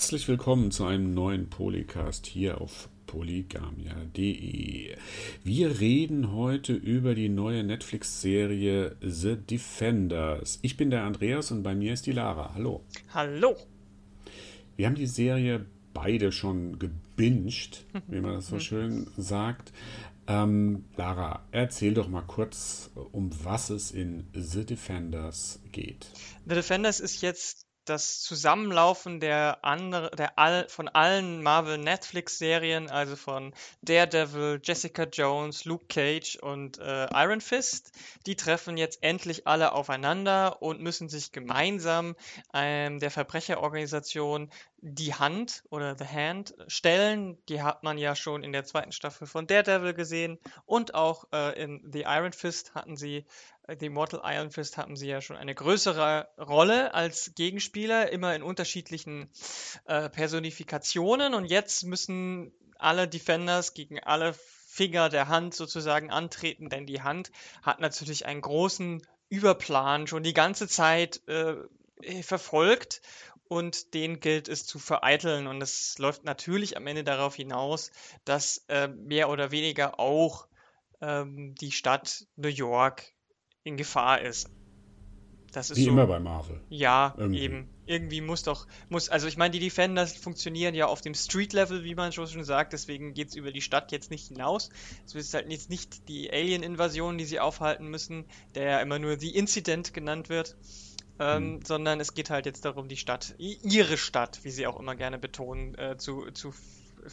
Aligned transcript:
Herzlich 0.00 0.28
willkommen 0.28 0.70
zu 0.70 0.86
einem 0.86 1.12
neuen 1.12 1.50
Polycast 1.50 2.24
hier 2.24 2.62
auf 2.62 2.88
polygamia.de. 3.06 4.96
Wir 5.44 5.78
reden 5.78 6.32
heute 6.32 6.72
über 6.72 7.14
die 7.14 7.28
neue 7.28 7.62
Netflix-Serie 7.64 8.96
The 9.02 9.36
Defenders. 9.36 10.58
Ich 10.62 10.78
bin 10.78 10.88
der 10.88 11.02
Andreas 11.02 11.50
und 11.50 11.62
bei 11.62 11.74
mir 11.74 11.92
ist 11.92 12.06
die 12.06 12.12
Lara. 12.12 12.54
Hallo. 12.54 12.82
Hallo. 13.12 13.54
Wir 14.76 14.86
haben 14.86 14.94
die 14.94 15.04
Serie 15.04 15.66
beide 15.92 16.32
schon 16.32 16.78
gebinged, 16.78 17.84
wie 18.08 18.22
man 18.22 18.32
das 18.32 18.46
so 18.46 18.58
schön 18.58 19.06
sagt. 19.18 19.70
Ähm, 20.26 20.86
Lara, 20.96 21.44
erzähl 21.52 21.92
doch 21.92 22.08
mal 22.08 22.22
kurz, 22.22 22.90
um 23.12 23.30
was 23.44 23.68
es 23.68 23.90
in 23.90 24.26
The 24.32 24.64
Defenders 24.64 25.60
geht. 25.72 26.10
The 26.46 26.54
Defenders 26.54 27.00
ist 27.00 27.20
jetzt 27.20 27.66
das 27.84 28.20
Zusammenlaufen 28.20 29.20
der 29.20 29.64
andere, 29.64 30.10
der 30.10 30.38
all, 30.38 30.68
von 30.68 30.88
allen 30.88 31.42
Marvel 31.42 31.78
Netflix 31.78 32.38
Serien, 32.38 32.90
also 32.90 33.16
von 33.16 33.54
Daredevil, 33.82 34.60
Jessica 34.62 35.04
Jones, 35.04 35.64
Luke 35.64 35.86
Cage 35.88 36.36
und 36.36 36.78
äh, 36.78 37.06
Iron 37.12 37.40
Fist, 37.40 37.92
die 38.26 38.36
treffen 38.36 38.76
jetzt 38.76 39.02
endlich 39.02 39.46
alle 39.46 39.72
aufeinander 39.72 40.62
und 40.62 40.80
müssen 40.80 41.08
sich 41.08 41.32
gemeinsam 41.32 42.16
ähm, 42.54 43.00
der 43.00 43.10
Verbrecherorganisation 43.10 44.50
die 44.82 45.14
Hand 45.14 45.64
oder 45.70 45.96
The 45.96 46.06
Hand 46.06 46.54
stellen. 46.68 47.36
Die 47.48 47.62
hat 47.62 47.82
man 47.82 47.98
ja 47.98 48.14
schon 48.14 48.42
in 48.42 48.52
der 48.52 48.64
zweiten 48.64 48.92
Staffel 48.92 49.26
von 49.26 49.46
Daredevil 49.46 49.94
gesehen 49.94 50.38
und 50.64 50.94
auch 50.94 51.24
äh, 51.32 51.60
in 51.62 51.82
The 51.92 52.02
Iron 52.06 52.32
Fist 52.32 52.74
hatten 52.74 52.96
sie 52.96 53.26
The 53.78 53.86
Immortal 53.86 54.20
Iron 54.24 54.50
Fist 54.50 54.76
haben 54.76 54.96
sie 54.96 55.08
ja 55.08 55.20
schon 55.20 55.36
eine 55.36 55.54
größere 55.54 56.28
Rolle 56.38 56.94
als 56.94 57.32
Gegenspieler, 57.34 58.10
immer 58.10 58.34
in 58.34 58.42
unterschiedlichen 58.42 59.30
äh, 59.84 60.08
Personifikationen 60.08 61.34
und 61.34 61.44
jetzt 61.44 61.84
müssen 61.84 62.52
alle 62.78 63.06
Defenders 63.06 63.74
gegen 63.74 64.00
alle 64.00 64.34
Finger 64.66 65.08
der 65.08 65.28
Hand 65.28 65.54
sozusagen 65.54 66.10
antreten, 66.10 66.68
denn 66.68 66.86
die 66.86 67.02
Hand 67.02 67.30
hat 67.62 67.80
natürlich 67.80 68.26
einen 68.26 68.40
großen 68.40 69.02
Überplan 69.28 70.06
schon 70.06 70.22
die 70.22 70.32
ganze 70.32 70.66
Zeit 70.66 71.20
äh, 71.28 71.54
verfolgt 72.22 73.02
und 73.44 73.94
den 73.94 74.20
gilt 74.20 74.48
es 74.48 74.64
zu 74.64 74.78
vereiteln. 74.78 75.46
Und 75.46 75.60
es 75.60 75.98
läuft 75.98 76.24
natürlich 76.24 76.76
am 76.76 76.86
Ende 76.86 77.04
darauf 77.04 77.34
hinaus, 77.34 77.90
dass 78.24 78.64
äh, 78.68 78.88
mehr 78.88 79.28
oder 79.28 79.50
weniger 79.50 79.98
auch 79.98 80.46
ähm, 81.00 81.54
die 81.56 81.72
Stadt 81.72 82.26
New 82.36 82.48
York 82.48 83.12
in 83.64 83.76
Gefahr 83.76 84.20
ist. 84.20 84.48
Das 85.52 85.70
ist 85.70 85.78
Wie 85.78 85.84
so, 85.84 85.90
immer 85.90 86.06
bei 86.06 86.20
Marvel. 86.20 86.60
Ja, 86.68 87.14
irgendwie. 87.16 87.40
eben. 87.40 87.68
Irgendwie 87.86 88.20
muss 88.20 88.44
doch, 88.44 88.68
muss, 88.88 89.08
also 89.08 89.26
ich 89.26 89.36
meine, 89.36 89.50
die 89.50 89.58
Defenders 89.58 90.16
funktionieren 90.16 90.76
ja 90.76 90.86
auf 90.86 91.00
dem 91.00 91.12
Street-Level, 91.12 91.82
wie 91.82 91.96
man 91.96 92.12
schon 92.12 92.44
sagt, 92.44 92.72
deswegen 92.72 93.14
geht 93.14 93.30
es 93.30 93.34
über 93.34 93.50
die 93.50 93.60
Stadt 93.60 93.90
jetzt 93.90 94.12
nicht 94.12 94.28
hinaus. 94.28 94.70
Es 95.04 95.16
ist 95.16 95.34
halt 95.34 95.50
jetzt 95.50 95.70
nicht 95.70 96.08
die 96.08 96.32
Alien-Invasion, 96.32 97.18
die 97.18 97.24
sie 97.24 97.40
aufhalten 97.40 97.88
müssen, 97.88 98.26
der 98.54 98.62
ja 98.62 98.80
immer 98.80 99.00
nur 99.00 99.16
die 99.16 99.34
Incident 99.34 99.92
genannt 99.92 100.28
wird, 100.28 100.56
ähm, 101.18 101.54
hm. 101.54 101.60
sondern 101.64 101.98
es 101.98 102.14
geht 102.14 102.30
halt 102.30 102.46
jetzt 102.46 102.64
darum, 102.64 102.86
die 102.86 102.96
Stadt, 102.96 103.34
ihre 103.38 103.96
Stadt, 103.96 104.38
wie 104.44 104.50
sie 104.50 104.68
auch 104.68 104.78
immer 104.78 104.94
gerne 104.94 105.18
betonen, 105.18 105.74
äh, 105.76 105.96
zu, 105.96 106.30
zu, 106.30 106.54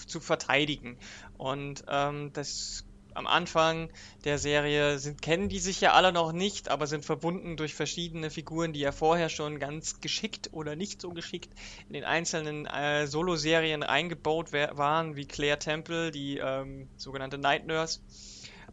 zu 0.06 0.20
verteidigen. 0.20 1.00
Und 1.40 1.86
ähm, 1.90 2.32
das 2.34 2.86
am 3.18 3.28
Anfang 3.28 3.90
der 4.24 4.38
Serie 4.38 5.00
sind, 5.00 5.22
kennen 5.22 5.50
die 5.50 5.60
sich 5.60 5.82
ja 5.82 5.94
alle 5.94 6.12
noch 6.12 6.32
nicht, 6.32 6.70
aber 6.70 6.88
sind 6.88 7.04
verbunden 7.04 7.58
durch 7.58 7.74
verschiedene 7.74 8.30
Figuren, 8.30 8.74
die 8.74 8.80
ja 8.80 8.92
vorher 8.92 9.30
schon 9.30 9.60
ganz 9.60 10.00
geschickt 10.00 10.50
oder 10.52 10.76
nicht 10.76 11.02
so 11.02 11.10
geschickt 11.10 11.54
in 11.88 11.94
den 11.94 12.04
einzelnen 12.04 12.66
äh, 12.68 13.08
Solo-Serien 13.08 13.84
eingebaut 13.84 14.54
waren, 14.54 15.16
wie 15.16 15.26
Claire 15.26 15.60
Temple, 15.60 16.12
die 16.12 16.38
ähm, 16.38 16.90
sogenannte 16.96 17.38
Night 17.38 17.66
Nurse. 17.66 18.00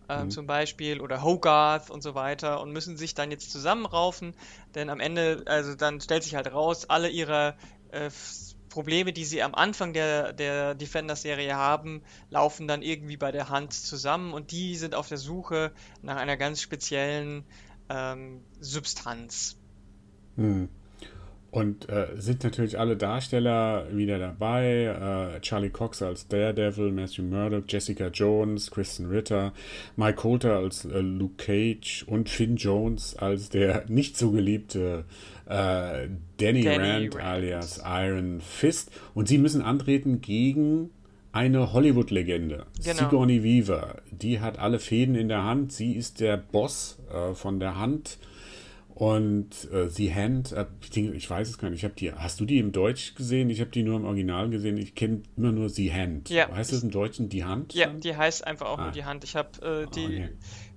Äh, 0.06 0.24
mhm. 0.24 0.30
zum 0.30 0.46
Beispiel 0.46 1.00
oder 1.00 1.22
Hogarth 1.22 1.88
und 1.88 2.02
so 2.02 2.14
weiter 2.14 2.60
und 2.60 2.72
müssen 2.72 2.98
sich 2.98 3.14
dann 3.14 3.30
jetzt 3.30 3.50
zusammenraufen, 3.50 4.34
denn 4.74 4.90
am 4.90 5.00
Ende, 5.00 5.44
also 5.46 5.74
dann 5.74 5.98
stellt 6.02 6.24
sich 6.24 6.34
halt 6.34 6.52
raus, 6.52 6.84
alle 6.84 7.08
ihre 7.08 7.56
äh, 7.88 8.10
Probleme, 8.74 9.12
die 9.12 9.24
sie 9.24 9.40
am 9.40 9.54
Anfang 9.54 9.92
der, 9.92 10.32
der 10.32 10.74
Defender-Serie 10.74 11.54
haben, 11.54 12.02
laufen 12.28 12.66
dann 12.66 12.82
irgendwie 12.82 13.16
bei 13.16 13.30
der 13.30 13.48
Hand 13.48 13.72
zusammen 13.72 14.34
und 14.34 14.50
die 14.50 14.74
sind 14.74 14.96
auf 14.96 15.06
der 15.06 15.16
Suche 15.16 15.70
nach 16.02 16.16
einer 16.16 16.36
ganz 16.36 16.60
speziellen 16.60 17.44
ähm, 17.88 18.42
Substanz. 18.58 19.56
Hm. 20.34 20.68
Und 21.54 21.88
äh, 21.88 22.08
sind 22.16 22.42
natürlich 22.42 22.80
alle 22.80 22.96
Darsteller 22.96 23.86
wieder 23.92 24.18
dabei. 24.18 25.36
Äh, 25.36 25.40
Charlie 25.40 25.70
Cox 25.70 26.02
als 26.02 26.26
Daredevil, 26.26 26.90
Matthew 26.90 27.22
Murdock, 27.22 27.66
Jessica 27.68 28.08
Jones, 28.08 28.72
Kristen 28.72 29.06
Ritter, 29.06 29.52
Mike 29.94 30.16
Coulter 30.16 30.56
als 30.56 30.84
äh, 30.84 30.98
Luke 30.98 31.36
Cage 31.36 32.06
und 32.08 32.28
Finn 32.28 32.56
Jones 32.56 33.14
als 33.14 33.50
der 33.50 33.84
nicht 33.86 34.16
so 34.16 34.32
geliebte 34.32 35.04
äh, 35.46 36.08
Danny, 36.38 36.64
Danny 36.64 36.66
Rand, 36.66 37.14
Rand 37.14 37.24
alias 37.24 37.80
Iron 37.86 38.40
Fist. 38.40 38.90
Und 39.14 39.28
sie 39.28 39.38
müssen 39.38 39.62
antreten 39.62 40.20
gegen 40.20 40.90
eine 41.30 41.72
Hollywood-Legende, 41.72 42.66
genau. 42.82 42.98
Sigourney 42.98 43.44
Weaver. 43.44 44.02
Die 44.10 44.40
hat 44.40 44.58
alle 44.58 44.80
Fäden 44.80 45.14
in 45.14 45.28
der 45.28 45.44
Hand. 45.44 45.70
Sie 45.72 45.92
ist 45.92 46.18
der 46.18 46.36
Boss 46.36 46.98
äh, 47.12 47.32
von 47.34 47.60
der 47.60 47.78
Hand 47.78 48.18
und 48.94 49.68
äh, 49.72 49.88
The 49.88 50.14
Hand, 50.14 50.52
äh, 50.52 50.66
ich 50.94 51.28
weiß 51.28 51.48
es 51.48 51.58
gar 51.58 51.68
nicht, 51.70 51.80
ich 51.80 51.84
habe 51.84 51.94
die, 51.94 52.12
hast 52.12 52.38
du 52.38 52.44
die 52.44 52.58
im 52.58 52.70
Deutsch 52.70 53.16
gesehen? 53.16 53.50
Ich 53.50 53.60
habe 53.60 53.70
die 53.70 53.82
nur 53.82 53.96
im 53.96 54.04
Original 54.04 54.50
gesehen. 54.50 54.76
Ich 54.76 54.94
kenne 54.94 55.22
immer 55.36 55.50
nur 55.50 55.68
The 55.68 55.92
Hand. 55.92 56.30
Ja. 56.30 56.48
Heißt 56.48 56.72
das 56.72 56.84
im 56.84 56.92
Deutschen 56.92 57.28
die 57.28 57.44
Hand? 57.44 57.74
Ja, 57.74 57.88
die 57.88 58.16
heißt 58.16 58.46
einfach 58.46 58.66
auch 58.66 58.78
ah. 58.78 58.84
nur 58.84 58.92
die 58.92 59.04
Hand. 59.04 59.24
Ich 59.24 59.34
habe 59.34 59.88
äh, 59.88 59.90
die, 59.92 60.04
okay. 60.04 60.28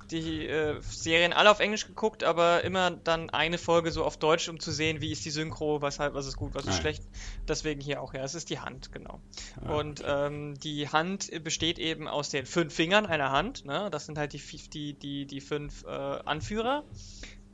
die 0.09 0.47
äh, 0.47 0.81
Serien 0.81 1.31
alle 1.31 1.51
auf 1.51 1.59
Englisch 1.59 1.85
geguckt, 1.85 2.23
aber 2.23 2.63
immer 2.63 2.89
dann 2.89 3.29
eine 3.29 3.59
Folge 3.59 3.91
so 3.91 4.03
auf 4.03 4.17
Deutsch, 4.17 4.49
um 4.49 4.59
zu 4.59 4.71
sehen, 4.71 4.99
wie 4.99 5.11
ist 5.11 5.23
die 5.23 5.29
Synchro, 5.29 5.83
was, 5.83 5.99
halt, 5.99 6.15
was 6.15 6.25
ist 6.25 6.37
gut, 6.37 6.55
was 6.55 6.63
ist 6.63 6.69
ah. 6.71 6.81
schlecht. 6.81 7.03
Deswegen 7.47 7.81
hier 7.81 8.01
auch, 8.01 8.15
ja, 8.15 8.23
es 8.23 8.33
ist 8.33 8.49
die 8.49 8.57
Hand, 8.57 8.91
genau. 8.91 9.21
Ah, 9.63 9.75
und 9.75 10.01
okay. 10.01 10.25
ähm, 10.25 10.59
die 10.59 10.89
Hand 10.89 11.29
besteht 11.43 11.77
eben 11.77 12.07
aus 12.07 12.31
den 12.31 12.47
fünf 12.47 12.73
Fingern 12.73 13.05
einer 13.05 13.31
Hand. 13.31 13.65
Ne? 13.65 13.89
Das 13.91 14.07
sind 14.07 14.17
halt 14.17 14.33
die, 14.33 14.41
die, 14.73 14.93
die, 14.93 15.27
die 15.27 15.39
fünf 15.39 15.83
äh, 15.83 15.89
Anführer. 15.89 16.83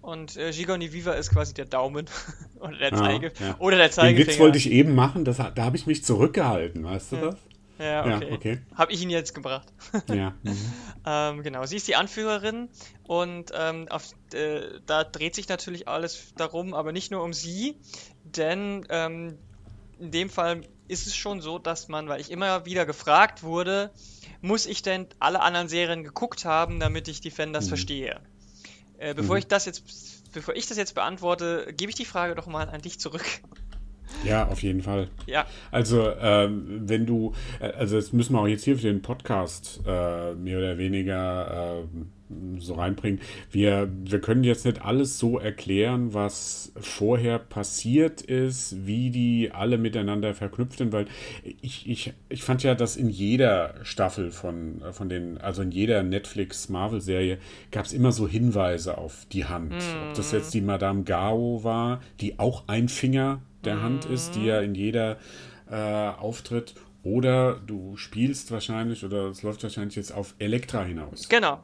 Und 0.04 0.36
äh, 0.36 0.52
Gigoni 0.52 0.92
Viva 0.92 1.14
ist 1.14 1.32
quasi 1.32 1.54
der 1.54 1.64
Daumen 1.64 2.08
oder 2.60 2.78
der 2.78 2.94
Zeige 2.94 3.32
ja, 3.40 3.48
ja. 3.48 3.56
oder 3.60 3.78
der 3.78 3.90
Zeigefinger. 3.90 4.26
Den 4.26 4.28
Witz 4.28 4.40
wollte 4.40 4.58
ich 4.58 4.70
eben 4.70 4.96
machen, 4.96 5.24
das, 5.24 5.38
da 5.38 5.64
habe 5.64 5.78
ich 5.78 5.88
mich 5.88 6.04
zurückgehalten, 6.04 6.84
weißt 6.84 7.14
du 7.14 7.16
das? 7.16 7.36
Ja, 7.80 8.02
okay. 8.02 8.28
Ja, 8.28 8.36
okay. 8.36 8.62
Habe 8.76 8.92
ich 8.92 9.02
ihn 9.02 9.10
jetzt 9.10 9.34
gebracht. 9.34 9.72
ja. 10.14 10.34
Mhm. 10.44 10.74
ähm, 11.06 11.44
genau, 11.44 11.66
sie 11.66 11.78
ist 11.78 11.88
die 11.88 11.96
Anführerin 11.96 12.68
und 13.04 13.52
ähm, 13.58 13.88
auf, 13.90 14.10
äh, 14.34 14.62
da 14.86 15.06
dreht 15.06 15.36
sich 15.36 15.48
natürlich 15.48 15.88
alles 15.88 16.34
darum, 16.36 16.74
aber 16.74 16.92
nicht 16.92 17.12
nur 17.12 17.24
um 17.24 17.32
sie, 17.32 17.78
denn 18.26 18.86
ähm, 18.90 19.38
in 20.00 20.12
dem 20.12 20.30
Fall 20.30 20.64
ist 20.90 21.08
es 21.08 21.16
schon 21.16 21.40
so, 21.40 21.60
dass 21.60 21.88
man, 21.88 22.10
weil 22.10 22.20
ich 22.20 22.30
immer 22.30 22.66
wieder 22.66 22.86
gefragt 22.86 23.42
wurde, 23.42 23.90
muss 24.42 24.66
ich 24.66 24.82
denn 24.82 25.08
alle 25.20 25.42
anderen 25.42 25.70
Serien 25.70 26.04
geguckt 26.04 26.44
haben, 26.44 26.82
damit 26.82 27.08
ich 27.08 27.22
Defenders 27.22 27.66
mhm. 27.66 27.70
verstehe? 27.70 28.22
Äh, 29.04 29.14
bevor 29.14 29.36
mhm. 29.36 29.40
ich 29.40 29.48
das 29.48 29.66
jetzt, 29.66 30.32
bevor 30.32 30.56
ich 30.56 30.68
das 30.68 30.78
jetzt 30.78 30.96
beantworte, 30.96 31.74
gebe 31.76 31.90
ich 31.90 31.96
die 31.96 32.06
Frage 32.06 32.36
doch 32.36 32.48
mal 32.48 32.70
an 32.70 32.82
dich 32.82 33.00
zurück. 33.00 33.26
Ja, 34.24 34.48
auf 34.48 34.64
jeden 34.64 34.82
Fall. 34.82 35.10
Ja. 35.26 35.46
Also, 35.72 36.10
ähm, 36.22 36.84
wenn 36.88 37.06
du, 37.06 37.34
äh, 37.60 37.72
also 37.72 37.98
das 37.98 38.14
müssen 38.14 38.34
wir 38.34 38.40
auch 38.40 38.48
jetzt 38.48 38.64
hier 38.64 38.78
für 38.78 38.88
den 38.88 39.02
Podcast 39.02 39.82
äh, 39.86 40.34
mehr 40.36 40.58
oder 40.58 40.78
weniger 40.78 41.82
äh, 41.82 41.84
so 42.60 42.76
reinbringen. 42.76 43.20
Wir, 43.52 43.90
wir 44.06 44.22
können 44.22 44.44
jetzt 44.44 44.66
nicht 44.66 44.82
alles 44.84 45.20
so 45.20 45.40
erklären, 45.40 46.14
was 46.14 46.72
vorher 46.80 47.40
passiert 47.40 48.22
ist, 48.22 48.86
wie 48.86 49.10
die 49.10 49.52
alle 49.52 49.78
miteinander 49.78 50.34
verknüpft 50.34 50.80
sind, 50.80 50.92
weil 50.92 51.08
ich, 51.62 51.90
ich, 51.90 52.14
ich 52.30 52.44
fand 52.44 52.64
ja, 52.64 52.76
dass 52.76 52.96
in 52.96 53.10
jeder 53.10 53.76
Staffel 53.84 54.32
von, 54.32 54.82
von 54.92 55.10
den, 55.10 55.38
also 55.38 55.62
in 55.62 55.72
jeder 55.72 56.04
Netflix-Marvel-Serie 56.04 57.38
gab 57.72 57.86
es 57.86 57.94
immer 57.94 58.12
so 58.12 58.28
Hinweise 58.28 58.98
auf 58.98 59.26
die 59.32 59.46
Hand. 59.46 59.74
Mm. 59.74 60.08
Ob 60.10 60.14
das 60.16 60.32
jetzt 60.32 60.54
die 60.54 60.62
Madame 60.62 61.04
Gao 61.04 61.64
war, 61.64 62.02
die 62.20 62.40
auch 62.40 62.68
ein 62.68 62.90
Finger 62.90 63.42
der 63.64 63.76
mm. 63.76 63.82
Hand 63.82 64.06
ist, 64.06 64.36
die 64.36 64.46
ja 64.46 64.62
in 64.62 64.76
jeder 64.76 65.18
äh, 65.70 65.76
auftritt. 65.76 66.76
Oder 67.04 67.56
du 67.56 67.98
spielst 67.98 68.52
wahrscheinlich, 68.52 69.04
oder 69.04 69.26
es 69.28 69.44
läuft 69.44 69.62
wahrscheinlich 69.64 69.98
jetzt 69.98 70.14
auf 70.14 70.36
Elektra 70.40 70.84
hinaus. 70.84 71.28
Genau, 71.28 71.62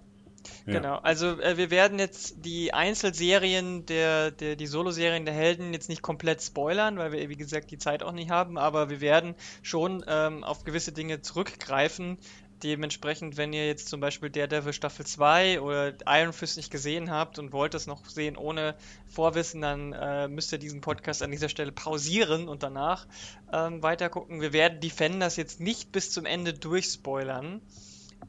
Genau, 0.65 0.95
also 0.97 1.39
äh, 1.39 1.57
wir 1.57 1.71
werden 1.71 1.99
jetzt 1.99 2.45
die 2.45 2.73
Einzelserien 2.73 3.85
der, 3.85 4.31
der 4.31 4.55
die 4.55 4.67
Solo-Serien 4.67 5.25
der 5.25 5.33
Helden 5.33 5.73
jetzt 5.73 5.89
nicht 5.89 6.01
komplett 6.01 6.41
spoilern, 6.41 6.97
weil 6.97 7.11
wir, 7.11 7.29
wie 7.29 7.35
gesagt, 7.35 7.71
die 7.71 7.77
Zeit 7.77 8.03
auch 8.03 8.11
nicht 8.11 8.29
haben, 8.29 8.57
aber 8.57 8.89
wir 8.89 9.01
werden 9.01 9.35
schon 9.61 10.03
ähm, 10.07 10.43
auf 10.43 10.63
gewisse 10.63 10.91
Dinge 10.91 11.21
zurückgreifen, 11.21 12.17
dementsprechend, 12.63 13.37
wenn 13.37 13.53
ihr 13.53 13.67
jetzt 13.67 13.89
zum 13.89 13.99
Beispiel 13.99 14.29
Daredevil 14.29 14.73
Staffel 14.73 15.05
2 15.05 15.61
oder 15.61 15.93
Iron 16.05 16.33
Fist 16.33 16.57
nicht 16.57 16.71
gesehen 16.71 17.09
habt 17.09 17.39
und 17.39 17.51
wollt 17.51 17.73
es 17.73 17.87
noch 17.87 18.05
sehen 18.05 18.37
ohne 18.37 18.75
Vorwissen, 19.07 19.61
dann 19.61 19.93
äh, 19.93 20.27
müsst 20.27 20.51
ihr 20.51 20.59
diesen 20.59 20.81
Podcast 20.81 21.23
an 21.23 21.31
dieser 21.31 21.49
Stelle 21.49 21.71
pausieren 21.71 22.47
und 22.47 22.63
danach 22.63 23.07
ähm, 23.51 23.81
weiter 23.81 24.09
gucken. 24.09 24.41
Wir 24.41 24.53
werden 24.53 24.79
Defenders 24.79 25.35
jetzt 25.37 25.59
nicht 25.59 25.91
bis 25.91 26.11
zum 26.11 26.25
Ende 26.25 26.53
durchspoilern. 26.53 27.61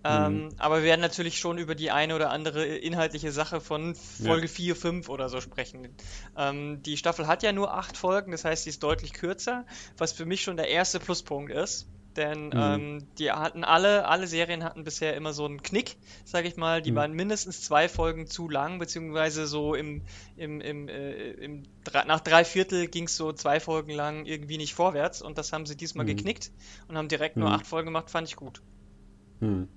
Ähm, 0.02 0.44
mhm. 0.44 0.48
Aber 0.58 0.78
wir 0.78 0.84
werden 0.84 1.00
natürlich 1.00 1.38
schon 1.38 1.58
über 1.58 1.74
die 1.74 1.90
eine 1.90 2.14
oder 2.14 2.30
andere 2.30 2.64
inhaltliche 2.64 3.32
Sache 3.32 3.60
von 3.60 3.94
Folge 3.94 4.46
ja. 4.46 4.52
4, 4.52 4.76
5 4.76 5.08
oder 5.08 5.28
so 5.28 5.40
sprechen. 5.40 5.88
Ähm, 6.36 6.82
die 6.82 6.96
Staffel 6.96 7.26
hat 7.26 7.42
ja 7.42 7.52
nur 7.52 7.74
acht 7.74 7.96
Folgen, 7.96 8.32
das 8.32 8.44
heißt, 8.44 8.64
sie 8.64 8.70
ist 8.70 8.82
deutlich 8.82 9.12
kürzer, 9.12 9.66
was 9.98 10.12
für 10.12 10.24
mich 10.24 10.42
schon 10.42 10.56
der 10.56 10.68
erste 10.68 11.00
Pluspunkt 11.00 11.52
ist. 11.52 11.86
Denn 12.16 12.46
mhm. 12.46 12.52
ähm, 12.54 13.06
die 13.18 13.30
hatten 13.30 13.62
alle, 13.62 14.06
alle 14.06 14.26
Serien 14.26 14.64
hatten 14.64 14.82
bisher 14.82 15.14
immer 15.14 15.32
so 15.32 15.44
einen 15.44 15.62
Knick, 15.62 15.96
sag 16.24 16.44
ich 16.44 16.56
mal. 16.56 16.82
Die 16.82 16.90
mhm. 16.90 16.96
waren 16.96 17.12
mindestens 17.12 17.62
zwei 17.62 17.88
Folgen 17.88 18.26
zu 18.26 18.48
lang, 18.48 18.80
beziehungsweise 18.80 19.46
so 19.46 19.74
im, 19.74 20.02
im, 20.36 20.60
im, 20.60 20.88
äh, 20.88 21.30
im 21.30 21.62
nach 22.06 22.20
drei 22.20 22.44
Viertel 22.44 22.88
ging 22.88 23.04
es 23.04 23.16
so 23.16 23.32
zwei 23.32 23.60
Folgen 23.60 23.92
lang 23.92 24.26
irgendwie 24.26 24.58
nicht 24.58 24.74
vorwärts 24.74 25.22
und 25.22 25.38
das 25.38 25.52
haben 25.52 25.66
sie 25.66 25.76
diesmal 25.76 26.04
mhm. 26.04 26.08
geknickt 26.08 26.50
und 26.88 26.96
haben 26.96 27.08
direkt 27.08 27.36
nur 27.36 27.48
mhm. 27.48 27.54
acht 27.54 27.66
Folgen 27.66 27.86
gemacht, 27.86 28.10
fand 28.10 28.26
ich 28.26 28.36
gut. 28.36 28.60
Hm. 29.40 29.68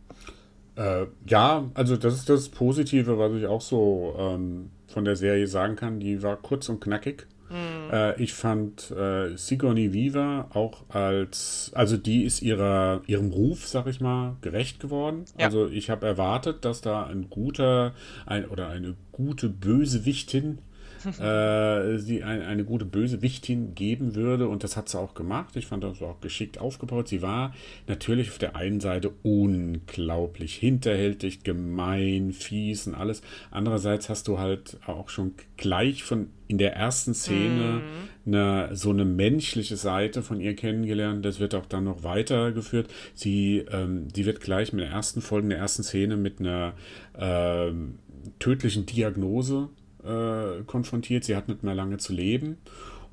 Äh, 0.75 1.05
ja, 1.27 1.69
also 1.73 1.97
das 1.97 2.15
ist 2.15 2.29
das 2.29 2.49
Positive, 2.49 3.17
was 3.17 3.33
ich 3.33 3.45
auch 3.45 3.61
so 3.61 4.15
ähm, 4.17 4.71
von 4.87 5.05
der 5.05 5.15
Serie 5.15 5.47
sagen 5.47 5.75
kann. 5.75 5.99
Die 5.99 6.23
war 6.23 6.37
kurz 6.37 6.69
und 6.69 6.81
knackig. 6.81 7.27
Mhm. 7.49 7.91
Äh, 7.91 8.21
ich 8.21 8.33
fand 8.33 8.89
äh, 8.91 9.35
Sigourney 9.37 9.93
Weaver 9.93 10.49
auch 10.53 10.89
als, 10.89 11.71
also 11.75 11.97
die 11.97 12.23
ist 12.23 12.41
ihrer, 12.41 13.01
ihrem 13.05 13.31
Ruf, 13.31 13.67
sag 13.67 13.85
ich 13.87 14.01
mal, 14.01 14.37
gerecht 14.41 14.79
geworden. 14.79 15.25
Ja. 15.37 15.45
Also 15.45 15.67
ich 15.67 15.89
habe 15.91 16.07
erwartet, 16.07 16.65
dass 16.65 16.81
da 16.81 17.05
ein 17.05 17.29
guter 17.29 17.93
ein, 18.25 18.45
oder 18.45 18.69
eine 18.69 18.95
gute 19.11 19.49
Bösewichtin 19.49 20.59
äh, 21.19 21.97
sie 21.97 22.23
ein, 22.23 22.41
eine 22.41 22.63
gute 22.63 22.85
Bösewichtin 22.85 23.75
geben 23.75 24.15
würde. 24.15 24.47
Und 24.47 24.63
das 24.63 24.77
hat 24.77 24.89
sie 24.89 24.99
auch 24.99 25.13
gemacht. 25.13 25.55
Ich 25.55 25.67
fand 25.67 25.83
das 25.83 26.01
auch 26.01 26.21
geschickt 26.21 26.59
aufgebaut. 26.59 27.07
Sie 27.07 27.21
war 27.21 27.53
natürlich 27.87 28.29
auf 28.29 28.37
der 28.37 28.55
einen 28.55 28.79
Seite 28.79 29.11
unglaublich 29.23 30.55
hinterhältig, 30.55 31.43
gemein, 31.43 32.31
fies 32.31 32.87
und 32.87 32.95
alles. 32.95 33.21
Andererseits 33.51 34.09
hast 34.09 34.27
du 34.27 34.39
halt 34.39 34.77
auch 34.85 35.09
schon 35.09 35.33
gleich 35.57 36.03
von 36.03 36.27
in 36.47 36.57
der 36.57 36.75
ersten 36.75 37.13
Szene 37.13 37.81
mhm. 38.25 38.33
eine, 38.33 38.75
so 38.75 38.91
eine 38.91 39.05
menschliche 39.05 39.75
Seite 39.75 40.21
von 40.21 40.39
ihr 40.39 40.55
kennengelernt. 40.55 41.25
Das 41.25 41.39
wird 41.39 41.55
auch 41.55 41.65
dann 41.65 41.85
noch 41.85 42.03
weitergeführt. 42.03 42.91
Sie, 43.15 43.65
ähm, 43.71 44.07
die 44.09 44.25
wird 44.25 44.39
gleich 44.41 44.73
mit 44.73 44.83
der 44.83 44.91
ersten 44.91 45.21
Folge, 45.21 45.49
der 45.49 45.57
ersten 45.57 45.83
Szene 45.83 46.15
mit 46.15 46.39
einer 46.39 46.73
ähm, 47.17 47.97
tödlichen 48.39 48.85
Diagnose 48.85 49.69
äh, 50.05 50.63
konfrontiert. 50.65 51.23
Sie 51.23 51.35
hat 51.35 51.47
nicht 51.47 51.63
mehr 51.63 51.75
lange 51.75 51.97
zu 51.97 52.13
leben. 52.13 52.57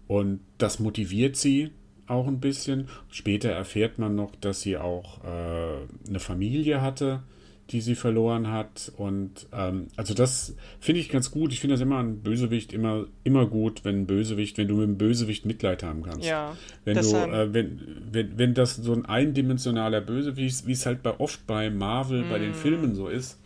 Und 0.06 0.40
das 0.58 0.80
motiviert 0.80 1.36
sie 1.36 1.70
auch 2.06 2.26
ein 2.26 2.40
bisschen. 2.40 2.88
Später 3.10 3.50
erfährt 3.50 3.98
man 3.98 4.16
noch, 4.16 4.34
dass 4.34 4.60
sie 4.60 4.76
auch 4.76 5.24
äh, 5.24 6.08
eine 6.08 6.18
Familie 6.18 6.82
hatte, 6.82 7.22
die 7.70 7.80
sie 7.80 7.94
verloren 7.94 8.50
hat. 8.50 8.90
Und 8.96 9.46
ähm, 9.52 9.86
also 9.96 10.12
das 10.12 10.56
finde 10.80 11.00
ich 11.00 11.08
ganz 11.08 11.30
gut. 11.30 11.52
Ich 11.52 11.60
finde 11.60 11.74
das 11.74 11.80
immer 11.80 11.98
ein 11.98 12.22
Bösewicht 12.22 12.72
immer, 12.72 13.06
immer 13.22 13.46
gut, 13.46 13.84
wenn 13.84 14.00
ein 14.00 14.06
Bösewicht, 14.06 14.58
wenn 14.58 14.66
du 14.66 14.74
mit 14.74 14.84
einem 14.84 14.98
Bösewicht 14.98 15.46
Mitleid 15.46 15.82
haben 15.84 16.02
kannst. 16.02 16.28
Ja. 16.28 16.56
Wenn 16.84 16.96
du, 16.96 17.16
äh, 17.16 17.54
wenn, 17.54 17.80
wenn, 18.10 18.38
wenn 18.38 18.54
das 18.54 18.76
so 18.76 18.92
ein 18.92 19.06
eindimensionaler 19.06 20.00
Bösewicht, 20.00 20.66
wie 20.66 20.72
es 20.72 20.86
halt 20.86 21.02
bei 21.02 21.18
oft 21.20 21.46
bei 21.46 21.70
Marvel, 21.70 22.24
mm. 22.24 22.28
bei 22.28 22.38
den 22.40 22.50
mm. 22.50 22.54
Filmen 22.54 22.94
so 22.96 23.06
ist, 23.06 23.38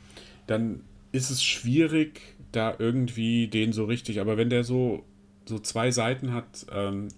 dann 0.47 0.81
ist 1.13 1.31
es 1.31 1.45
schwierig, 1.45 2.21
da 2.57 2.75
irgendwie 2.79 3.49
den 3.49 3.73
so 3.73 3.85
richtig, 3.85 4.21
aber 4.21 4.37
wenn 4.37 4.51
der 4.51 4.65
so, 4.65 5.05
so 5.47 5.59
zwei 5.59 5.91
Seiten 5.91 6.33
hat, 6.33 6.67
ähm, 6.73 7.09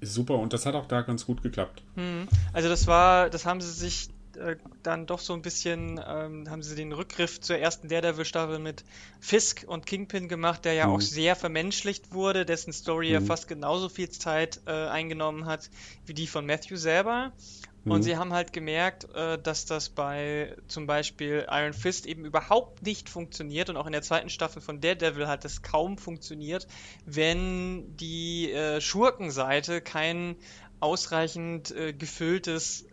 ist 0.00 0.14
super 0.14 0.38
und 0.38 0.52
das 0.52 0.66
hat 0.66 0.74
auch 0.74 0.86
da 0.86 1.02
ganz 1.02 1.26
gut 1.26 1.42
geklappt. 1.42 1.82
Hm. 1.94 2.26
Also 2.52 2.68
das 2.68 2.86
war, 2.86 3.30
das 3.30 3.46
haben 3.46 3.60
sie 3.60 3.70
sich 3.70 4.08
äh, 4.36 4.56
dann 4.82 5.06
doch 5.06 5.18
so 5.18 5.34
ein 5.34 5.42
bisschen, 5.42 6.00
ähm, 6.06 6.48
haben 6.48 6.62
sie 6.62 6.74
den 6.74 6.92
Rückgriff 6.92 7.40
zur 7.40 7.58
ersten 7.58 7.88
Daredevil-Staffel 7.88 8.58
mit 8.58 8.84
Fisk 9.20 9.64
und 9.66 9.86
Kingpin 9.86 10.28
gemacht, 10.28 10.64
der 10.64 10.72
ja 10.72 10.86
mhm. 10.86 10.94
auch 10.94 11.00
sehr 11.00 11.36
vermenschlicht 11.36 12.12
wurde, 12.12 12.46
dessen 12.46 12.72
Story 12.72 13.08
mhm. 13.08 13.12
ja 13.12 13.20
fast 13.20 13.48
genauso 13.48 13.88
viel 13.88 14.08
Zeit 14.08 14.60
äh, 14.66 14.70
eingenommen 14.70 15.44
hat 15.44 15.70
wie 16.06 16.14
die 16.14 16.26
von 16.26 16.46
Matthew 16.46 16.76
selber. 16.76 17.32
Und 17.84 17.98
mhm. 17.98 18.02
sie 18.02 18.16
haben 18.16 18.32
halt 18.32 18.52
gemerkt, 18.52 19.08
äh, 19.14 19.38
dass 19.38 19.64
das 19.64 19.88
bei 19.88 20.54
zum 20.68 20.86
Beispiel 20.86 21.46
Iron 21.50 21.72
Fist 21.72 22.06
eben 22.06 22.24
überhaupt 22.24 22.82
nicht 22.82 23.08
funktioniert 23.08 23.70
und 23.70 23.76
auch 23.76 23.86
in 23.86 23.92
der 23.92 24.02
zweiten 24.02 24.28
Staffel 24.28 24.60
von 24.60 24.80
Daredevil 24.80 25.28
hat 25.28 25.44
es 25.44 25.62
kaum 25.62 25.96
funktioniert, 25.96 26.66
wenn 27.06 27.96
die 27.96 28.52
äh, 28.52 28.80
Schurkenseite 28.80 29.80
kein 29.80 30.36
ausreichend 30.80 31.70
äh, 31.70 31.92
gefülltes 31.92 32.86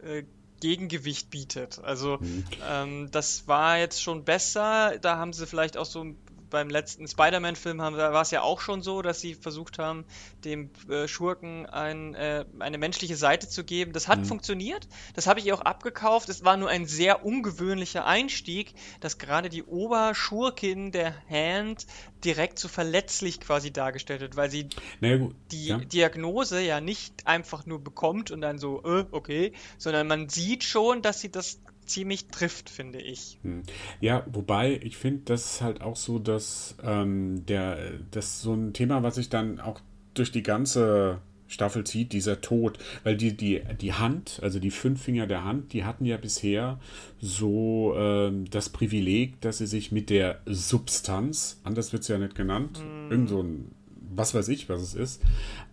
Gegengewicht 0.60 1.30
bietet. 1.30 1.80
Also 1.84 2.18
mhm. 2.19 2.44
ähm, 2.68 3.12
das 3.12 3.48
war 3.48 3.78
jetzt 3.78 4.01
schon 4.01 4.24
besser. 4.24 4.98
Da 5.00 5.18
haben 5.18 5.34
sie 5.34 5.45
vielleicht 5.45 5.78
auch 5.78 5.86
so 5.86 6.16
beim 6.49 6.69
letzten 6.69 7.07
Spider-Man-Film 7.07 7.79
war 7.79 8.21
es 8.21 8.31
ja 8.31 8.41
auch 8.41 8.61
schon 8.61 8.81
so, 8.81 9.01
dass 9.01 9.21
sie 9.21 9.35
versucht 9.35 9.79
haben, 9.79 10.05
dem 10.45 10.69
äh, 10.89 11.07
Schurken 11.07 11.65
ein, 11.65 12.15
äh, 12.15 12.45
eine 12.59 12.77
menschliche 12.77 13.15
Seite 13.15 13.47
zu 13.47 13.63
geben. 13.63 13.94
Das 13.94 14.07
hat 14.07 14.19
mhm. 14.19 14.25
funktioniert. 14.25 14.88
Das 15.13 15.27
habe 15.27 15.39
ich 15.39 15.45
ihr 15.45 15.55
auch 15.55 15.61
abgekauft. 15.61 16.29
Es 16.29 16.44
war 16.44 16.57
nur 16.57 16.69
ein 16.69 16.85
sehr 16.85 17.25
ungewöhnlicher 17.25 18.05
Einstieg, 18.05 18.73
dass 18.99 19.17
gerade 19.17 19.49
die 19.49 19.63
Oberschurkin 19.63 20.91
der 20.91 21.13
Hand 21.29 21.85
direkt 22.23 22.59
so 22.59 22.67
verletzlich 22.67 23.39
quasi 23.39 23.71
dargestellt 23.71 24.21
wird, 24.21 24.35
weil 24.35 24.50
sie 24.50 24.69
naja, 25.00 25.29
die 25.51 25.67
ja. 25.67 25.77
Diagnose 25.77 26.61
ja 26.61 26.81
nicht 26.81 27.27
einfach 27.27 27.65
nur 27.65 27.83
bekommt 27.83 28.31
und 28.31 28.41
dann 28.41 28.57
so, 28.57 28.83
äh, 28.83 29.05
okay, 29.11 29.53
sondern 29.77 30.07
man 30.07 30.29
sieht 30.29 30.63
schon, 30.63 31.01
dass 31.01 31.21
sie 31.21 31.31
das 31.31 31.59
ziemlich 31.88 32.28
trifft, 32.28 32.69
finde 32.69 33.00
ich. 33.00 33.39
Hm. 33.44 33.63
Ja, 34.01 34.25
wobei 34.31 34.80
ich 34.84 34.98
finde, 34.98 35.22
das 35.25 35.54
ist 35.54 35.62
halt 35.62 35.81
auch 35.81 35.95
so, 35.95 36.19
dass 36.19 36.75
ähm, 36.84 37.45
der, 37.45 37.94
das 38.12 38.42
so 38.42 38.54
ein 38.54 38.74
Thema, 38.74 39.04
was 39.04 39.16
sich 39.16 39.30
dann 39.30 39.60
auch 39.60 39.81
durch 40.13 40.31
die 40.31 40.44
ganze 40.44 41.22
Staffel 41.48 41.86
zieht, 41.86 42.13
dieser 42.13 42.42
Tod. 42.42 42.78
Weil 43.04 43.18
die, 43.18 43.36
die, 43.36 43.62
die 43.80 43.94
Hand, 43.94 44.39
also 44.44 44.60
die 44.60 44.72
fünf 44.72 45.01
Finger 45.01 45.28
der 45.28 45.44
Hand, 45.44 45.74
die 45.74 45.84
hatten 45.84 46.06
ja 46.06 46.18
bisher 46.18 46.80
so 47.19 47.95
ähm, 47.98 48.50
das 48.50 48.69
Privileg, 48.69 49.39
dass 49.42 49.60
sie 49.60 49.68
sich 49.68 49.92
mit 49.92 50.10
der 50.10 50.42
Substanz, 50.45 51.60
anders 51.63 51.94
wird 51.94 52.03
es 52.03 52.10
ja 52.10 52.17
nicht 52.17 52.36
genannt, 52.36 52.84
mm. 52.84 53.12
irgend 53.12 53.29
so 53.29 53.41
ein, 53.41 53.72
was 54.13 54.34
weiß 54.34 54.50
ich, 54.50 54.67
was 54.70 54.82
es 54.82 54.94
ist, 54.94 55.22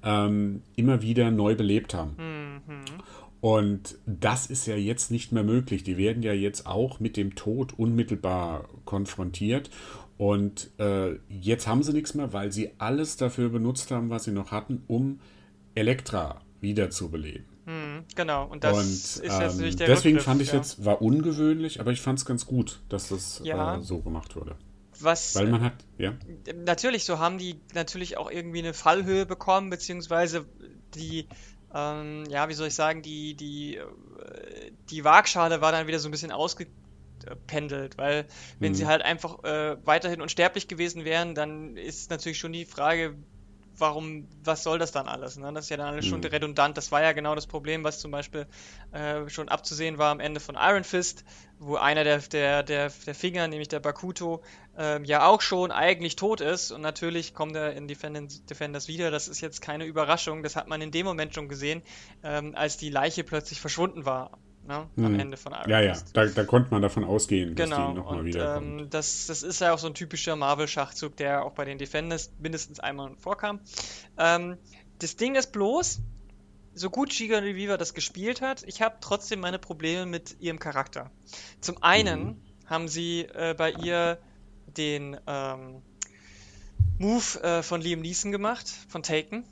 ähm, 0.03 0.63
immer 0.77 1.03
wieder 1.03 1.31
neu 1.31 1.55
belebt 1.55 1.95
haben. 1.95 2.13
Mm 2.17 2.71
-hmm. 2.71 3.03
Und 3.45 3.99
das 4.07 4.47
ist 4.47 4.67
ja 4.67 4.75
jetzt 4.75 5.11
nicht 5.11 5.31
mehr 5.31 5.43
möglich. 5.43 5.85
Die 5.85 5.99
werden 5.99 6.23
ja 6.23 6.33
jetzt 6.33 6.67
auch 6.67 6.99
mit 6.99 7.19
dem 7.19 7.35
Tod 7.35 7.79
unmittelbar 7.79 8.71
konfrontiert. 8.87 9.69
Und 10.17 10.71
äh, 10.79 11.17
jetzt 11.29 11.67
haben 11.67 11.83
sie 11.83 11.93
nichts 11.93 12.15
mehr, 12.15 12.33
weil 12.33 12.53
sie 12.53 12.71
alles 12.79 13.19
dafür 13.19 13.51
benutzt 13.51 13.91
haben, 13.91 14.09
was 14.09 14.25
sie 14.25 14.33
noch 14.33 14.51
hatten, 14.51 14.83
um 14.87 15.21
Elektra 15.75 16.41
wiederzubeleben. 16.63 17.45
Hm, 17.67 18.05
genau, 18.17 18.47
und 18.47 18.65
das 18.65 18.79
und, 18.79 18.85
ist 18.85 19.23
jetzt 19.23 19.35
ähm, 19.35 19.41
natürlich 19.41 19.77
der 19.77 19.89
Deswegen 19.89 20.17
Rückgriff, 20.17 20.25
fand 20.25 20.41
ich 20.41 20.49
ja. 20.49 20.55
jetzt, 20.55 20.83
war 20.83 21.03
ungewöhnlich, 21.03 21.81
aber 21.81 21.93
ich 21.93 22.01
fand 22.01 22.19
es 22.19 22.25
ganz 22.25 22.47
gut, 22.47 22.81
dass 22.89 23.09
das 23.09 23.43
ja. 23.45 23.77
äh, 23.77 23.83
so 23.83 24.01
gemacht 24.01 24.37
wurde. 24.37 24.57
Was, 25.01 25.35
Weil 25.35 25.49
man 25.49 25.61
hat, 25.61 25.75
ja. 25.99 26.15
Natürlich, 26.65 27.05
so 27.05 27.19
haben 27.19 27.37
die 27.37 27.61
natürlich 27.75 28.17
auch 28.17 28.31
irgendwie 28.31 28.61
eine 28.61 28.73
Fallhöhe 28.73 29.27
bekommen, 29.27 29.69
beziehungsweise 29.69 30.47
die 30.95 31.27
ähm, 31.75 32.25
ja, 32.29 32.49
wie 32.49 32.55
soll 32.55 32.69
ich 32.69 32.75
sagen, 32.75 33.03
die, 33.03 33.35
die, 33.35 33.77
äh, 33.77 34.71
die 34.91 35.05
Waagschale 35.05 35.61
war 35.61 35.73
dann 35.73 35.87
wieder 35.87 35.99
so 35.99 36.09
ein 36.09 36.13
bisschen 36.13 36.31
ausgependelt, 36.31 37.99
weil 37.99 38.27
wenn 38.61 38.73
mhm. 38.73 38.77
sie 38.77 38.87
halt 38.87 39.03
einfach 39.03 39.43
äh, 39.43 39.77
weiterhin 39.85 40.23
unsterblich 40.23 40.69
gewesen 40.69 41.05
wären, 41.05 41.35
dann 41.35 41.77
ist 41.77 42.11
natürlich 42.11 42.39
schon 42.39 42.53
die 42.53 42.65
Frage, 42.65 43.17
warum, 43.79 44.29
was 44.43 44.63
soll 44.63 44.79
das 44.79 44.93
dann 44.93 45.09
alles? 45.09 45.37
Ne? 45.37 45.53
Das 45.53 45.65
ist 45.65 45.71
ja 45.71 45.77
dann 45.77 45.89
alles 45.89 46.07
mhm. 46.07 46.11
schon 46.11 46.25
redundant. 46.25 46.77
Das 46.77 46.93
war 46.93 47.03
ja 47.03 47.13
genau 47.13 47.35
das 47.35 47.47
Problem, 47.47 47.85
was 47.85 47.99
zum 47.99 48.11
Beispiel 48.11 48.47
äh, 48.93 49.29
schon 49.29 49.49
abzusehen 49.49 49.99
war 49.99 50.11
am 50.11 50.21
Ende 50.21 50.41
von 50.41 50.57
Iron 50.59 50.85
Fist, 50.85 51.25
wo 51.59 51.77
einer 51.77 52.05
der, 52.05 52.19
der, 52.19 52.63
der, 52.63 52.91
der 53.07 53.15
Finger, 53.15 53.49
nämlich 53.49 53.69
der 53.69 53.81
Bakuto, 53.81 54.43
ähm, 54.77 55.05
ja 55.05 55.27
auch 55.27 55.41
schon 55.41 55.71
eigentlich 55.71 56.17
tot 56.17 56.41
ist. 56.41 56.71
Und 56.71 56.81
natürlich 56.81 57.35
kommt 57.35 57.57
er 57.57 57.75
in 57.75 57.89
Defenders, 57.89 58.45
Defenders 58.45 58.89
wieder. 58.89 59.11
Das 59.11 59.29
ist 59.29 59.41
jetzt 59.41 59.61
keine 59.61 59.85
Überraschung. 59.85 60.43
Das 60.43 60.57
hat 60.57 60.69
man 60.69 60.81
in 60.81 60.91
dem 60.91 61.07
Moment 61.07 61.35
schon 61.35 61.49
gesehen, 61.49 61.83
ähm, 62.23 62.55
als 62.55 62.77
die 62.77 62.91
Leiche 62.91 63.25
plötzlich 63.25 63.61
verschwunden 63.61 64.05
war 64.05 64.39
ne? 64.67 64.89
am 64.97 65.05
hm. 65.05 65.21
Ende 65.21 65.37
von 65.37 65.53
Iron 65.53 65.69
Ja, 65.69 65.81
ja, 65.81 65.97
da, 66.13 66.27
da, 66.27 66.45
konnte 66.45 66.71
man 66.71 66.83
davon 66.83 67.05
ausgehen, 67.05 67.55
genau. 67.55 67.77
dass 67.77 67.89
die 67.89 67.95
nochmal 67.95 68.25
wiederkommt. 68.25 68.81
Ähm, 68.81 68.91
das, 68.91 69.27
das 69.27 69.43
ist 69.43 69.61
ja 69.61 69.73
auch 69.73 69.79
so 69.79 69.87
ein 69.87 69.95
typischer 69.95 70.37
Marvel-Schachzug, 70.37 71.17
der 71.17 71.45
auch 71.45 71.53
bei 71.53 71.65
den 71.65 71.79
Defenders 71.79 72.33
mindestens 72.39 72.81
einmal 72.81 73.15
vorkam. 73.17 73.61
Ähm, 74.19 74.57
das 74.99 75.17
Ding 75.17 75.35
ist 75.35 75.53
bloß, 75.53 76.01
so 76.75 76.91
gut 76.91 77.13
Sigourney 77.13 77.57
Weaver 77.57 77.79
das 77.79 77.95
gespielt 77.95 78.41
hat, 78.41 78.63
ich 78.67 78.83
habe 78.83 78.97
trotzdem 79.01 79.41
meine 79.41 79.59
Probleme 79.59 80.07
mit 80.07 80.37
ihrem 80.41 80.59
Charakter. 80.59 81.11
Zum 81.61 81.83
einen 81.83 82.25
mhm. 82.25 82.37
haben 82.67 82.89
sie 82.89 83.21
äh, 83.21 83.55
bei 83.57 83.73
ihr 83.73 84.19
den 84.67 85.17
ähm, 85.27 85.83
Move 86.99 87.43
äh, 87.43 87.63
von 87.63 87.81
Liam 87.81 88.01
Neeson 88.01 88.33
gemacht, 88.33 88.69
von 88.89 89.03
Taken. 89.03 89.45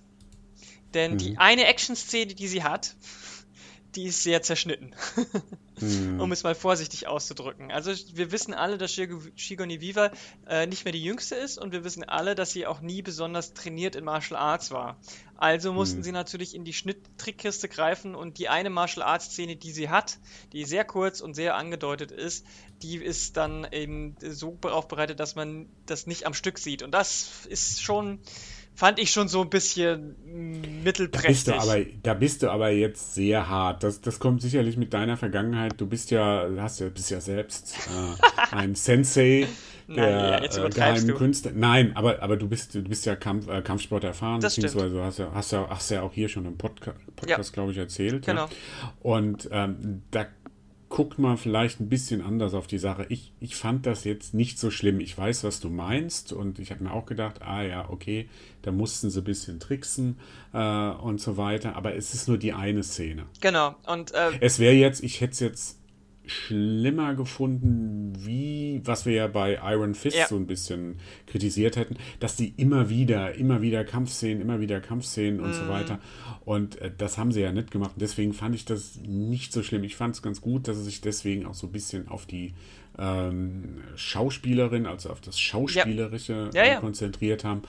Denn 0.95 1.12
mhm. 1.12 1.19
die 1.19 1.38
eine 1.38 1.66
Action-Szene, 1.66 2.35
die 2.35 2.49
sie 2.49 2.62
hat, 2.62 2.95
die 3.94 4.04
ist 4.04 4.22
sehr 4.22 4.42
zerschnitten. 4.42 4.94
hm. 5.78 6.20
Um 6.20 6.30
es 6.32 6.42
mal 6.44 6.54
vorsichtig 6.54 7.06
auszudrücken. 7.08 7.70
Also 7.70 7.92
wir 8.14 8.30
wissen 8.30 8.54
alle, 8.54 8.78
dass 8.78 8.92
Shigoni 8.92 9.80
Viva 9.80 10.11
äh, 10.46 10.66
nicht 10.66 10.84
mehr 10.84 10.92
die 10.92 11.02
jüngste 11.02 11.34
ist 11.34 11.58
und 11.58 11.72
wir 11.72 11.84
wissen 11.84 12.04
alle, 12.04 12.34
dass 12.34 12.52
sie 12.52 12.66
auch 12.66 12.80
nie 12.80 13.02
besonders 13.02 13.54
trainiert 13.54 13.96
in 13.96 14.04
Martial 14.04 14.38
Arts 14.38 14.70
war. 14.70 14.99
Also 15.37 15.72
mussten 15.72 15.96
hm. 15.96 16.02
sie 16.04 16.12
natürlich 16.12 16.54
in 16.54 16.64
die 16.64 16.72
Schnitttrickkiste 16.72 17.68
greifen 17.68 18.14
und 18.14 18.38
die 18.38 18.49
eine 18.49 18.70
Martial 18.70 19.04
Arts 19.04 19.26
Szene, 19.26 19.56
die 19.56 19.72
sie 19.72 19.90
hat, 19.90 20.18
die 20.52 20.64
sehr 20.64 20.84
kurz 20.84 21.20
und 21.20 21.34
sehr 21.34 21.56
angedeutet 21.56 22.12
ist, 22.12 22.46
die 22.82 22.96
ist 22.96 23.37
dann 23.37 23.66
eben 23.70 24.16
so 24.20 24.56
aufbereitet, 24.62 25.18
dass 25.18 25.34
man 25.34 25.68
das 25.87 26.06
nicht 26.06 26.26
am 26.26 26.34
Stück 26.34 26.58
sieht. 26.58 26.82
Und 26.82 26.92
das 26.92 27.46
ist 27.46 27.82
schon 27.82 28.20
fand 28.82 28.98
ich 28.98 29.12
schon 29.12 29.28
so 29.28 29.42
ein 29.42 29.48
bisschen 29.48 30.16
mittelprächtig. 30.82 31.44
Da 31.44 31.52
bist 31.52 31.68
du 31.68 31.72
aber, 31.72 31.84
da 32.02 32.14
bist 32.14 32.42
du 32.42 32.50
aber 32.50 32.70
jetzt 32.70 33.14
sehr 33.14 33.48
hart. 33.48 33.84
Das, 33.84 34.00
das 34.00 34.18
kommt 34.18 34.42
sicherlich 34.42 34.76
mit 34.76 34.92
deiner 34.92 35.16
Vergangenheit. 35.16 35.74
Du 35.76 35.86
bist 35.86 36.10
ja, 36.10 36.48
hast 36.58 36.80
ja, 36.80 36.88
bist 36.88 37.08
ja 37.12 37.20
selbst 37.20 37.76
äh, 37.86 38.56
ein 38.56 38.74
Sensei 38.74 39.46
der 39.88 40.40
Nein, 40.40 40.50
ja, 40.52 40.64
äh, 40.64 40.70
geheimen. 40.70 41.14
Künstler. 41.14 41.52
Nein, 41.54 41.92
aber, 41.94 42.20
aber 42.24 42.36
du 42.36 42.48
bist, 42.48 42.74
du 42.74 42.82
bist 42.82 43.06
ja 43.06 43.14
Kampf, 43.14 43.46
äh, 43.46 43.62
Kampfsport 43.62 44.02
erfahren, 44.02 44.40
das 44.40 44.56
beziehungsweise 44.56 44.88
stimmt. 44.88 45.04
hast 45.04 45.18
ja, 45.20 45.30
hast 45.32 45.52
ja, 45.52 45.66
hast 45.70 45.90
ja 45.92 46.02
auch 46.02 46.12
hier 46.12 46.28
schon 46.28 46.44
im 46.44 46.58
Podca 46.58 46.94
Podcast, 47.14 47.50
ja. 47.50 47.54
glaube 47.54 47.70
ich, 47.70 47.78
erzählt. 47.78 48.26
Genau. 48.26 48.46
Ja. 48.46 48.50
Und 49.02 49.48
ähm, 49.52 50.02
da 50.10 50.26
guckt 50.92 51.18
man 51.18 51.38
vielleicht 51.38 51.80
ein 51.80 51.88
bisschen 51.88 52.20
anders 52.20 52.52
auf 52.52 52.66
die 52.66 52.76
Sache. 52.76 53.06
Ich, 53.08 53.32
ich 53.40 53.56
fand 53.56 53.87
das 53.87 54.04
jetzt 54.04 54.34
nicht 54.34 54.58
so 54.58 54.70
schlimm. 54.70 55.00
Ich 55.00 55.16
weiß, 55.16 55.42
was 55.42 55.58
du 55.58 55.70
meinst 55.70 56.34
und 56.34 56.58
ich 56.58 56.70
habe 56.70 56.84
mir 56.84 56.92
auch 56.92 57.06
gedacht, 57.06 57.40
ah 57.40 57.62
ja, 57.62 57.88
okay, 57.88 58.28
da 58.61 58.72
mussten 58.72 59.08
sie 59.08 59.22
ein 59.22 59.25
bisschen 59.25 59.58
tricksen 59.58 60.18
äh, 60.52 60.90
und 60.90 61.18
so 61.18 61.38
weiter, 61.38 61.76
aber 61.76 61.94
es 61.94 62.12
ist 62.12 62.28
nur 62.28 62.37
die 62.37 62.52
eine 62.52 62.82
Szene. 62.82 63.25
Genau. 63.40 63.75
Und 63.87 64.12
äh, 64.12 64.32
es 64.40 64.58
wäre 64.58 64.75
jetzt, 64.75 65.02
ich 65.02 65.22
hätte 65.22 65.32
es 65.32 65.40
jetzt 65.40 65.81
schlimmer 66.32 67.14
gefunden, 67.14 68.12
wie, 68.18 68.80
was 68.84 69.06
wir 69.06 69.12
ja 69.12 69.26
bei 69.26 69.58
Iron 69.62 69.94
Fist 69.94 70.16
ja. 70.16 70.26
so 70.26 70.36
ein 70.36 70.46
bisschen 70.46 70.96
kritisiert 71.26 71.76
hätten, 71.76 71.96
dass 72.20 72.36
die 72.36 72.54
immer 72.56 72.88
wieder, 72.88 73.34
immer 73.34 73.62
wieder 73.62 73.84
Kampfszenen, 73.84 74.40
immer 74.40 74.60
wieder 74.60 74.80
Kampfszenen 74.80 75.40
und 75.40 75.52
so 75.54 75.64
mhm. 75.64 75.68
weiter. 75.68 75.98
Und 76.44 76.80
äh, 76.80 76.90
das 76.96 77.18
haben 77.18 77.32
sie 77.32 77.40
ja 77.40 77.52
nicht 77.52 77.70
gemacht. 77.70 77.92
deswegen 77.96 78.32
fand 78.32 78.54
ich 78.54 78.64
das 78.64 78.98
nicht 79.06 79.52
so 79.52 79.62
schlimm. 79.62 79.84
Ich 79.84 79.96
fand 79.96 80.14
es 80.14 80.22
ganz 80.22 80.40
gut, 80.40 80.68
dass 80.68 80.76
sie 80.78 80.84
sich 80.84 81.00
deswegen 81.00 81.46
auch 81.46 81.54
so 81.54 81.66
ein 81.66 81.72
bisschen 81.72 82.08
auf 82.08 82.26
die 82.26 82.54
ähm, 82.98 83.82
Schauspielerin, 83.96 84.86
also 84.86 85.10
auf 85.10 85.20
das 85.20 85.38
Schauspielerische 85.38 86.50
ja. 86.52 86.64
Ja, 86.64 86.76
äh, 86.76 86.80
konzentriert 86.80 87.44
haben. 87.44 87.62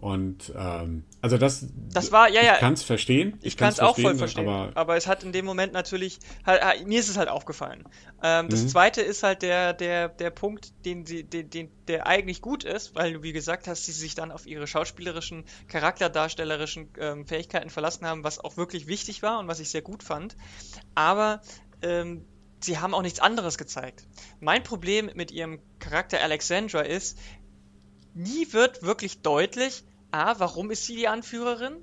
Und 0.00 0.50
ähm, 0.56 1.04
also 1.20 1.36
das, 1.36 1.66
das 1.90 2.10
war, 2.10 2.30
ja, 2.30 2.42
ja. 2.42 2.54
Ich 2.54 2.60
kann 2.60 2.72
es 2.72 2.82
verstehen. 2.82 3.34
Ich, 3.40 3.48
ich 3.48 3.56
kann 3.58 3.68
es 3.68 3.80
auch 3.80 3.98
voll 3.98 4.16
verstehen. 4.16 4.48
Aber, 4.48 4.72
aber, 4.74 4.96
es 4.96 5.06
hat 5.06 5.24
in 5.24 5.32
dem 5.32 5.44
Moment 5.44 5.74
natürlich, 5.74 6.18
halt, 6.46 6.86
mir 6.86 6.98
ist 6.98 7.10
es 7.10 7.18
halt 7.18 7.28
aufgefallen. 7.28 7.84
Ähm, 8.22 8.48
das 8.48 8.62
mhm. 8.62 8.68
zweite 8.68 9.02
ist 9.02 9.22
halt 9.22 9.42
der, 9.42 9.74
der, 9.74 10.08
der 10.08 10.30
Punkt, 10.30 10.72
den 10.86 11.04
sie, 11.04 11.22
den, 11.22 11.50
den, 11.50 11.70
der 11.86 12.06
eigentlich 12.06 12.40
gut 12.40 12.64
ist, 12.64 12.94
weil 12.94 13.12
du, 13.12 13.22
wie 13.22 13.32
gesagt 13.32 13.68
hast, 13.68 13.84
sie 13.84 13.92
sich 13.92 14.14
dann 14.14 14.32
auf 14.32 14.46
ihre 14.46 14.66
schauspielerischen, 14.66 15.44
charakterdarstellerischen 15.68 16.88
ähm, 16.98 17.26
Fähigkeiten 17.26 17.68
verlassen 17.68 18.06
haben, 18.06 18.24
was 18.24 18.38
auch 18.38 18.56
wirklich 18.56 18.86
wichtig 18.86 19.22
war 19.22 19.38
und 19.38 19.48
was 19.48 19.60
ich 19.60 19.68
sehr 19.68 19.82
gut 19.82 20.02
fand. 20.02 20.34
Aber 20.94 21.42
ähm, 21.82 22.24
sie 22.60 22.78
haben 22.78 22.94
auch 22.94 23.02
nichts 23.02 23.20
anderes 23.20 23.58
gezeigt. 23.58 24.06
Mein 24.40 24.62
Problem 24.62 25.10
mit 25.14 25.30
ihrem 25.30 25.60
Charakter 25.78 26.22
Alexandra 26.22 26.80
ist, 26.80 27.18
nie 28.14 28.52
wird 28.52 28.82
wirklich 28.82 29.20
deutlich, 29.22 29.84
A, 30.10 30.38
warum 30.38 30.70
ist 30.70 30.86
sie 30.86 30.96
die 30.96 31.08
Anführerin? 31.08 31.76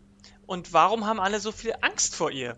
Und 0.46 0.74
warum 0.74 1.06
haben 1.06 1.20
alle 1.20 1.40
so 1.40 1.52
viel 1.52 1.76
Angst 1.82 2.16
vor 2.16 2.32
ihr? 2.32 2.58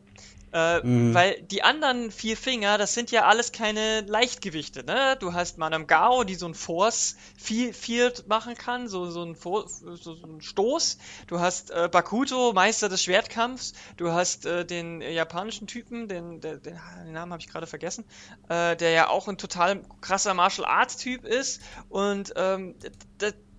Äh, 0.51 0.81
mhm. 0.85 1.13
Weil 1.13 1.41
die 1.43 1.61
anderen 1.61 2.11
vier 2.11 2.35
Finger, 2.35 2.79
das 2.79 2.95
sind 2.95 3.11
ja 3.11 3.25
alles 3.25 3.51
keine 3.51 4.01
Leichtgewichte, 4.01 4.83
ne? 4.83 5.15
Du 5.19 5.33
hast 5.33 5.59
Madame 5.59 5.85
Gao, 5.85 6.23
die 6.23 6.33
so 6.33 6.47
ein 6.47 6.55
Force 6.55 7.17
Field 7.37 8.27
machen 8.27 8.55
kann, 8.55 8.87
so, 8.87 9.11
so, 9.11 9.23
ein, 9.23 9.35
so, 9.35 9.67
so 9.67 10.13
ein 10.23 10.41
Stoß. 10.41 10.97
Du 11.27 11.39
hast 11.39 11.69
äh, 11.69 11.87
Bakuto, 11.91 12.53
Meister 12.53 12.89
des 12.89 13.03
Schwertkampfs. 13.03 13.73
Du 13.97 14.11
hast 14.11 14.47
äh, 14.47 14.65
den 14.65 15.01
japanischen 15.01 15.67
Typen, 15.67 16.07
den, 16.07 16.41
den, 16.41 16.61
den, 16.63 16.79
den 17.05 17.13
Namen 17.13 17.31
habe 17.31 17.41
ich 17.41 17.47
gerade 17.47 17.67
vergessen, 17.67 18.03
äh, 18.49 18.75
der 18.75 18.89
ja 18.89 19.09
auch 19.09 19.27
ein 19.27 19.37
total 19.37 19.83
krasser 20.01 20.33
Martial 20.33 20.65
Arts 20.65 20.97
Typ 20.97 21.25
ist. 21.25 21.61
Und 21.89 22.33
ähm, 22.37 22.73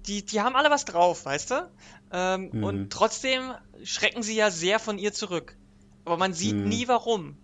die, 0.06 0.24
die 0.24 0.40
haben 0.40 0.56
alle 0.56 0.70
was 0.70 0.84
drauf, 0.86 1.24
weißt 1.24 1.52
du? 1.52 1.70
Ähm, 2.12 2.50
mhm. 2.52 2.64
Und 2.64 2.90
trotzdem 2.90 3.52
schrecken 3.84 4.22
sie 4.22 4.34
ja 4.34 4.50
sehr 4.50 4.78
von 4.78 4.98
ihr 4.98 5.12
zurück. 5.12 5.56
Aber 6.04 6.16
man 6.16 6.32
sieht 6.32 6.56
mhm. 6.56 6.68
nie 6.68 6.88
warum. 6.88 7.36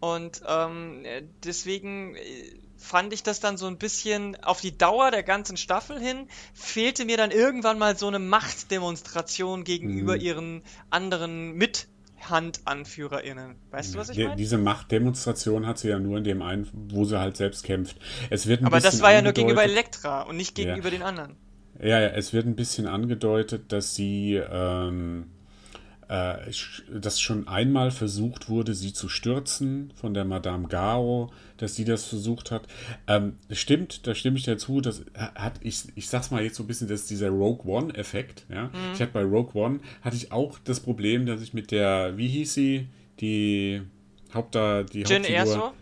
Und 0.00 0.42
ähm, 0.46 1.04
deswegen 1.44 2.14
äh, 2.14 2.20
fand 2.76 3.12
ich 3.12 3.22
das 3.22 3.40
dann 3.40 3.56
so 3.56 3.66
ein 3.66 3.76
bisschen 3.76 4.36
auf 4.42 4.60
die 4.60 4.76
Dauer 4.76 5.10
der 5.10 5.24
ganzen 5.24 5.56
Staffel 5.56 6.00
hin, 6.00 6.28
fehlte 6.54 7.04
mir 7.04 7.16
dann 7.16 7.32
irgendwann 7.32 7.78
mal 7.78 7.98
so 7.98 8.06
eine 8.06 8.20
Machtdemonstration 8.20 9.64
gegenüber 9.64 10.14
mhm. 10.14 10.20
ihren 10.20 10.62
anderen 10.90 11.54
mit 11.54 11.88
HandanführerInnen. 12.20 13.56
Weißt 13.70 13.94
du, 13.94 13.98
was 13.98 14.10
ich 14.10 14.18
meine? 14.18 14.36
Diese 14.36 14.58
Machtdemonstration 14.58 15.66
hat 15.66 15.78
sie 15.78 15.88
ja 15.88 15.98
nur 15.98 16.18
in 16.18 16.24
dem 16.24 16.42
einen, 16.42 16.68
wo 16.72 17.04
sie 17.04 17.18
halt 17.18 17.36
selbst 17.36 17.64
kämpft. 17.64 17.96
Es 18.30 18.46
wird 18.46 18.64
Aber 18.64 18.80
das 18.80 19.02
war 19.02 19.12
ja 19.12 19.22
nur 19.22 19.32
gegenüber 19.32 19.62
Elektra 19.62 20.22
und 20.22 20.36
nicht 20.36 20.54
gegenüber 20.54 20.88
ja. 20.88 20.90
den 20.90 21.02
anderen. 21.02 21.36
Ja, 21.80 22.00
ja, 22.00 22.08
es 22.08 22.32
wird 22.32 22.46
ein 22.46 22.56
bisschen 22.56 22.86
angedeutet, 22.86 23.72
dass 23.72 23.94
sie, 23.94 24.34
ähm, 24.34 25.26
äh, 26.08 26.34
dass 26.92 27.20
schon 27.20 27.46
einmal 27.46 27.90
versucht 27.90 28.48
wurde, 28.48 28.74
sie 28.74 28.92
zu 28.92 29.08
stürzen 29.08 29.92
von 29.94 30.12
der 30.12 30.24
Madame 30.24 30.66
Gao, 30.68 31.30
dass 31.56 31.76
sie 31.76 31.84
das 31.84 32.04
versucht 32.04 32.50
hat. 32.50 32.66
Ähm, 33.06 33.34
stimmt, 33.52 34.06
da 34.06 34.14
stimme 34.14 34.38
ich 34.38 34.44
dazu. 34.44 34.80
Das 34.80 35.04
hat, 35.14 35.54
ich, 35.60 35.84
ich 35.94 36.08
sag's 36.08 36.30
mal 36.30 36.42
jetzt 36.42 36.56
so 36.56 36.64
ein 36.64 36.66
bisschen, 36.66 36.88
das 36.88 37.02
ist 37.02 37.10
dieser 37.10 37.30
Rogue 37.30 37.64
One-Effekt. 37.70 38.46
Ja? 38.48 38.64
Mhm. 38.64 38.72
Ich 38.94 39.00
hatte 39.00 39.12
bei 39.12 39.22
Rogue 39.22 39.54
One 39.54 39.80
hatte 40.02 40.16
ich 40.16 40.32
auch 40.32 40.58
das 40.64 40.80
Problem, 40.80 41.26
dass 41.26 41.42
ich 41.42 41.54
mit 41.54 41.70
der, 41.70 42.16
wie 42.16 42.28
hieß 42.28 42.54
sie, 42.54 42.88
die 43.20 43.82
Haupt 44.34 44.54
die 44.54 44.58
Jin 44.58 45.22
Hauptfigur, 45.22 45.28
Erso? 45.28 45.72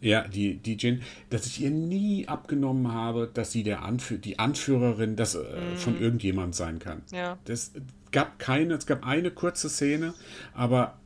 Ja, 0.00 0.26
die, 0.28 0.58
die 0.58 0.76
Jin, 0.76 1.02
dass 1.30 1.46
ich 1.46 1.60
ihr 1.60 1.70
nie 1.70 2.28
abgenommen 2.28 2.92
habe, 2.92 3.28
dass 3.32 3.50
sie 3.50 3.62
der 3.62 3.82
Anführ 3.82 4.18
die 4.18 4.38
Anführerin 4.38 5.16
das, 5.16 5.34
äh, 5.34 5.38
mm. 5.38 5.76
von 5.76 6.00
irgendjemand 6.00 6.54
sein 6.54 6.78
kann. 6.78 7.02
Ja. 7.10 7.38
Das 7.46 7.72
gab 8.12 8.38
keine, 8.38 8.74
es 8.74 8.86
gab 8.86 9.04
eine 9.04 9.30
kurze 9.30 9.68
Szene, 9.68 10.14
aber 10.54 10.98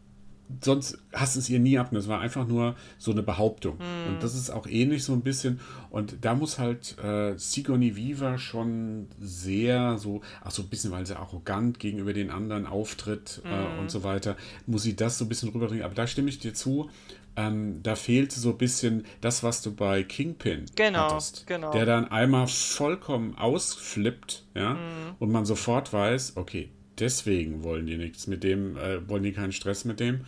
sonst 0.61 0.99
hast 1.13 1.37
du 1.37 1.41
es 1.41 1.49
ihr 1.49 1.59
nie 1.59 1.79
abgenommen. 1.79 2.05
Es 2.05 2.09
war 2.09 2.21
einfach 2.21 2.47
nur 2.47 2.77
so 2.99 3.11
eine 3.11 3.23
Behauptung. 3.23 3.77
Mm. 3.77 4.09
Und 4.09 4.23
das 4.23 4.35
ist 4.35 4.51
auch 4.51 4.67
ähnlich 4.67 5.05
so 5.05 5.13
ein 5.13 5.23
bisschen. 5.23 5.61
Und 5.91 6.25
da 6.25 6.35
muss 6.35 6.59
halt 6.59 6.97
äh, 7.03 7.37
Sigourney 7.37 7.97
Viva 7.97 8.39
schon 8.39 9.07
sehr 9.21 9.99
so, 9.99 10.21
auch 10.45 10.51
so 10.51 10.63
ein 10.63 10.69
bisschen, 10.69 10.91
weil 10.91 11.07
sie 11.07 11.19
arrogant 11.19 11.79
gegenüber 11.79 12.13
den 12.13 12.31
anderen 12.31 12.67
auftritt 12.67 13.41
mm. 13.45 13.49
äh, 13.49 13.81
und 13.81 13.91
so 13.91 14.05
weiter, 14.05 14.37
muss 14.67 14.83
sie 14.83 14.97
das 14.97 15.19
so 15.19 15.25
ein 15.25 15.29
bisschen 15.29 15.51
rüberbringen. 15.51 15.85
Aber 15.85 15.95
da 15.95 16.07
stimme 16.07 16.29
ich 16.29 16.39
dir 16.39 16.55
zu 16.55 16.91
ähm, 17.37 17.83
da 17.83 17.97
fehlt 17.97 18.33
so 18.33 18.51
ein 18.51 18.59
bisschen 18.59 19.05
das, 19.21 19.43
was 19.43 19.63
du 19.63 19.75
bei 19.75 20.03
Kingpin 20.03 20.67
genau, 20.75 21.11
hattest. 21.11 21.47
Genau. 21.47 21.73
Der 21.73 21.87
dann 21.87 22.09
einmal 22.09 22.47
vollkommen 22.47 23.37
ausflippt, 23.37 24.45
ja, 24.55 24.75
mhm. 24.75 25.17
und 25.19 25.33
man 25.33 25.47
sofort 25.47 25.93
weiß, 25.93 26.37
okay, 26.37 26.71
deswegen 26.99 27.65
wollen 27.65 27.87
die 27.87 27.97
nichts 27.97 28.27
mit 28.27 28.45
dem, 28.45 28.77
äh, 28.77 29.09
wollen 29.09 29.23
die 29.23 29.33
keinen 29.33 29.53
Stress 29.53 29.85
mit 29.85 30.01
dem. 30.01 30.25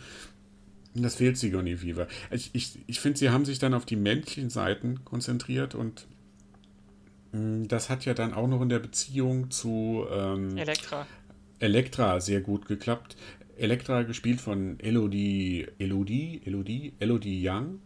Das 0.95 1.15
fehlt 1.15 1.37
Sigourney 1.37 1.81
Weaver. 1.81 2.07
Ich, 2.31 2.51
ich, 2.53 2.79
ich 2.87 3.01
finde, 3.01 3.19
sie 3.19 3.29
haben 3.29 3.43
sich 3.43 3.59
dann 3.59 3.73
auf 3.73 3.85
die 3.85 3.97
männlichen 3.97 4.49
Seiten 4.49 5.03
konzentriert 5.03 5.75
und 5.75 6.07
mh, 7.33 7.39
mm, 7.39 7.67
das 7.67 7.89
hat 7.89 8.05
ja 8.05 8.13
dann 8.13 8.33
auch 8.33 8.47
noch 8.47 8.61
in 8.61 8.69
der 8.69 8.79
Beziehung 8.79 9.51
zu 9.51 10.05
ähm, 10.09 10.57
Elektra. 10.57 11.05
Elektra 11.59 12.19
sehr 12.19 12.41
gut 12.41 12.65
geklappt. 12.65 13.15
Elektra 13.57 14.03
gespielt 14.03 14.39
von 14.41 14.79
Elodie, 14.79 15.65
Elodie, 15.79 16.41
Elodie, 16.45 16.93
Elodie 16.99 17.47
Young, 17.47 17.79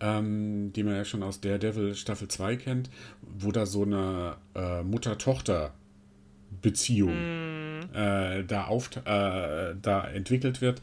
ähm, 0.00 0.72
die 0.72 0.82
man 0.82 0.94
ja 0.94 1.04
schon 1.04 1.22
aus 1.22 1.40
Daredevil 1.40 1.94
Staffel 1.94 2.26
2 2.28 2.56
kennt, 2.56 2.90
wo 3.22 3.52
da 3.52 3.66
so 3.66 3.82
eine 3.82 4.38
äh, 4.54 4.82
Mutter-Tochter-Beziehung 4.82 7.14
mm. 7.14 7.80
äh, 7.94 8.44
da, 8.44 8.64
auf, 8.64 8.90
äh, 8.96 9.74
da 9.80 10.04
entwickelt 10.12 10.60
wird. 10.60 10.82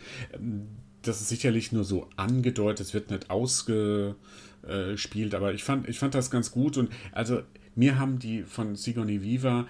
Das 1.02 1.22
ist 1.22 1.30
sicherlich 1.30 1.72
nur 1.72 1.84
so 1.84 2.10
angedeutet, 2.16 2.88
es 2.88 2.94
wird 2.94 3.10
nicht 3.12 3.30
ausgespielt, 3.30 4.16
aber 5.34 5.54
ich 5.54 5.64
fand, 5.64 5.88
ich 5.88 6.00
fand 6.00 6.16
das 6.16 6.32
ganz 6.32 6.52
gut 6.52 6.78
und 6.78 6.90
also 7.12 7.42
mir 7.76 7.98
haben 7.98 8.20
die 8.20 8.44
von 8.44 8.76
Sigourney 8.76 9.22
Viva 9.22 9.66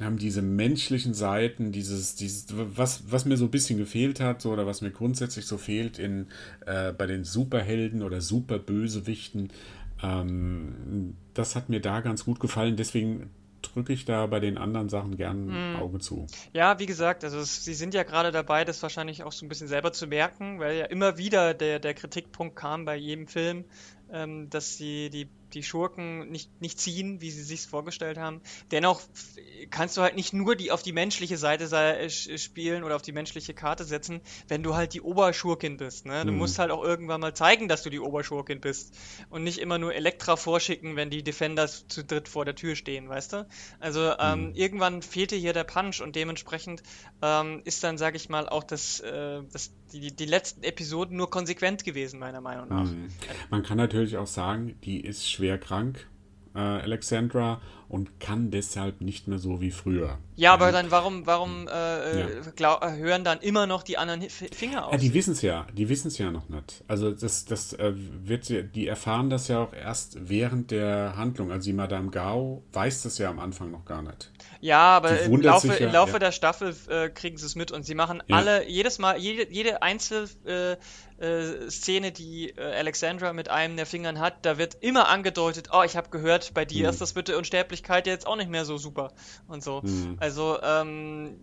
haben 0.00 0.18
diese 0.18 0.42
menschlichen 0.42 1.14
Seiten, 1.14 1.70
dieses, 1.70 2.16
dieses, 2.16 2.46
was, 2.50 3.04
was 3.10 3.24
mir 3.24 3.36
so 3.36 3.44
ein 3.44 3.50
bisschen 3.50 3.78
gefehlt 3.78 4.20
hat, 4.20 4.42
so, 4.42 4.50
oder 4.50 4.66
was 4.66 4.80
mir 4.80 4.90
grundsätzlich 4.90 5.46
so 5.46 5.56
fehlt 5.56 5.98
in, 5.98 6.26
äh, 6.66 6.92
bei 6.92 7.06
den 7.06 7.24
Superhelden 7.24 8.02
oder 8.02 8.20
Superbösewichten, 8.20 9.52
ähm, 10.02 11.16
das 11.34 11.54
hat 11.54 11.68
mir 11.68 11.80
da 11.80 12.00
ganz 12.00 12.24
gut 12.24 12.40
gefallen. 12.40 12.76
Deswegen 12.76 13.30
drücke 13.62 13.92
ich 13.92 14.04
da 14.04 14.26
bei 14.26 14.40
den 14.40 14.58
anderen 14.58 14.88
Sachen 14.88 15.16
gern 15.16 15.48
ein 15.48 15.74
hm. 15.74 15.82
Auge 15.82 15.98
zu. 15.98 16.26
Ja, 16.52 16.78
wie 16.78 16.86
gesagt, 16.86 17.24
also 17.24 17.38
es, 17.38 17.64
sie 17.64 17.74
sind 17.74 17.94
ja 17.94 18.02
gerade 18.02 18.30
dabei, 18.30 18.64
das 18.64 18.82
wahrscheinlich 18.82 19.22
auch 19.22 19.32
so 19.32 19.46
ein 19.46 19.48
bisschen 19.48 19.68
selber 19.68 19.92
zu 19.92 20.06
merken, 20.06 20.58
weil 20.60 20.76
ja 20.76 20.84
immer 20.86 21.18
wieder 21.18 21.54
der, 21.54 21.78
der 21.78 21.94
Kritikpunkt 21.94 22.56
kam 22.56 22.84
bei 22.84 22.96
jedem 22.96 23.26
Film, 23.26 23.64
ähm, 24.12 24.50
dass 24.50 24.76
sie 24.76 25.10
die 25.10 25.28
die 25.54 25.62
Schurken 25.62 26.30
nicht, 26.30 26.60
nicht 26.60 26.80
ziehen, 26.80 27.20
wie 27.20 27.30
sie 27.30 27.42
sich 27.42 27.66
vorgestellt 27.66 28.18
haben. 28.18 28.40
Dennoch 28.70 29.00
kannst 29.70 29.96
du 29.96 30.02
halt 30.02 30.16
nicht 30.16 30.32
nur 30.32 30.56
die 30.56 30.70
auf 30.70 30.82
die 30.82 30.92
menschliche 30.92 31.36
Seite 31.36 31.64
äh, 31.64 32.08
spielen 32.10 32.84
oder 32.84 32.96
auf 32.96 33.02
die 33.02 33.12
menschliche 33.12 33.54
Karte 33.54 33.84
setzen, 33.84 34.20
wenn 34.48 34.62
du 34.62 34.74
halt 34.74 34.94
die 34.94 35.00
Oberschurkin 35.00 35.76
bist. 35.76 36.06
Ne? 36.06 36.24
Du 36.24 36.32
mhm. 36.32 36.38
musst 36.38 36.58
halt 36.58 36.70
auch 36.70 36.82
irgendwann 36.82 37.20
mal 37.20 37.34
zeigen, 37.34 37.68
dass 37.68 37.82
du 37.82 37.90
die 37.90 38.00
Oberschurkin 38.00 38.60
bist 38.60 38.96
und 39.30 39.44
nicht 39.44 39.58
immer 39.58 39.78
nur 39.78 39.94
Elektra 39.94 40.36
vorschicken, 40.36 40.96
wenn 40.96 41.10
die 41.10 41.22
Defenders 41.22 41.86
zu 41.88 42.04
dritt 42.04 42.28
vor 42.28 42.44
der 42.44 42.54
Tür 42.54 42.76
stehen, 42.76 43.08
weißt 43.08 43.34
du? 43.34 43.46
Also 43.80 44.12
ähm, 44.18 44.48
mhm. 44.48 44.54
irgendwann 44.54 45.02
fehlte 45.02 45.36
hier 45.36 45.52
der 45.52 45.64
Punch 45.64 46.00
und 46.00 46.16
dementsprechend 46.16 46.82
ähm, 47.22 47.62
ist 47.64 47.84
dann, 47.84 47.98
sag 47.98 48.14
ich 48.16 48.28
mal, 48.28 48.48
auch 48.48 48.64
das, 48.64 49.00
äh, 49.00 49.42
das 49.52 49.72
die, 49.92 50.14
die 50.14 50.26
letzten 50.26 50.62
Episoden 50.64 51.16
nur 51.16 51.30
konsequent 51.30 51.84
gewesen, 51.84 52.18
meiner 52.18 52.40
Meinung 52.40 52.68
nach. 52.68 52.84
Mhm. 52.84 53.08
Man 53.50 53.62
kann 53.62 53.78
natürlich 53.78 54.16
auch 54.16 54.26
sagen, 54.26 54.76
die 54.84 55.00
ist 55.00 55.30
schwer 55.30 55.43
krank, 55.58 56.06
äh, 56.54 56.58
Alexandra, 56.58 57.60
und 57.88 58.20
kann 58.20 58.50
deshalb 58.50 59.00
nicht 59.00 59.28
mehr 59.28 59.38
so 59.38 59.60
wie 59.60 59.70
früher. 59.70 60.18
Ja, 60.36 60.52
aber 60.52 60.72
dann 60.72 60.90
warum, 60.90 61.26
warum 61.26 61.68
äh, 61.68 62.20
ja. 62.20 62.26
glaub, 62.56 62.84
hören 62.84 63.24
dann 63.24 63.40
immer 63.40 63.66
noch 63.66 63.82
die 63.82 63.98
anderen 63.98 64.28
Finger 64.28 64.86
auf? 64.86 64.92
Ja, 64.92 64.98
die 64.98 65.14
wissen 65.14 65.32
es 65.32 65.42
ja, 65.42 65.66
die 65.72 65.88
wissen 65.88 66.08
es 66.08 66.18
ja 66.18 66.30
noch 66.30 66.48
nicht. 66.48 66.82
Also 66.88 67.12
das, 67.12 67.44
das 67.44 67.72
äh, 67.74 67.92
wird 67.94 68.48
die 68.74 68.86
erfahren 68.88 69.30
das 69.30 69.48
ja 69.48 69.60
auch 69.60 69.72
erst 69.72 70.28
während 70.28 70.70
der 70.70 71.14
Handlung. 71.16 71.52
Also 71.52 71.66
die 71.66 71.72
Madame 71.72 72.10
Gao 72.10 72.62
weiß 72.72 73.02
das 73.02 73.18
ja 73.18 73.30
am 73.30 73.38
Anfang 73.38 73.70
noch 73.70 73.84
gar 73.84 74.02
nicht. 74.02 74.30
Ja, 74.60 74.96
aber 74.96 75.20
im 75.20 75.40
Laufe, 75.42 75.68
ja, 75.68 75.74
im 75.74 75.92
Laufe 75.92 76.18
der 76.18 76.32
Staffel 76.32 76.74
äh, 76.88 77.10
kriegen 77.10 77.36
sie 77.36 77.46
es 77.46 77.54
mit 77.54 77.70
und 77.70 77.84
sie 77.84 77.94
machen 77.94 78.22
alle, 78.30 78.66
jedes 78.68 78.98
Mal, 78.98 79.18
jede, 79.18 79.52
jede 79.52 79.82
Einzel 79.82 80.28
äh, 80.46 80.76
äh, 81.18 81.70
Szene, 81.70 82.12
die 82.12 82.50
äh, 82.50 82.60
Alexandra 82.60 83.32
mit 83.32 83.48
einem 83.48 83.76
der 83.76 83.86
Fingern 83.86 84.18
hat, 84.18 84.44
da 84.46 84.58
wird 84.58 84.78
immer 84.80 85.08
angedeutet, 85.08 85.68
oh, 85.72 85.82
ich 85.84 85.96
habe 85.96 86.10
gehört, 86.10 86.54
bei 86.54 86.64
dir 86.64 86.84
mhm. 86.84 86.90
ist 86.90 87.00
das 87.00 87.14
mit 87.14 87.28
der 87.28 87.36
Unsterblichkeit 87.74 88.06
jetzt 88.06 88.26
auch 88.26 88.36
nicht 88.36 88.50
mehr 88.50 88.64
so 88.64 88.78
super 88.78 89.12
und 89.48 89.62
so. 89.62 89.82
Mhm. 89.82 90.16
Also 90.20 90.58
ähm, 90.62 91.38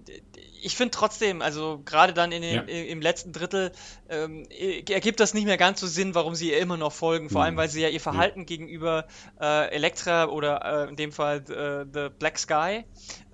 ich 0.61 0.75
finde 0.75 0.91
trotzdem, 0.91 1.41
also 1.41 1.81
gerade 1.83 2.13
dann 2.13 2.31
in 2.31 2.41
den, 2.41 2.55
ja. 2.55 2.61
im 2.61 3.01
letzten 3.01 3.33
Drittel 3.33 3.71
ähm, 4.09 4.45
ergibt 4.49 5.19
das 5.19 5.33
nicht 5.33 5.45
mehr 5.45 5.57
ganz 5.57 5.79
so 5.79 5.87
Sinn, 5.87 6.15
warum 6.15 6.35
sie 6.35 6.51
ihr 6.51 6.59
immer 6.59 6.77
noch 6.77 6.93
folgen. 6.93 7.29
Vor 7.29 7.41
mhm. 7.41 7.45
allem, 7.45 7.57
weil 7.57 7.69
sie 7.69 7.81
ja 7.81 7.89
ihr 7.89 7.99
Verhalten 7.99 8.41
ja. 8.41 8.45
gegenüber 8.45 9.05
äh, 9.39 9.69
Elektra 9.71 10.25
oder 10.27 10.85
äh, 10.85 10.89
in 10.89 10.95
dem 10.95 11.11
Fall 11.11 11.43
äh, 11.49 11.85
The 11.91 12.09
Black 12.17 12.37
Sky 12.37 12.85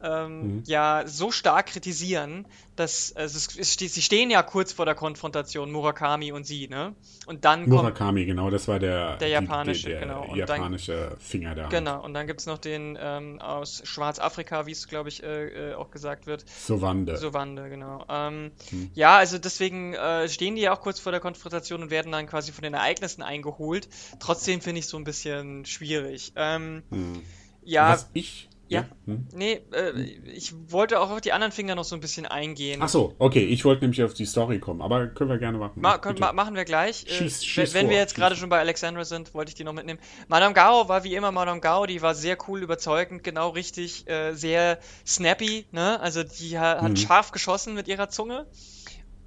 ähm, 0.04 0.42
mhm. 0.42 0.64
ja 0.66 1.04
so 1.06 1.32
stark 1.32 1.68
kritisieren, 1.68 2.46
dass 2.76 3.16
also 3.16 3.38
es, 3.38 3.58
es, 3.58 3.94
sie 3.94 4.02
stehen 4.02 4.30
ja 4.30 4.44
kurz 4.44 4.72
vor 4.72 4.86
der 4.86 4.96
Konfrontation, 4.96 5.72
Murakami 5.72 6.32
und 6.32 6.46
sie, 6.46 6.68
ne? 6.68 6.94
Und 7.26 7.44
dann 7.46 7.68
Murakami, 7.68 8.26
genau, 8.26 8.50
das 8.50 8.68
war 8.68 8.80
der, 8.80 9.18
der 9.18 9.30
japanische, 9.30 9.88
die, 9.88 9.92
der, 9.94 10.00
genau. 10.02 10.26
Und 10.26 10.36
japanische 10.36 11.10
dann, 11.10 11.20
Finger 11.20 11.56
da. 11.56 11.68
Genau, 11.70 12.04
und 12.04 12.14
dann 12.14 12.28
gibt 12.28 12.40
es 12.40 12.46
noch 12.46 12.58
den 12.58 12.98
ähm, 13.02 13.42
aus 13.42 13.82
Schwarzafrika, 13.84 14.66
wie 14.66 14.72
es, 14.72 14.88
glaube 14.88 15.10
ich, 15.10 15.24
äh, 15.24 15.72
äh, 15.72 15.74
auch 15.74 15.92
gesagt 15.92 16.28
wird. 16.28 16.46
Sovande. 16.48 17.18
Sovande, 17.18 17.70
genau. 17.70 18.06
Ähm, 18.10 18.52
hm. 18.70 18.92
Ja, 18.94 19.18
also 19.18 19.38
deswegen 19.38 19.94
äh, 19.94 20.30
stehen 20.30 20.56
die 20.56 20.62
ja 20.62 20.74
auch 20.74 20.82
kurz 20.82 21.00
vor 21.00 21.12
der 21.12 21.22
Konfrontation 21.22 21.82
und 21.82 21.90
werden 21.90 22.12
dann 22.12 22.28
quasi 22.28 22.52
von 22.52 22.64
den 22.64 22.74
Ereignissen 22.74 23.24
eingeholt. 23.24 23.90
Trotzdem 24.20 24.62
finde 24.62 24.80
ich 24.80 24.88
so 24.88 24.98
ein 24.98 25.04
bisschen 25.04 25.66
schwierig. 25.66 26.34
Ähm, 26.36 26.84
hm. 26.90 27.22
Ja. 27.64 27.90
Was 27.90 28.10
ich 28.14 28.50
ja. 28.70 28.86
Hm? 29.06 29.28
Nee, 29.34 29.62
äh, 29.72 30.02
ich 30.34 30.54
wollte 30.68 31.00
auch 31.00 31.10
auf 31.10 31.22
die 31.22 31.32
anderen 31.32 31.52
Finger 31.52 31.76
noch 31.76 31.84
so 31.84 31.96
ein 31.96 32.02
bisschen 32.02 32.26
eingehen. 32.26 32.82
Ach 32.82 32.90
so, 32.90 33.16
okay, 33.20 33.46
ich 33.46 33.66
wollte 33.66 33.82
nämlich 33.82 34.04
auf 34.04 34.14
die 34.14 34.26
Story 34.26 34.60
kommen, 34.60 34.82
aber 34.82 35.08
können 35.08 35.30
wir 35.30 35.38
gerne 35.38 35.58
machen. 35.58 35.82
Ma 35.82 35.98
können, 35.98 36.20
ma 36.20 36.34
machen 36.34 36.56
wir 36.56 36.66
gleich. 36.66 37.06
Äh, 37.06 37.14
schieß, 37.14 37.46
schieß 37.46 37.74
wenn 37.74 37.86
vor, 37.86 37.92
wir 37.92 37.98
jetzt 37.98 38.16
gerade 38.16 38.36
schon 38.36 38.50
bei 38.50 38.60
Alexandra 38.60 39.06
sind, 39.06 39.34
wollte 39.34 39.50
ich 39.50 39.56
die 39.56 39.64
noch 39.64 39.74
mitnehmen. 39.74 40.00
Madame 40.28 40.54
Gao 40.54 40.90
war 40.90 41.04
wie 41.04 41.16
immer 41.16 41.32
Madame 41.32 41.62
Gao, 41.62 41.86
die 41.86 42.02
war 42.02 42.16
sehr 42.16 42.38
cool, 42.48 42.62
überzeugend, 42.62 43.24
genau 43.24 43.50
richtig, 43.50 44.08
äh, 44.10 44.34
sehr 44.34 44.80
snappy, 45.06 45.66
ne? 45.72 46.00
Also 46.00 46.24
die 46.24 46.60
ha 46.60 46.82
hat 46.82 46.92
mhm. 46.92 46.98
scharf 46.98 47.32
geschossen 47.32 47.74
mit 47.74 47.88
ihrer 47.88 48.10
Zunge 48.10 48.46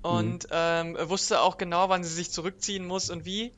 und 0.03 0.45
mhm. 0.45 0.51
ähm, 0.53 0.97
wusste 1.07 1.41
auch 1.41 1.59
genau, 1.59 1.89
wann 1.89 2.05
sie 2.05 2.15
sich 2.15 2.31
zurückziehen 2.31 2.87
muss 2.87 3.11
und 3.11 3.25
wie. 3.25 3.53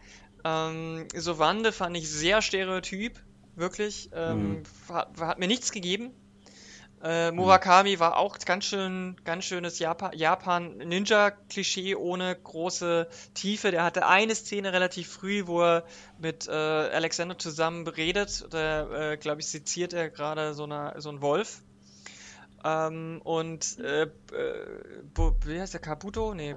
Ähm, 0.45 1.07
Sovande 1.15 1.73
fand 1.73 1.97
ich 1.97 2.11
sehr 2.11 2.43
stereotyp, 2.43 3.21
wirklich. 3.55 4.09
Ähm, 4.15 4.51
mhm. 4.51 4.63
hat, 4.89 5.21
hat, 5.21 5.39
mir 5.39 5.49
nichts 5.49 5.73
gegeben. 5.73 6.13
Äh, 7.03 7.33
Murakami 7.33 7.97
mhm. 7.97 8.01
war 8.01 8.17
auch 8.17 8.39
ganz 8.39 8.65
schön, 8.67 9.17
ganz 9.25 9.45
schönes 9.45 9.81
Japan-Ninja-Klischee 9.81 11.97
ohne 11.97 12.37
große 12.37 13.09
Tiefe. 13.35 13.73
Der 13.73 13.83
hatte 13.83 14.07
eine 14.07 14.35
Szene 14.35 14.73
relativ 14.73 15.09
früh, 15.09 15.47
wo 15.47 15.63
er 15.63 15.85
mit 16.19 16.47
äh, 16.47 16.53
Alexander 16.53 17.37
zusammen 17.39 17.87
redet. 17.89 18.47
Da, 18.51 19.13
äh, 19.13 19.17
glaube 19.17 19.41
ich, 19.41 19.49
seziert 19.49 19.93
er 19.93 20.11
gerade 20.11 20.55
so, 20.55 20.69
so 20.99 21.09
einen 21.09 21.23
Wolf. 21.23 21.63
Ähm, 22.65 23.21
und 23.25 23.79
äh, 23.81 24.03
äh, 24.03 24.09
wie 25.45 25.61
heißt 25.61 25.75
der 25.75 25.81
Kabuto? 25.81 26.35
Nee, 26.35 26.55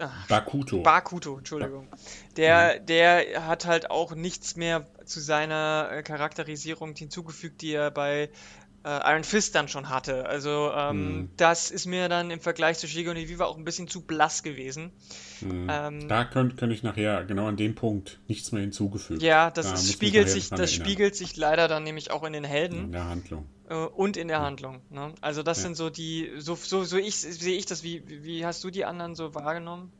Ach, 0.00 0.28
Bakuto. 0.28 0.82
Bakuto, 0.82 1.38
Entschuldigung. 1.38 1.88
Der, 2.36 2.78
der 2.78 3.46
hat 3.46 3.66
halt 3.66 3.90
auch 3.90 4.14
nichts 4.14 4.56
mehr 4.56 4.86
zu 5.04 5.20
seiner 5.20 5.88
äh, 5.90 6.02
Charakterisierung 6.02 6.94
hinzugefügt, 6.94 7.62
die 7.62 7.72
er 7.72 7.90
bei 7.90 8.30
äh, 8.86 9.12
Iron 9.12 9.24
Fist 9.24 9.54
dann 9.54 9.68
schon 9.68 9.88
hatte. 9.88 10.26
Also 10.26 10.70
ähm, 10.72 10.90
hm. 10.90 11.30
das 11.36 11.70
ist 11.70 11.86
mir 11.86 12.08
dann 12.08 12.30
im 12.30 12.40
Vergleich 12.40 12.78
zu 12.78 12.86
Shigoni 12.86 13.28
Viva 13.28 13.44
auch 13.44 13.56
ein 13.56 13.64
bisschen 13.64 13.88
zu 13.88 14.02
blass 14.02 14.42
gewesen. 14.42 14.92
Hm. 15.40 15.68
Ähm, 15.70 16.08
da 16.08 16.24
könnte 16.24 16.56
könnt 16.56 16.72
ich 16.72 16.82
nachher 16.82 17.24
genau 17.24 17.46
an 17.46 17.56
dem 17.56 17.74
Punkt 17.74 18.20
nichts 18.28 18.52
mehr 18.52 18.62
hinzugefügt. 18.62 19.22
Ja, 19.22 19.50
das 19.50 19.66
da 19.66 19.74
ist, 19.74 19.92
spiegelt 19.92 20.30
sich, 20.30 20.50
das 20.50 20.72
spiegelt 20.72 21.16
sich 21.16 21.36
leider 21.36 21.66
dann 21.68 21.82
nämlich 21.82 22.12
auch 22.12 22.22
in 22.22 22.32
den 22.32 22.44
Helden. 22.44 22.84
In 22.84 22.92
der 22.92 23.06
Handlung. 23.06 23.46
Äh, 23.68 23.74
und 23.74 24.16
in 24.16 24.28
der. 24.28 24.40
Handlung. 24.40 24.80
Ne? 24.90 25.12
Also 25.20 25.42
das 25.42 25.58
ja. 25.58 25.64
sind 25.64 25.76
so 25.76 25.90
die, 25.90 26.30
so, 26.38 26.54
so, 26.54 26.84
so 26.84 26.96
ich, 26.96 27.16
sehe 27.16 27.56
ich 27.56 27.66
das, 27.66 27.82
wie, 27.82 28.02
wie 28.06 28.44
hast 28.44 28.62
du 28.64 28.70
die 28.70 28.84
anderen 28.84 29.14
so 29.14 29.34
wahrgenommen? 29.34 29.92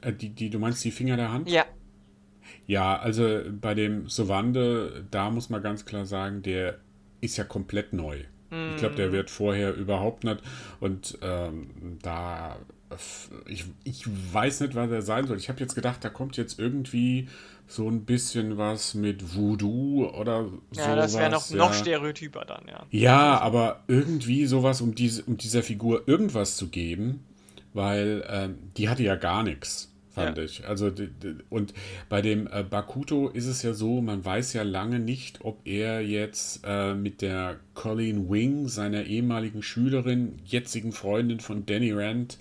Äh, 0.00 0.12
die, 0.12 0.30
die, 0.30 0.50
du 0.50 0.58
meinst 0.58 0.84
die 0.84 0.90
Finger 0.90 1.16
der 1.16 1.32
Hand? 1.32 1.50
Ja. 1.50 1.64
Ja, 2.66 2.98
also 2.98 3.40
bei 3.50 3.74
dem 3.74 4.08
Sovande, 4.08 5.04
da 5.10 5.30
muss 5.30 5.50
man 5.50 5.62
ganz 5.62 5.84
klar 5.84 6.06
sagen, 6.06 6.42
der 6.42 6.78
ist 7.20 7.36
ja 7.36 7.44
komplett 7.44 7.92
neu. 7.92 8.24
Ich 8.52 8.76
glaube, 8.76 8.96
der 8.96 9.08
mhm. 9.08 9.12
wird 9.12 9.30
vorher 9.30 9.74
überhaupt 9.74 10.24
nicht. 10.24 10.42
Und 10.78 11.18
ähm, 11.22 11.98
da, 12.02 12.58
ich, 13.46 13.64
ich 13.84 14.04
weiß 14.32 14.60
nicht, 14.60 14.74
was 14.74 14.90
er 14.90 15.02
sein 15.02 15.26
soll. 15.26 15.36
Ich 15.36 15.48
habe 15.48 15.60
jetzt 15.60 15.74
gedacht, 15.74 16.04
da 16.04 16.08
kommt 16.08 16.36
jetzt 16.36 16.58
irgendwie 16.58 17.28
so 17.66 17.88
ein 17.88 18.04
bisschen 18.04 18.58
was 18.58 18.94
mit 18.94 19.34
Voodoo 19.34 20.08
oder 20.08 20.44
so. 20.70 20.80
Ja, 20.80 20.96
das 20.96 21.16
wäre 21.16 21.30
noch, 21.30 21.48
ja. 21.50 21.56
noch 21.56 21.72
stereotyper 21.72 22.44
dann, 22.44 22.66
ja. 22.68 22.86
Ja, 22.90 23.40
aber 23.40 23.84
irgendwie 23.88 24.46
sowas, 24.46 24.80
um, 24.80 24.94
diese, 24.94 25.22
um 25.24 25.36
dieser 25.36 25.62
Figur 25.62 26.06
irgendwas 26.06 26.56
zu 26.56 26.68
geben, 26.68 27.24
weil 27.72 28.24
ähm, 28.28 28.58
die 28.76 28.88
hatte 28.88 29.02
ja 29.02 29.16
gar 29.16 29.42
nichts 29.42 29.92
fand 30.12 30.36
ja. 30.36 30.44
ich. 30.44 30.66
Also 30.68 30.92
und 31.50 31.74
bei 32.08 32.22
dem 32.22 32.46
äh, 32.46 32.62
Bakuto 32.62 33.28
ist 33.28 33.46
es 33.46 33.62
ja 33.62 33.72
so, 33.72 34.00
man 34.00 34.24
weiß 34.24 34.52
ja 34.52 34.62
lange 34.62 34.98
nicht, 34.98 35.40
ob 35.42 35.60
er 35.66 36.02
jetzt 36.02 36.60
äh, 36.64 36.94
mit 36.94 37.22
der 37.22 37.56
Colleen 37.74 38.30
Wing, 38.30 38.68
seiner 38.68 39.04
ehemaligen 39.04 39.62
Schülerin, 39.62 40.38
jetzigen 40.44 40.92
Freundin 40.92 41.40
von 41.40 41.66
Danny 41.66 41.92
Rand, 41.92 42.38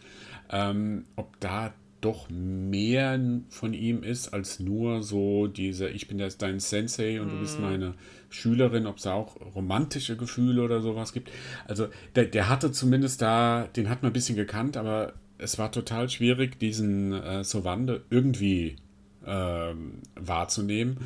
ähm, 0.52 1.06
ob 1.16 1.40
da 1.40 1.74
doch 2.02 2.30
mehr 2.30 3.20
von 3.50 3.74
ihm 3.74 4.04
ist 4.04 4.34
als 4.34 4.60
nur 4.60 5.04
so 5.04 5.48
dieser, 5.48 5.92
ich 5.92 6.08
bin 6.08 6.18
jetzt 6.18 6.42
dein 6.42 6.60
Sensei 6.60 7.22
und 7.22 7.28
mm. 7.28 7.30
du 7.30 7.40
bist 7.40 7.60
mhm. 7.60 7.66
meine 7.66 7.94
Schülerin, 8.30 8.88
ob 8.88 8.98
es 8.98 9.04
da 9.04 9.14
auch 9.14 9.36
romantische 9.56 10.18
Gefühle 10.18 10.64
oder 10.64 10.82
sowas 10.82 11.14
gibt. 11.14 11.30
Also 11.68 11.88
der, 12.16 12.26
der 12.26 12.50
hatte 12.50 12.72
zumindest 12.72 13.22
da, 13.22 13.68
den 13.76 13.90
hat 13.90 14.02
man 14.02 14.10
ein 14.12 14.14
bisschen 14.14 14.36
gekannt, 14.36 14.78
aber 14.78 15.14
es 15.38 15.60
war 15.60 15.72
total 15.72 16.10
schwierig, 16.10 16.60
diesen 16.60 17.14
äh, 17.14 17.44
Sovande 17.44 18.04
irgendwie 18.10 18.78
ähm, 19.26 20.02
wahrzunehmen. 20.16 20.98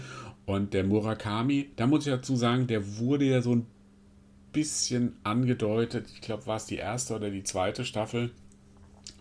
Und 0.45 0.73
der 0.73 0.83
Murakami, 0.83 1.71
da 1.75 1.87
muss 1.87 2.05
ich 2.05 2.13
dazu 2.13 2.35
sagen, 2.35 2.67
der 2.67 2.97
wurde 2.97 3.25
ja 3.25 3.41
so 3.41 3.55
ein 3.55 3.65
bisschen 4.51 5.13
angedeutet. 5.23 6.07
Ich 6.13 6.21
glaube, 6.21 6.45
war 6.45 6.57
es 6.57 6.65
die 6.65 6.75
erste 6.75 7.15
oder 7.15 7.29
die 7.29 7.43
zweite 7.43 7.83
Staffel, 7.83 8.31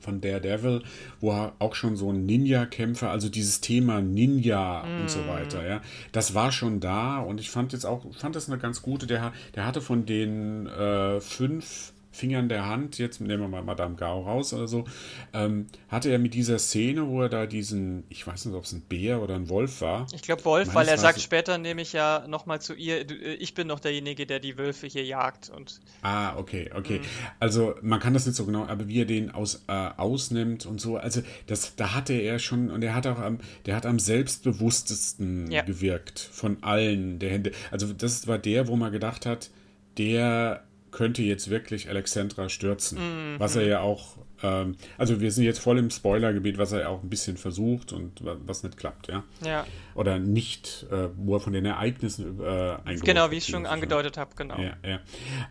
von 0.00 0.20
Daredevil, 0.20 0.82
wo 1.20 1.32
er 1.32 1.52
auch 1.58 1.74
schon 1.74 1.96
so 1.96 2.12
ein 2.12 2.26
Ninja-Kämpfer, 2.26 3.10
also 3.10 3.28
dieses 3.28 3.60
Thema 3.60 4.00
Ninja 4.00 4.84
mm. 4.84 5.00
und 5.00 5.10
so 5.10 5.26
weiter, 5.26 5.66
ja, 5.66 5.80
das 6.12 6.34
war 6.34 6.52
schon 6.52 6.80
da 6.80 7.18
und 7.18 7.40
ich 7.40 7.50
fand 7.50 7.72
jetzt 7.72 7.86
auch, 7.86 8.04
fand 8.14 8.36
das 8.36 8.48
eine 8.48 8.58
ganz 8.58 8.82
gute, 8.82 9.06
der, 9.06 9.32
der 9.54 9.66
hatte 9.66 9.80
von 9.80 10.04
den 10.04 10.66
äh, 10.66 11.20
fünf 11.20 11.93
Fingern 12.14 12.48
der 12.48 12.66
Hand, 12.66 12.98
jetzt 12.98 13.20
nehmen 13.20 13.42
wir 13.42 13.48
mal 13.48 13.62
Madame 13.62 13.96
Gao 13.96 14.22
raus 14.22 14.54
oder 14.54 14.68
so, 14.68 14.84
ähm, 15.32 15.66
hatte 15.88 16.10
er 16.10 16.20
mit 16.20 16.32
dieser 16.32 16.58
Szene, 16.60 17.08
wo 17.08 17.22
er 17.22 17.28
da 17.28 17.46
diesen, 17.46 18.04
ich 18.08 18.24
weiß 18.24 18.44
nicht, 18.44 18.54
ob 18.54 18.64
es 18.64 18.72
ein 18.72 18.82
Bär 18.82 19.20
oder 19.20 19.34
ein 19.34 19.48
Wolf 19.48 19.80
war. 19.80 20.06
Ich 20.12 20.22
glaube 20.22 20.44
Wolf, 20.44 20.74
weil 20.74 20.86
er 20.86 20.96
sagt 20.96 21.20
später 21.20 21.58
nämlich 21.58 21.92
ja 21.92 22.24
nochmal 22.28 22.60
zu 22.60 22.74
ihr, 22.74 23.00
äh, 23.10 23.34
ich 23.34 23.54
bin 23.54 23.66
noch 23.66 23.80
derjenige, 23.80 24.26
der 24.26 24.38
die 24.38 24.56
Wölfe 24.56 24.86
hier 24.86 25.04
jagt. 25.04 25.50
Und 25.50 25.80
ah, 26.02 26.36
okay, 26.36 26.70
okay. 26.74 27.00
Mhm. 27.00 27.04
Also 27.40 27.74
man 27.82 27.98
kann 27.98 28.14
das 28.14 28.26
nicht 28.26 28.36
so 28.36 28.44
genau, 28.44 28.64
aber 28.64 28.86
wie 28.86 29.00
er 29.00 29.06
den 29.06 29.32
aus, 29.32 29.64
äh, 29.66 29.72
ausnimmt 29.72 30.66
und 30.66 30.80
so, 30.80 30.96
also 30.96 31.20
das, 31.48 31.74
da 31.74 31.94
hatte 31.94 32.12
er 32.12 32.38
schon, 32.38 32.70
und 32.70 32.82
er 32.82 32.94
hat 32.94 33.08
auch 33.08 33.18
am, 33.18 33.40
der 33.66 33.74
hat 33.74 33.86
am 33.86 33.98
selbstbewusstesten 33.98 35.50
ja. 35.50 35.62
gewirkt 35.62 36.20
von 36.20 36.62
allen 36.62 37.18
der 37.18 37.30
Hände. 37.30 37.50
Also 37.72 37.92
das 37.92 38.28
war 38.28 38.38
der, 38.38 38.68
wo 38.68 38.76
man 38.76 38.92
gedacht 38.92 39.26
hat, 39.26 39.50
der 39.98 40.64
könnte 40.94 41.22
jetzt 41.22 41.50
wirklich 41.50 41.88
Alexandra 41.88 42.48
stürzen. 42.48 42.98
Mhm. 42.98 43.40
Was 43.40 43.56
er 43.56 43.66
ja 43.66 43.80
auch, 43.80 44.16
ähm, 44.44 44.76
also 44.96 45.20
wir 45.20 45.32
sind 45.32 45.42
jetzt 45.42 45.58
voll 45.58 45.76
im 45.78 45.90
Spoilergebiet, 45.90 46.56
was 46.56 46.70
er 46.70 46.82
ja 46.82 46.88
auch 46.88 47.02
ein 47.02 47.10
bisschen 47.10 47.36
versucht 47.36 47.92
und 47.92 48.20
was 48.22 48.62
nicht 48.62 48.76
klappt, 48.76 49.08
ja. 49.08 49.24
Ja. 49.44 49.66
Oder 49.96 50.20
nicht, 50.20 50.86
äh, 50.92 51.08
wo 51.16 51.34
er 51.34 51.40
von 51.40 51.52
den 51.52 51.64
Ereignissen 51.64 52.40
äh, 52.40 52.96
Genau, 53.02 53.32
wie 53.32 53.38
ich 53.38 53.46
schon 53.46 53.66
angedeutet 53.66 54.16
habe, 54.16 54.36
genau. 54.36 54.56
Ja, 54.56 54.76
ja. 54.86 55.00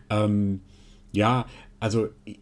Ähm, 0.08 0.62
ja, 1.12 1.46
also 1.78 2.08
ich, 2.24 2.40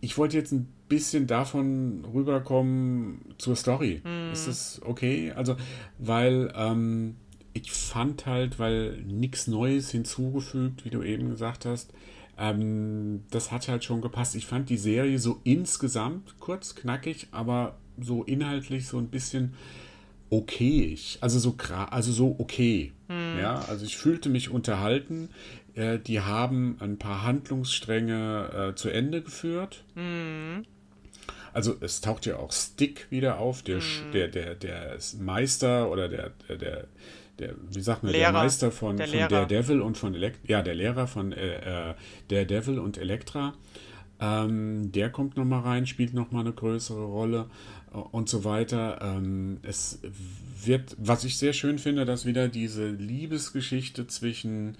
ich, 0.00 0.16
wollte 0.16 0.38
jetzt 0.38 0.52
ein 0.52 0.72
bisschen 0.88 1.26
davon 1.26 2.06
rüberkommen 2.06 3.34
zur 3.36 3.54
Story. 3.54 4.00
Mhm. 4.02 4.32
Ist 4.32 4.48
das 4.48 4.80
okay? 4.82 5.32
Also, 5.32 5.56
weil 5.98 6.50
ähm, 6.56 7.16
ich 7.52 7.70
fand 7.70 8.24
halt, 8.24 8.58
weil 8.58 9.02
nichts 9.02 9.46
Neues 9.46 9.90
hinzugefügt, 9.90 10.86
wie 10.86 10.90
du 10.90 11.02
eben 11.02 11.28
gesagt 11.28 11.66
hast, 11.66 11.92
ähm, 12.38 13.24
das 13.30 13.52
hat 13.52 13.68
halt 13.68 13.84
schon 13.84 14.00
gepasst. 14.00 14.34
Ich 14.34 14.46
fand 14.46 14.68
die 14.70 14.76
Serie 14.76 15.18
so 15.18 15.40
insgesamt 15.44 16.38
kurz, 16.40 16.74
knackig, 16.74 17.28
aber 17.30 17.76
so 18.00 18.24
inhaltlich 18.24 18.86
so 18.86 18.98
ein 18.98 19.08
bisschen 19.08 19.54
okay. 20.30 20.98
Also 21.20 21.38
so, 21.38 21.56
also 21.90 22.12
so 22.12 22.36
okay. 22.38 22.92
Hm. 23.08 23.38
Ja, 23.38 23.64
also 23.68 23.84
ich 23.84 23.96
fühlte 23.96 24.28
mich 24.28 24.50
unterhalten. 24.50 25.30
Äh, 25.74 25.98
die 25.98 26.20
haben 26.20 26.76
ein 26.80 26.98
paar 26.98 27.22
Handlungsstränge 27.22 28.70
äh, 28.70 28.74
zu 28.74 28.88
Ende 28.88 29.22
geführt. 29.22 29.84
Hm. 29.94 30.64
Also 31.52 31.76
es 31.80 32.00
taucht 32.00 32.26
ja 32.26 32.36
auch 32.36 32.50
Stick 32.52 33.06
wieder 33.10 33.38
auf, 33.38 33.62
der, 33.62 33.80
hm. 33.80 34.12
der, 34.12 34.28
der, 34.28 34.54
der 34.56 34.98
Meister 35.20 35.90
oder 35.90 36.08
der, 36.08 36.32
der, 36.48 36.88
der, 37.38 37.54
wie 37.70 37.80
sagt 37.80 38.02
man, 38.02 38.12
Lehrer, 38.12 38.32
der 38.32 38.42
Meister 38.42 38.70
von, 38.70 38.96
der 38.96 39.08
von 39.08 39.28
Daredevil 39.28 39.80
und 39.80 39.98
von 39.98 40.14
Elektra, 40.14 40.40
ja, 40.46 40.62
der 40.62 40.74
Lehrer 40.74 41.06
von 41.06 41.32
äh, 41.32 41.90
äh, 41.90 41.94
Daredevil 42.28 42.78
und 42.78 42.98
Elektra. 42.98 43.54
Ähm, 44.20 44.92
der 44.92 45.10
kommt 45.10 45.36
nochmal 45.36 45.60
rein, 45.60 45.86
spielt 45.86 46.14
nochmal 46.14 46.42
eine 46.42 46.52
größere 46.52 47.04
Rolle 47.04 47.46
äh, 47.92 47.96
und 47.96 48.28
so 48.28 48.44
weiter. 48.44 48.98
Ähm, 49.02 49.58
es 49.62 50.00
wird, 50.62 50.96
was 50.98 51.24
ich 51.24 51.36
sehr 51.36 51.52
schön 51.52 51.78
finde, 51.78 52.04
dass 52.04 52.24
wieder 52.24 52.48
diese 52.48 52.88
Liebesgeschichte 52.88 54.06
zwischen 54.06 54.76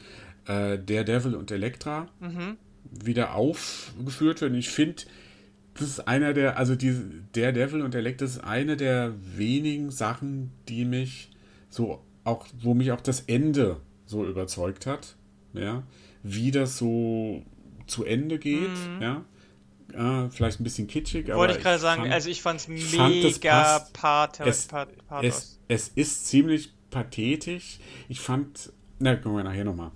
äh, 0.47 0.79
Daredevil 0.79 1.35
und 1.35 1.51
Elektra 1.51 2.09
mhm. 2.21 2.57
wieder 2.90 3.35
aufgeführt 3.35 4.40
wird. 4.40 4.53
Und 4.53 4.59
ich 4.59 4.69
finde, 4.69 5.03
das 5.75 5.88
ist 5.88 6.07
einer 6.07 6.33
der, 6.33 6.57
also 6.57 6.77
die, 6.77 6.95
Daredevil 7.33 7.83
und 7.83 7.95
Elektra 7.95 8.25
ist 8.25 8.38
eine 8.38 8.77
der 8.77 9.12
wenigen 9.37 9.90
Sachen, 9.90 10.53
die 10.69 10.85
mich 10.85 11.31
so 11.69 12.01
auch, 12.24 12.46
wo 12.60 12.74
mich 12.74 12.92
auch 12.92 13.00
das 13.00 13.20
Ende 13.20 13.80
so 14.06 14.24
überzeugt 14.24 14.87
hat, 14.87 15.16
ja, 15.52 15.82
wie 16.22 16.50
das 16.50 16.78
so 16.78 17.42
zu 17.87 18.04
Ende 18.04 18.38
geht, 18.38 18.70
mhm. 18.70 19.02
ja. 19.02 19.24
Äh, 19.92 20.30
vielleicht 20.30 20.60
ein 20.60 20.64
bisschen 20.64 20.87
kitschig, 20.88 21.30
aber. 21.30 21.40
Wollte 21.40 21.56
ich 21.56 21.62
gerade 21.62 21.78
sagen, 21.78 22.10
also 22.10 22.28
ich 22.28 22.42
fand 22.42 22.60
es 22.60 22.68
mega 22.68 23.80
pathos. 23.92 24.68
Es, 25.22 25.60
es, 25.68 25.88
ist 25.88 26.26
ziemlich 26.26 26.72
pathetisch. 26.90 27.78
Ich 28.08 28.20
fand, 28.20 28.72
na, 28.98 29.14
kommen 29.14 29.37
wir 29.37 29.44
nachher 29.44 29.64
nochmal. 29.64 29.92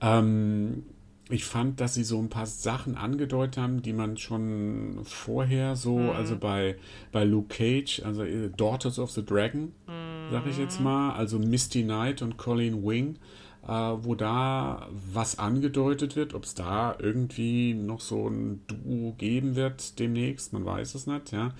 Ähm, 0.00 0.84
ich 1.30 1.44
fand, 1.44 1.80
dass 1.80 1.94
sie 1.94 2.04
so 2.04 2.18
ein 2.18 2.28
paar 2.28 2.46
Sachen 2.46 2.96
angedeutet 2.96 3.56
haben, 3.56 3.82
die 3.82 3.92
man 3.92 4.16
schon 4.18 5.00
vorher 5.04 5.74
so, 5.74 5.98
mhm. 5.98 6.10
also 6.10 6.36
bei, 6.36 6.76
bei 7.12 7.24
Luke 7.24 7.54
Cage, 7.54 8.02
also 8.04 8.22
äh, 8.22 8.50
Daughters 8.50 8.98
of 8.98 9.10
the 9.10 9.24
Dragon, 9.24 9.72
mhm. 9.86 10.03
Sag 10.30 10.46
ich 10.46 10.58
jetzt 10.58 10.80
mal, 10.80 11.14
also 11.14 11.38
Misty 11.38 11.82
Knight 11.82 12.22
und 12.22 12.36
Colleen 12.36 12.84
Wing, 12.84 13.18
äh, 13.66 13.68
wo 13.68 14.14
da 14.14 14.88
was 15.12 15.38
angedeutet 15.38 16.16
wird, 16.16 16.34
ob 16.34 16.44
es 16.44 16.54
da 16.54 16.96
irgendwie 16.98 17.74
noch 17.74 18.00
so 18.00 18.28
ein 18.28 18.62
Duo 18.66 19.14
geben 19.16 19.56
wird 19.56 19.98
demnächst, 19.98 20.52
man 20.52 20.64
weiß 20.64 20.94
es 20.94 21.06
nicht, 21.06 21.32
ja. 21.32 21.52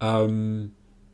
Ähm, 0.00 0.72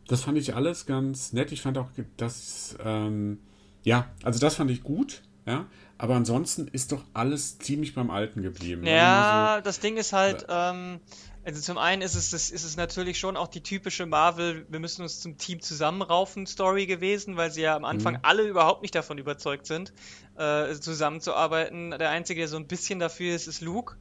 das 0.09 0.22
fand 0.22 0.38
ich 0.38 0.55
alles 0.55 0.87
ganz 0.87 1.33
nett. 1.35 1.53
Ich 1.53 1.61
fand 1.62 1.79
auch, 1.79 1.90
dass, 2.16 2.77
ähm, 2.83 3.38
ja, 3.85 4.07
also 4.22 4.40
das 4.40 4.57
fand 4.57 4.70
ich 4.70 4.83
gut, 4.83 5.22
ja. 5.46 5.66
Aber 5.98 6.14
ansonsten 6.14 6.68
ist 6.68 6.92
doch 6.92 7.05
alles 7.12 7.59
ziemlich 7.59 7.94
beim 7.94 8.11
Alten 8.11 8.42
geblieben. 8.42 8.87
Ja, 8.87 9.57
so, 9.57 9.64
das 9.64 9.81
Ding 9.81 9.96
ist 9.96 10.12
halt, 10.12 10.46
ähm, 10.48 11.01
also 11.49 11.63
zum 11.63 11.79
einen 11.79 12.03
ist 12.03 12.15
es, 12.15 12.35
ist 12.35 12.53
es 12.53 12.77
natürlich 12.77 13.19
schon 13.19 13.35
auch 13.39 13.49
die 13.49 13.63
typische 13.63 14.05
Marvel, 14.05 14.67
wir 14.69 14.81
müssen 14.81 15.01
uns 15.01 15.21
zum 15.21 15.39
Team 15.39 15.63
zusammenraufen 15.63 16.47
Story 16.47 16.85
gewesen, 16.85 17.39
weil 17.39 17.51
sie 17.51 17.63
ja 17.63 17.75
am 17.75 17.87
Anfang 17.87 18.15
mhm. 18.17 18.21
alle 18.21 18.43
überhaupt 18.43 18.83
nicht 18.83 18.95
davon 18.95 19.17
überzeugt 19.17 19.65
sind, 19.65 19.95
äh, 20.37 20.75
zusammenzuarbeiten. 20.75 21.93
Der 21.93 22.11
Einzige, 22.11 22.43
der 22.43 22.49
so 22.49 22.59
ein 22.59 22.67
bisschen 22.67 22.99
dafür 22.99 23.35
ist, 23.35 23.47
ist 23.47 23.63
Luke 23.63 23.97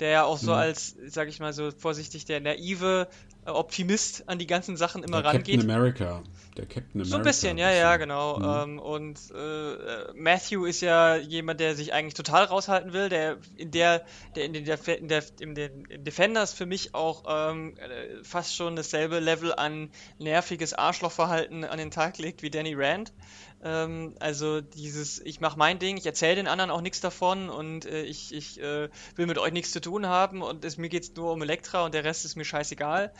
der 0.00 0.10
ja 0.10 0.24
auch 0.24 0.38
so 0.38 0.52
mhm. 0.52 0.58
als, 0.58 0.96
sag 1.06 1.28
ich 1.28 1.40
mal 1.40 1.52
so 1.52 1.70
vorsichtig, 1.72 2.24
der 2.24 2.40
naive 2.40 3.08
Optimist 3.54 4.28
an 4.28 4.38
die 4.38 4.46
ganzen 4.46 4.76
Sachen 4.76 5.02
immer 5.02 5.22
der 5.22 5.32
rangeht. 5.32 5.56
Captain 5.56 5.70
America. 5.70 6.22
Der 6.56 6.66
Captain 6.66 7.00
America. 7.00 7.10
So 7.10 7.16
ein 7.16 7.22
bisschen, 7.22 7.58
ja, 7.58 7.70
ja, 7.70 7.96
genau. 7.96 8.38
Mhm. 8.38 8.72
Ähm, 8.72 8.78
und 8.78 9.18
äh, 9.34 10.12
Matthew 10.14 10.64
ist 10.66 10.80
ja 10.80 11.16
jemand, 11.16 11.60
der 11.60 11.74
sich 11.74 11.92
eigentlich 11.92 12.14
total 12.14 12.44
raushalten 12.44 12.92
will, 12.92 13.08
der 13.08 13.38
in 13.56 13.70
der, 13.70 14.04
der 14.34 14.44
in, 14.44 14.52
den, 14.52 14.64
in, 14.64 15.08
der, 15.08 15.24
in 15.40 15.54
den 15.54 16.04
Defenders 16.04 16.52
für 16.52 16.66
mich 16.66 16.94
auch 16.94 17.24
ähm, 17.28 17.76
äh, 17.78 18.24
fast 18.24 18.56
schon 18.56 18.76
dasselbe 18.76 19.20
Level 19.20 19.54
an 19.54 19.90
nerviges 20.18 20.74
Arschlochverhalten 20.74 21.64
an 21.64 21.78
den 21.78 21.90
Tag 21.90 22.18
legt 22.18 22.42
wie 22.42 22.50
Danny 22.50 22.74
Rand. 22.74 23.12
Ähm, 23.62 24.14
also 24.20 24.60
dieses, 24.60 25.18
ich 25.20 25.40
mache 25.40 25.58
mein 25.58 25.78
Ding, 25.78 25.96
ich 25.96 26.06
erzähle 26.06 26.36
den 26.36 26.46
anderen 26.46 26.70
auch 26.70 26.80
nichts 26.80 27.00
davon 27.00 27.50
und 27.50 27.86
äh, 27.86 28.02
ich, 28.02 28.32
ich 28.32 28.60
äh, 28.60 28.88
will 29.16 29.26
mit 29.26 29.38
euch 29.38 29.52
nichts 29.52 29.72
zu 29.72 29.80
tun 29.80 30.06
haben 30.06 30.42
und 30.42 30.64
es, 30.64 30.76
mir 30.76 30.88
geht 30.88 31.02
es 31.02 31.14
nur 31.14 31.32
um 31.32 31.42
Elektra 31.42 31.84
und 31.84 31.92
der 31.92 32.04
Rest 32.04 32.24
ist 32.24 32.36
mir 32.36 32.44
scheißegal. 32.44 33.12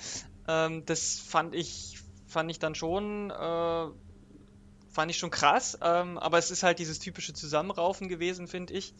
Ähm, 0.47 0.85
das 0.87 1.19
fand 1.19 1.55
ich, 1.55 1.99
fand 2.29 2.51
ich 2.51 2.59
dann 2.61 2.75
schon, 2.77 3.31
äh, 3.31 3.87
fand 4.91 5.11
ich 5.11 5.19
schon 5.19 5.31
krass, 5.31 5.77
ähm, 5.83 6.19
aber 6.19 6.39
es 6.39 6.51
ist 6.51 6.63
halt 6.63 6.79
dieses 6.79 7.01
typische 7.01 7.35
Zusammenraufen 7.35 8.09
gewesen, 8.09 8.47
finde 8.47 8.75
ich. 8.75 8.95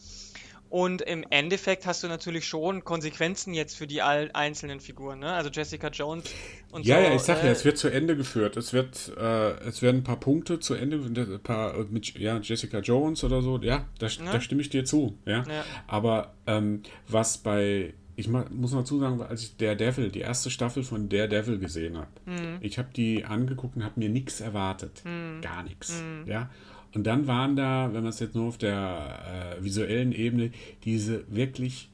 Und 0.71 1.03
im 1.03 1.25
Endeffekt 1.31 1.87
hast 1.87 2.03
du 2.03 2.09
natürlich 2.09 2.47
schon 2.47 2.85
Konsequenzen 2.85 3.55
jetzt 3.55 3.77
für 3.77 3.87
die 3.87 4.03
einzelnen 4.03 4.81
Figuren, 4.81 5.19
ne? 5.21 5.33
Also 5.33 5.51
Jessica 5.51 5.89
Jones 5.89 6.25
und 6.73 6.85
ja, 6.85 6.97
so. 6.97 7.03
Ja, 7.03 7.15
ich 7.15 7.23
sag 7.23 7.43
äh, 7.43 7.47
ja, 7.47 7.53
es 7.53 7.65
wird 7.65 7.79
zu 7.79 7.89
Ende 7.89 8.17
geführt. 8.17 8.57
Es 8.57 8.73
wird, 8.73 9.13
äh, 9.17 9.51
es 9.67 9.81
werden 9.81 9.99
ein 9.99 10.05
paar 10.05 10.21
Punkte 10.21 10.61
zu 10.61 10.75
Ende, 10.75 10.97
ein 10.99 11.41
paar 11.43 11.75
mit 11.91 12.19
ja, 12.19 12.39
Jessica 12.39 12.81
Jones 12.81 13.25
oder 13.25 13.41
so. 13.41 13.59
Ja, 13.63 13.87
da, 13.99 14.07
ne? 14.07 14.31
da 14.33 14.41
stimme 14.41 14.61
ich 14.61 14.69
dir 14.69 14.85
zu. 14.85 15.19
Ja, 15.25 15.45
ja. 15.49 15.65
aber 15.87 16.35
ähm, 16.47 16.83
was 17.07 17.39
bei 17.39 17.95
ich 18.19 18.27
muss 18.27 18.73
mal 18.73 18.85
zusagen, 18.85 19.23
als 19.23 19.45
ich 19.45 19.57
Daredevil, 19.59 20.11
die 20.11 20.19
erste 20.19 20.51
Staffel 20.51 20.83
von 20.83 21.09
Daredevil 21.09 21.61
gesehen 21.61 21.97
habe, 21.97 22.09
mhm. 22.27 22.59
ich 22.61 22.77
habe 22.77 22.89
die 22.93 23.25
angeguckt 23.25 23.77
und 23.77 23.85
habe 23.85 24.01
mir 24.01 24.09
nichts 24.09 24.41
erwartet. 24.41 25.03
Mhm. 25.05 25.41
Gar 25.41 25.63
nichts. 25.63 26.03
Mhm. 26.03 26.29
Ja. 26.29 26.51
Und 26.95 27.07
dann 27.07 27.27
waren 27.27 27.57
da, 27.57 27.91
wenn 27.93 28.03
man 28.03 28.11
es 28.11 28.21
jetzt 28.21 28.35
nur 28.35 28.49
auf 28.49 28.59
der 28.59 29.57
äh, 29.59 29.65
visuellen 29.65 30.13
Ebene, 30.13 30.51
diese 30.85 31.25
wirklich 31.29 31.91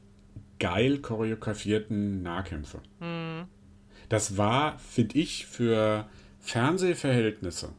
geil 0.59 0.99
choreografierten 0.99 2.21
Nahkämpfe. 2.23 2.79
Mhm. 2.99 3.45
Das 4.09 4.37
war, 4.37 4.77
finde 4.79 5.17
ich, 5.17 5.45
für 5.45 6.07
Fernsehverhältnisse, 6.39 7.69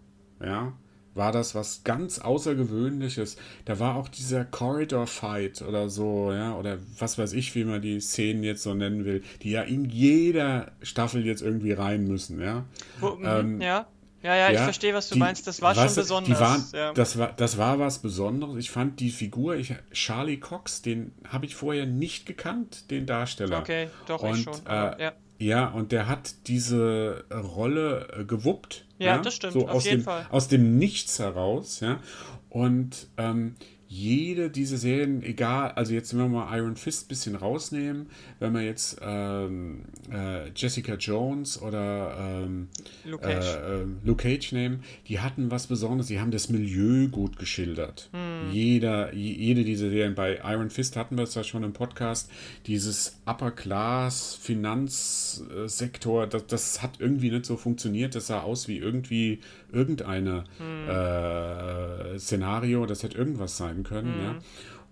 ja, 0.43 0.73
war 1.15 1.33
das 1.33 1.55
was 1.55 1.83
ganz 1.83 2.19
Außergewöhnliches. 2.19 3.37
Da 3.65 3.79
war 3.79 3.97
auch 3.97 4.09
dieser 4.09 4.45
Corridor 4.45 5.07
Fight 5.07 5.63
oder 5.63 5.89
so, 5.89 6.33
ja, 6.33 6.55
oder 6.57 6.79
was 6.99 7.17
weiß 7.17 7.33
ich, 7.33 7.55
wie 7.55 7.65
man 7.65 7.81
die 7.81 8.01
Szenen 8.01 8.43
jetzt 8.43 8.63
so 8.63 8.75
nennen 8.75 9.05
will, 9.05 9.23
die 9.43 9.53
ja 9.53 9.63
in 9.63 9.87
jeder 9.87 10.73
Staffel 10.83 11.25
jetzt 11.25 11.43
irgendwie 11.43 11.73
rein 11.73 12.05
müssen, 12.05 12.41
ja. 12.41 12.67
Wo, 13.01 13.15
mhm, 13.15 13.25
ähm, 13.25 13.61
ja. 13.61 13.87
Ja, 14.27 14.35
ja, 14.35 14.51
ich 14.51 14.59
verstehe, 14.59 14.93
was 14.93 15.09
du 15.09 15.15
die, 15.15 15.21
meinst. 15.21 15.47
Das 15.47 15.63
war 15.63 15.73
schon 15.73 15.95
besonders. 15.95 16.41
Waren, 16.41 16.65
ja. 16.73 16.93
das, 16.93 17.17
war, 17.17 17.33
das 17.37 17.59
war 17.59 17.79
was 17.79 18.01
Besonderes. 18.01 18.57
Ich 18.57 18.73
fand 18.73 18.99
die 18.99 19.11
Figur, 19.11 19.55
ich, 19.55 19.73
Charlie 19.93 20.39
Cox, 20.39 20.83
den 20.83 21.13
habe 21.29 21.47
ich 21.47 21.55
vorher 21.55 21.87
nicht 21.87 22.27
gekannt, 22.27 22.91
den 22.91 23.07
Darsteller. 23.07 23.61
Okay, 23.61 23.89
doch, 24.09 24.23
Und, 24.23 24.39
ich 24.39 24.43
schon. 24.43 24.67
Äh, 24.67 25.03
ja. 25.03 25.13
Ja, 25.39 25.69
und 25.69 25.93
der 25.93 26.09
hat 26.09 26.35
diese 26.49 27.25
Rolle 27.31 28.09
äh, 28.19 28.25
gewuppt. 28.25 28.87
Ja, 28.99 29.17
ja, 29.17 29.19
das 29.19 29.35
stimmt, 29.35 29.53
so 29.53 29.69
auf 29.69 29.85
jeden 29.85 29.99
dem, 29.99 30.05
Fall. 30.05 30.27
Aus 30.31 30.49
dem 30.49 30.77
Nichts 30.79 31.21
heraus, 31.21 31.81
ja. 31.81 32.01
Und 32.49 33.07
ähm, 33.19 33.55
jede 33.89 34.51
dieser 34.51 34.79
Serien, 34.79 35.23
egal, 35.23 35.71
also 35.73 35.95
jetzt 35.95 36.13
wenn 36.13 36.21
wir 36.21 36.29
mal 36.29 36.59
Iron 36.59 36.77
Fist 36.77 37.07
ein 37.07 37.09
bisschen 37.09 37.37
rausnehmen, 37.37 38.07
wenn 38.41 38.53
wir 38.53 38.63
jetzt 38.63 38.99
ähm, 39.01 39.83
äh, 40.13 40.49
Jessica 40.55 40.95
Jones 40.95 41.63
oder 41.63 42.17
ähm, 42.19 42.69
Luke, 43.05 43.23
Cage. 43.23 43.47
Äh, 43.47 43.83
äh, 43.83 43.87
Luke, 44.05 44.23
Cage. 44.23 44.53
nehmen, 44.53 44.83
die 45.07 45.21
hatten 45.21 45.51
was 45.53 45.69
Besonderes, 45.69 46.09
die 46.09 46.19
haben 46.19 46.33
das 46.33 46.49
Milieu 46.49 47.09
gut 47.09 47.39
geschildert. 47.39 48.09
Hm. 48.13 48.51
Jeder, 48.51 49.15
jede 49.15 49.63
dieser 49.63 49.91
Serien, 49.91 50.17
bei 50.17 50.41
Iron 50.45 50.71
Fist 50.71 50.97
hatten 50.97 51.17
wir 51.17 51.25
es 51.25 51.35
ja 51.35 51.45
schon 51.45 51.63
im 51.63 51.73
Podcast, 51.73 52.29
dieses 52.67 53.21
Upper 53.25 53.53
Class 53.53 54.37
Finanzsektor, 54.41 56.27
das, 56.27 56.47
das 56.47 56.83
hat 56.83 56.99
irgendwie 56.99 57.31
nicht 57.31 57.47
so 57.47 57.57
funktioniert, 57.57 58.17
das 58.17 58.27
sah 58.27 58.41
aus 58.41 58.67
wie 58.67 58.79
irgendwie 58.79 59.39
irgendeine 59.73 60.45
hm. 60.59 60.89
äh, 60.89 62.19
Szenario, 62.19 62.87
das 62.87 63.05
hätte 63.05 63.17
irgendwas 63.17 63.57
sein 63.57 63.76
können. 63.85 64.17
Mhm. 64.17 64.25
Ja? 64.25 64.39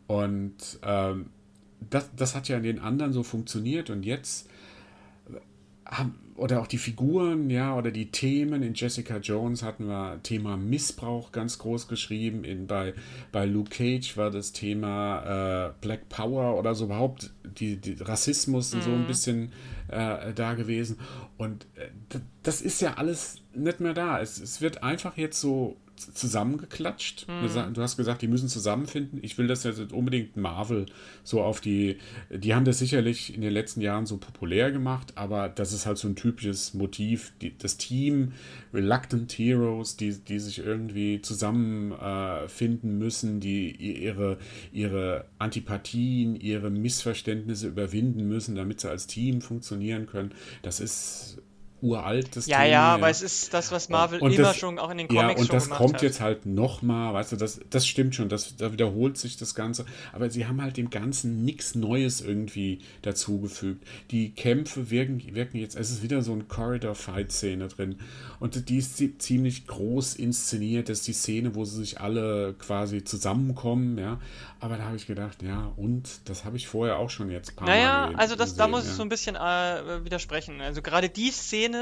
Und 0.07 0.79
ähm, 0.83 1.27
das, 1.91 2.11
das 2.15 2.35
hat 2.35 2.49
ja 2.49 2.57
in 2.57 2.63
den 2.63 2.79
anderen 2.79 3.13
so 3.13 3.23
funktioniert 3.23 3.91
und 3.91 4.05
jetzt 4.05 4.49
haben, 5.87 6.19
oder 6.37 6.61
auch 6.61 6.67
die 6.67 6.79
Figuren, 6.79 7.49
ja, 7.49 7.77
oder 7.77 7.91
die 7.91 8.11
Themen. 8.11 8.63
In 8.63 8.75
Jessica 8.75 9.19
Jones 9.19 9.63
hatten 9.63 9.87
wir 9.87 10.21
Thema 10.23 10.57
Missbrauch 10.57 11.31
ganz 11.31 11.59
groß 11.59 11.87
geschrieben. 11.87 12.45
In, 12.45 12.67
bei, 12.67 12.95
bei 13.31 13.47
Luke 13.47 13.71
Cage 13.71 14.17
war 14.17 14.31
das 14.31 14.53
Thema 14.53 15.69
äh, 15.69 15.73
Black 15.81 16.09
Power 16.09 16.59
oder 16.59 16.75
so 16.75 16.87
überhaupt 16.87 17.33
die, 17.45 17.77
die 17.77 17.97
Rassismus 18.01 18.75
mhm. 18.75 18.83
so 18.83 18.91
ein 18.91 19.03
mhm. 19.03 19.07
bisschen 19.07 19.53
äh, 19.89 20.33
da 20.33 20.55
gewesen. 20.55 20.99
Und 21.37 21.67
äh, 21.77 22.19
das 22.43 22.61
ist 22.61 22.81
ja 22.81 22.95
alles 22.95 23.43
nicht 23.55 23.81
mehr 23.81 23.95
da. 23.95 24.21
Es, 24.21 24.41
es 24.41 24.61
wird 24.61 24.83
einfach 24.83 25.17
jetzt 25.17 25.41
so 25.41 25.77
zusammengeklatscht. 25.97 27.27
Mhm. 27.29 27.75
Du 27.75 27.83
hast 27.83 27.97
gesagt, 27.97 28.23
die 28.23 28.29
müssen 28.29 28.49
zusammenfinden. 28.49 29.19
Ich 29.23 29.39
will 29.39 29.47
das 29.47 29.65
jetzt 29.65 29.93
unbedingt 29.93 30.37
Marvel 30.37 30.87
so 31.23 31.43
auf 31.43 31.61
die. 31.61 31.99
Die 32.31 32.55
haben 32.55 32.65
das 32.65 32.79
sicherlich 32.79 33.35
in 33.35 33.41
den 33.41 33.53
letzten 33.53 33.81
Jahren 33.81 34.07
so 34.07 34.17
populär 34.17 34.73
gemacht, 34.73 35.13
aber 35.17 35.49
das 35.49 35.73
ist 35.73 35.87
halt 35.87 35.99
so 35.99 36.09
ein 36.09 36.17
typisches 36.17 36.75
Motiv. 36.75 37.33
Die, 37.41 37.57
das 37.57 37.77
Team, 37.77 38.33
Reluctant 38.73 39.33
Heroes, 39.33 39.97
die, 39.97 40.13
die 40.13 40.39
sich 40.39 40.59
irgendwie 40.59 41.23
zusammenfinden 41.23 42.91
äh, 42.91 43.05
müssen, 43.05 43.41
die 43.41 43.71
ihre, 43.71 44.39
ihre 44.73 45.27
Antipathien, 45.39 46.35
ihre 46.37 46.71
Missverständnisse 46.71 47.69
überwinden 47.69 48.27
müssen, 48.29 48.55
damit 48.57 48.81
sie 48.81 48.91
als 48.91 49.07
Team 49.07 49.41
funktionieren 49.41 50.07
können. 50.07 50.33
Das 50.63 50.81
ist 50.81 51.39
uraltes 51.85 52.47
ja, 52.47 52.59
Thema. 52.59 52.69
Ja, 52.69 52.95
aber 52.95 53.11
es 53.11 53.21
ist 53.21 53.53
das, 53.53 53.71
was 53.71 53.91
Marvel 53.91 54.21
und, 54.21 54.33
immer 54.33 54.49
das, 54.49 54.57
schon 54.57 54.79
auch 54.79 54.91
in 54.91 54.99
den 54.99 55.09
Comics 55.09 55.35
Ja, 55.35 55.39
und 55.39 55.53
das 55.53 55.69
kommt 55.69 55.97
hat. 55.97 56.03
jetzt 56.03 56.21
halt 56.21 56.47
nochmal, 56.47 57.13
weißt 57.13 57.33
du, 57.33 57.37
das, 57.37 57.61
das 57.69 57.87
stimmt 57.87 58.15
schon, 58.15 58.29
das, 58.29 58.57
da 58.57 58.73
wiederholt 58.73 59.19
sich 59.19 59.37
das 59.37 59.55
Ganze. 59.55 59.85
Aber 60.13 60.31
sie 60.31 60.47
haben 60.47 60.63
halt 60.63 60.79
dem 60.79 60.89
Ganzen 60.89 61.45
nichts 61.45 61.75
Neues 61.75 62.23
irgendwie 62.23 62.81
dazugefügt. 63.03 63.87
Die 64.11 64.31
Kämpfe 64.35 64.91
wirken, 64.91 65.23
wirken 65.35 65.59
jetzt, 65.59 65.77
es 65.77 65.91
ist 65.91 66.03
wieder 66.03 66.23
so 66.23 66.33
eine 66.33 66.45
Corridor-Fight-Szene 66.45 67.69
drin. 67.69 67.97
Und 68.41 68.69
die 68.69 68.79
ist 68.79 69.03
ziemlich 69.23 69.67
groß 69.67 70.15
inszeniert. 70.15 70.89
Das 70.89 71.01
ist 71.01 71.07
die 71.07 71.13
Szene, 71.13 71.55
wo 71.55 71.65
sie 71.65 71.77
sich 71.77 72.01
alle 72.01 72.55
quasi 72.59 73.05
zusammenkommen, 73.05 73.99
ja. 73.99 74.21
Aber 74.61 74.79
da 74.79 74.85
habe 74.85 74.97
ich 74.97 75.07
gedacht, 75.07 75.43
ja, 75.43 75.73
und 75.77 76.09
das 76.25 76.47
habe 76.47 76.57
ich 76.57 76.67
vorher 76.67 76.97
auch 76.97 77.11
schon 77.11 77.31
jetzt 77.31 77.51
ein 77.51 77.57
paar 77.57 77.69
naja, 77.69 78.07
Mal 78.07 78.17
also 78.17 78.35
das, 78.35 78.51
gesehen, 78.51 78.59
da 78.59 78.69
muss 78.69 78.85
ja. 78.85 78.91
ich 78.91 78.97
so 78.97 79.03
ein 79.03 79.11
bisschen 79.11 79.37
äh, 79.37 80.05
widersprechen. 80.05 80.63
Also 80.63 80.81
gerade 80.81 81.11
die 81.11 81.31
Szene 81.31 81.74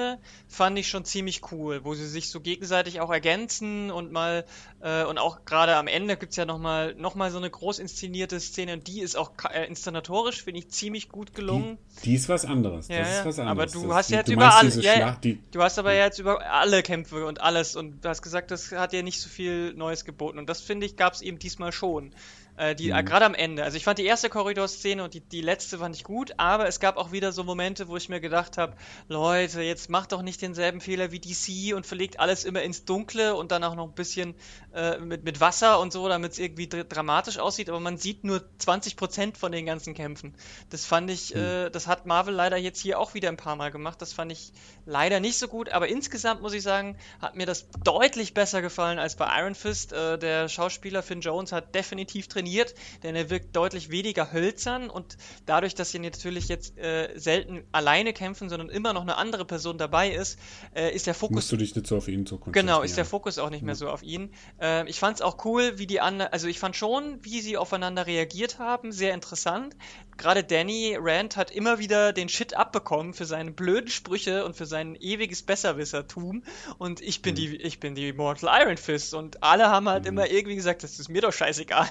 fand 0.49 0.79
ich 0.79 0.89
schon 0.89 1.05
ziemlich 1.05 1.53
cool, 1.53 1.85
wo 1.85 1.95
sie 1.95 2.07
sich 2.07 2.29
so 2.29 2.41
gegenseitig 2.41 3.01
auch 3.01 3.11
ergänzen 3.11 3.91
und 3.91 4.13
mal 4.13 4.45
äh, 4.81 5.05
und 5.05 5.19
auch 5.19 5.45
gerade 5.45 5.77
am 5.77 5.87
Ende 5.87 6.17
gibt 6.17 6.33
es 6.33 6.37
ja 6.37 6.45
nochmal 6.45 6.95
noch 6.95 7.15
mal 7.15 7.31
so 7.31 7.39
eine 7.39 7.51
groß 7.51 7.79
inszenierte 7.79 8.41
Szene 8.41 8.75
und 8.75 8.87
die 8.87 9.01
ist 9.01 9.17
auch 9.17 9.33
äh, 9.53 9.67
inszenatorisch, 9.67 10.43
finde 10.43 10.61
ich, 10.61 10.71
ziemlich 10.71 11.09
gut 11.09 11.35
gelungen. 11.35 11.79
Die, 12.03 12.11
die, 12.11 12.15
ist 12.15 12.29
was 12.29 12.45
anderes. 12.45 12.89
Ja, 12.89 12.99
das 12.99 13.09
ist 13.11 13.25
was 13.25 13.39
anderes. 13.39 13.75
Aber 13.75 13.81
du 13.81 13.89
das, 13.89 13.97
hast 13.97 14.11
ja 14.11 14.19
jetzt 14.19 14.29
über 14.29 14.55
alle, 14.55 14.81
ja, 14.81 15.19
du 15.51 15.63
hast 15.63 15.79
aber 15.79 15.93
ja 15.93 16.05
jetzt 16.05 16.19
über 16.19 16.41
alle 16.51 16.83
Kämpfe 16.83 17.27
und 17.27 17.41
alles 17.41 17.77
und 17.77 18.05
du 18.05 18.09
hast 18.09 18.23
gesagt, 18.23 18.51
das 18.51 18.73
hat 18.73 18.93
ja 18.93 19.03
nicht 19.03 19.21
so 19.21 19.29
viel 19.29 19.75
Neues 19.75 20.05
geboten 20.05 20.39
und 20.39 20.49
das 20.49 20.61
finde 20.61 20.87
ich 20.87 20.97
gab 20.97 21.15
es 21.15 21.23
eben 21.23 21.39
diesmal 21.39 21.73
schon. 21.73 22.13
Äh, 22.57 22.75
die, 22.75 22.93
mhm. 22.93 23.05
Gerade 23.05 23.25
am 23.25 23.35
Ende. 23.35 23.65
Also 23.65 23.77
ich 23.77 23.85
fand 23.85 23.99
die 23.99 24.05
erste 24.05 24.29
Korridorszene 24.29 25.03
und 25.03 25.15
die, 25.15 25.21
die 25.21 25.41
letzte 25.41 25.79
fand 25.79 25.97
ich 25.97 26.05
gut, 26.05 26.35
aber 26.37 26.69
es 26.69 26.81
gab 26.81 26.99
auch 26.99 27.11
wieder 27.11 27.33
so 27.33 27.45
Momente, 27.45 27.89
wo 27.89 27.97
ich 27.97 28.11
mir 28.11 28.21
gedacht 28.21 28.59
habe, 28.59 28.75
Leute, 29.09 29.63
jetzt 29.63 29.89
macht 29.89 30.13
doch 30.13 30.21
nicht 30.21 30.43
denselben 30.43 30.83
Fehler 30.83 31.13
wie 31.13 31.19
DC 31.19 31.75
und 31.75 31.87
verlegt 31.87 32.21
alles 32.21 32.45
immer 32.45 32.63
ins 32.63 32.85
Dunkle 32.85 33.35
und 33.35 33.53
dann 33.53 33.65
auch 33.65 33.75
noch 33.75 33.87
ein 33.87 33.95
bisschen 33.95 34.35
äh, 34.75 34.99
mit, 34.99 35.25
mit 35.25 35.41
Wasser 35.41 35.81
und 35.81 35.93
so, 35.93 36.09
damit 36.09 36.33
es 36.33 36.39
irgendwie 36.39 36.67
dr 36.67 36.85
dramatisch 36.85 37.39
aussieht, 37.39 37.71
aber 37.71 37.81
man 37.81 37.97
sieht 37.97 38.23
nur 38.23 38.43
20% 38.61 39.37
von 39.37 39.51
den 39.51 39.65
ganzen 39.65 39.95
Kämpfen. 39.95 40.35
Das 40.69 40.85
fand 40.85 41.11
ich, 41.11 41.35
mhm. 41.35 41.41
äh, 41.41 41.71
das 41.71 41.87
hat 41.87 42.05
Marvel 42.05 42.35
leider 42.35 42.59
jetzt 42.59 42.81
hier 42.81 42.99
auch 42.99 43.15
wieder 43.15 43.31
ein 43.31 43.39
paar 43.39 43.57
Mal 43.57 43.71
gemacht. 43.71 44.03
Das 44.03 44.13
fand 44.13 44.31
ich 44.31 44.53
leider 44.85 45.21
nicht 45.21 45.39
so 45.39 45.49
gut, 45.49 45.71
aber 45.71 45.89
insgesamt 45.89 46.43
muss 46.43 46.53
ich 46.53 46.63
sagen, 46.63 46.99
hat 47.21 47.35
mir 47.35 47.47
das 47.47 47.67
deutlich 47.83 48.35
besser 48.35 48.61
gefallen 48.61 48.99
als 48.99 49.17
bei 49.17 49.41
Iron 49.41 49.55
Fist. 49.55 49.95
Äh, 49.95 50.19
der 50.19 50.51
Schauspieler 50.51 51.03
Finn 51.03 51.23
Jones 51.23 51.53
hat 51.53 51.75
definitiv 51.75 52.29
trainiert 52.29 52.42
trainiert, 52.43 52.75
denn 53.03 53.15
er 53.15 53.31
wirkt 53.31 53.55
deutlich 53.55 53.91
weniger 53.91 54.33
hölzern 54.33 54.91
und 54.91 55.17
dadurch, 55.47 55.75
dass 55.75 55.91
sie 55.91 55.99
natürlich 55.99 56.49
jetzt 56.49 56.77
äh, 56.79 57.11
selten 57.17 57.65
alleine 57.73 58.13
kämpfen, 58.13 58.49
sondern 58.49 58.69
immer 58.69 58.93
noch 58.93 59.03
eine 59.03 59.17
andere 59.17 59.45
Person 59.45 59.79
dabei 59.79 60.11
ist, 60.11 60.39
äh, 60.75 60.95
ist 60.95 61.07
der 61.07 61.15
Fokus. 61.15 61.37
Musst 61.37 61.53
du 61.53 61.57
dich 61.57 61.75
nicht 61.75 61.87
so 61.87 61.97
auf 61.97 62.09
ihn 62.09 62.27
zu 62.27 62.39
konzentrieren. 62.39 62.67
Genau, 62.67 62.83
ist 62.83 62.97
der 62.97 63.05
Fokus 63.05 63.39
auch 63.39 63.51
nicht 63.51 63.63
mehr 63.63 63.75
ja. 63.75 63.79
so 63.79 63.89
auf 63.89 64.03
ihn. 64.03 64.31
Äh, 64.61 64.89
ich 64.89 64.99
fand 64.99 65.17
es 65.17 65.23
auch 65.23 65.45
cool, 65.45 65.79
wie 65.79 65.87
die 65.87 66.01
anderen, 66.01 66.33
also 66.33 66.49
ich 66.49 66.59
fand 66.59 66.77
schon, 66.77 67.19
wie 67.23 67.41
sie 67.41 67.57
aufeinander 67.57 68.07
reagiert 68.07 68.59
haben, 68.59 68.93
sehr 68.93 69.15
interessant. 69.15 69.77
Gerade 70.17 70.45
Danny 70.45 70.97
Rand 71.01 71.37
hat 71.37 71.51
immer 71.51 71.79
wieder 71.79 72.13
den 72.13 72.29
Shit 72.29 72.55
abbekommen 72.55 73.15
für 73.15 73.25
seine 73.25 73.51
blöden 73.51 73.89
Sprüche 73.89 74.45
und 74.45 74.57
für 74.57 74.67
sein 74.67 74.97
ewiges 74.97 75.43
Besserwissertum. 75.43 76.43
Und 76.79 77.01
ich 77.01 77.23
bin 77.23 77.35
mhm. 77.35 77.37
die, 77.37 77.57
ich 77.57 77.81
bin 77.81 77.95
die 77.95 78.13
Mortal 78.13 78.63
Iron 78.63 78.77
Fist. 78.77 79.15
Und 79.15 79.43
alle 79.43 79.69
haben 79.69 79.89
halt 79.89 80.05
mhm. 80.05 80.11
immer 80.11 80.31
irgendwie 80.31 80.57
gesagt, 80.57 80.83
das 80.83 80.99
ist 80.99 81.09
mir 81.09 81.23
doch 81.23 81.33
scheißegal. 81.33 81.89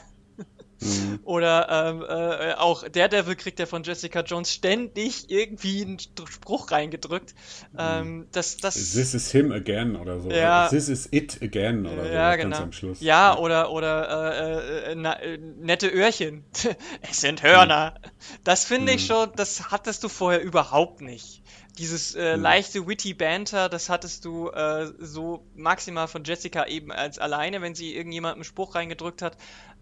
Mhm. 0.81 1.19
Oder 1.23 1.67
ähm, 1.69 2.01
äh, 2.07 2.53
auch 2.55 2.87
Daredevil 2.87 3.35
kriegt 3.35 3.59
ja 3.59 3.65
von 3.65 3.83
Jessica 3.83 4.21
Jones 4.21 4.51
ständig 4.51 5.29
irgendwie 5.29 5.83
einen 5.83 5.99
Spruch 5.99 6.71
reingedrückt. 6.71 7.35
Mhm. 7.73 7.79
Ähm, 7.79 8.27
das, 8.31 8.57
das, 8.57 8.73
This 8.73 9.13
is 9.13 9.31
him 9.31 9.51
again 9.51 9.95
oder 9.95 10.19
so. 10.19 10.31
Ja, 10.31 10.67
This 10.69 10.89
is 10.89 11.07
it 11.11 11.39
again 11.41 11.85
oder 11.85 12.05
so. 12.05 12.11
Ja, 12.11 12.35
genau. 12.35 12.57
am 12.57 12.71
Schluss. 12.71 12.99
Ja, 12.99 13.33
ja. 13.33 13.37
oder, 13.37 13.71
oder 13.71 14.87
äh, 14.87 14.91
äh, 14.91 14.95
na, 14.95 15.19
äh, 15.21 15.37
nette 15.37 15.87
Öhrchen. 15.87 16.43
es 17.01 17.21
sind 17.21 17.43
Hörner. 17.43 17.95
Mhm. 18.01 18.09
Das 18.43 18.65
finde 18.65 18.93
ich 18.93 19.03
mhm. 19.03 19.13
schon, 19.13 19.29
das 19.35 19.71
hattest 19.71 20.03
du 20.03 20.09
vorher 20.09 20.41
überhaupt 20.41 21.01
nicht. 21.01 21.40
Dieses 21.81 22.13
äh, 22.13 22.37
mhm. 22.37 22.43
leichte 22.43 22.87
witty 22.87 23.15
Banter, 23.15 23.67
das 23.67 23.89
hattest 23.89 24.23
du 24.23 24.49
äh, 24.49 24.91
so 24.99 25.43
maximal 25.55 26.07
von 26.07 26.23
Jessica 26.23 26.67
eben 26.67 26.91
als 26.91 27.17
alleine, 27.17 27.59
wenn 27.63 27.73
sie 27.73 27.95
irgendjemandem 27.95 28.37
einen 28.37 28.43
Spruch 28.43 28.75
reingedrückt 28.75 29.23
hat. 29.23 29.35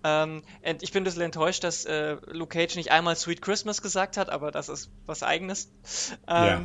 Ähm, 0.05 0.43
und 0.65 0.81
ich 0.81 0.93
bin 0.93 1.01
ein 1.01 1.03
bisschen 1.03 1.23
enttäuscht, 1.23 1.61
dass 1.65 1.83
äh, 1.83 2.15
Luke 2.27 2.57
Cage 2.57 2.77
nicht 2.77 2.89
einmal 2.91 3.17
Sweet 3.17 3.41
Christmas 3.41 3.81
gesagt 3.81 4.15
hat, 4.15 4.29
aber 4.29 4.49
das 4.51 4.69
ist 4.69 4.89
was 5.07 5.23
eigenes. 5.23 5.73
Ähm, 6.25 6.45
ja, 6.45 6.61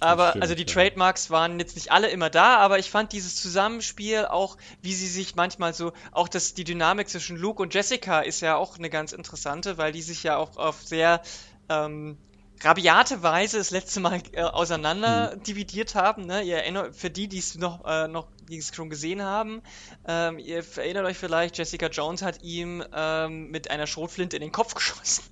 aber 0.00 0.30
stimmt, 0.30 0.42
also 0.42 0.54
die. 0.54 0.64
Trademarks 0.64 1.28
waren 1.28 1.58
jetzt 1.58 1.76
nicht 1.76 1.92
alle 1.92 2.08
immer 2.08 2.30
da, 2.30 2.56
aber 2.56 2.78
ich 2.78 2.90
fand 2.90 3.12
dieses 3.12 3.36
Zusammenspiel 3.36 4.24
auch, 4.24 4.56
wie 4.80 4.94
sie 4.94 5.06
sich 5.06 5.34
manchmal 5.34 5.74
so, 5.74 5.92
auch 6.12 6.28
das, 6.28 6.54
die 6.54 6.64
Dynamik 6.64 7.10
zwischen 7.10 7.36
Luke 7.36 7.60
und 7.60 7.74
Jessica 7.74 8.20
ist 8.20 8.40
ja 8.40 8.56
auch 8.56 8.78
eine 8.78 8.88
ganz 8.88 9.12
interessante, 9.12 9.76
weil 9.76 9.92
die 9.92 10.02
sich 10.02 10.22
ja 10.22 10.38
auch 10.38 10.56
auf 10.56 10.80
sehr 10.82 11.20
ähm, 11.68 12.16
rabiate 12.62 13.22
Weise 13.22 13.58
das 13.58 13.70
letzte 13.70 14.00
Mal 14.00 14.20
äh, 14.32 14.42
auseinander 14.42 15.32
hm. 15.32 15.42
dividiert 15.42 15.94
haben. 15.94 16.26
Ne? 16.26 16.42
Ihr 16.42 16.56
erinnert, 16.56 16.96
für 16.96 17.10
die, 17.10 17.28
die 17.28 17.38
es 17.38 17.56
noch, 17.56 17.84
äh, 17.84 18.08
noch 18.08 18.28
die 18.48 18.58
es 18.58 18.74
schon 18.74 18.90
gesehen 18.90 19.22
haben, 19.22 19.62
ähm, 20.06 20.38
ihr 20.38 20.64
erinnert 20.76 21.04
euch 21.06 21.18
vielleicht, 21.18 21.58
Jessica 21.58 21.88
Jones 21.88 22.22
hat 22.22 22.42
ihm 22.42 22.84
ähm, 22.94 23.50
mit 23.50 23.70
einer 23.70 23.86
Schrotflinte 23.86 24.36
in 24.36 24.42
den 24.42 24.52
Kopf 24.52 24.74
geschossen. 24.74 25.24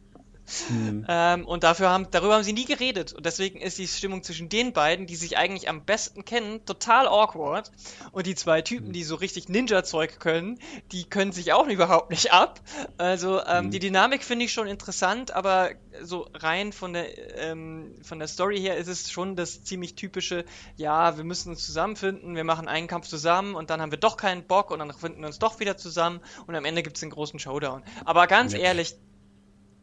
Mhm. 0.68 1.04
Ähm, 1.08 1.46
und 1.46 1.64
dafür 1.64 1.90
haben, 1.90 2.08
darüber 2.10 2.34
haben 2.34 2.44
sie 2.44 2.52
nie 2.52 2.64
geredet. 2.64 3.12
Und 3.12 3.26
deswegen 3.26 3.60
ist 3.60 3.78
die 3.78 3.88
Stimmung 3.88 4.22
zwischen 4.22 4.48
den 4.48 4.72
beiden, 4.72 5.06
die 5.06 5.16
sich 5.16 5.36
eigentlich 5.36 5.68
am 5.68 5.84
besten 5.84 6.24
kennen, 6.24 6.64
total 6.64 7.06
awkward. 7.08 7.70
Und 8.12 8.26
die 8.26 8.34
zwei 8.34 8.62
Typen, 8.62 8.88
mhm. 8.88 8.92
die 8.92 9.04
so 9.04 9.16
richtig 9.16 9.48
Ninja-Zeug 9.48 10.18
können, 10.20 10.58
die 10.92 11.04
können 11.04 11.32
sich 11.32 11.52
auch 11.52 11.66
überhaupt 11.76 12.10
nicht 12.10 12.32
ab. 12.32 12.60
Also 12.96 13.42
ähm, 13.44 13.66
mhm. 13.66 13.70
die 13.70 13.78
Dynamik 13.78 14.22
finde 14.22 14.44
ich 14.44 14.52
schon 14.52 14.66
interessant, 14.66 15.32
aber 15.32 15.70
so 16.02 16.28
rein 16.34 16.72
von 16.72 16.92
der, 16.92 17.38
ähm, 17.38 17.94
von 18.02 18.18
der 18.18 18.28
Story 18.28 18.60
her 18.60 18.76
ist 18.76 18.88
es 18.88 19.10
schon 19.10 19.36
das 19.36 19.64
ziemlich 19.64 19.94
typische, 19.94 20.44
ja, 20.76 21.16
wir 21.16 21.24
müssen 21.24 21.50
uns 21.50 21.64
zusammenfinden, 21.64 22.36
wir 22.36 22.44
machen 22.44 22.68
einen 22.68 22.86
Kampf 22.86 23.08
zusammen 23.08 23.54
und 23.54 23.70
dann 23.70 23.80
haben 23.80 23.90
wir 23.90 23.98
doch 23.98 24.16
keinen 24.16 24.44
Bock 24.44 24.70
und 24.70 24.78
dann 24.78 24.92
finden 24.92 25.20
wir 25.20 25.26
uns 25.26 25.38
doch 25.38 25.60
wieder 25.60 25.76
zusammen 25.76 26.20
und 26.46 26.54
am 26.54 26.64
Ende 26.64 26.82
gibt 26.82 26.96
es 26.96 27.00
den 27.00 27.10
großen 27.10 27.38
Showdown. 27.38 27.82
Aber 28.04 28.26
ganz 28.26 28.52
ja. 28.52 28.58
ehrlich, 28.58 28.96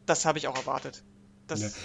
das 0.06 0.24
habe 0.24 0.38
ich 0.38 0.48
auch 0.48 0.56
erwartet. 0.56 1.02
Das 1.46 1.76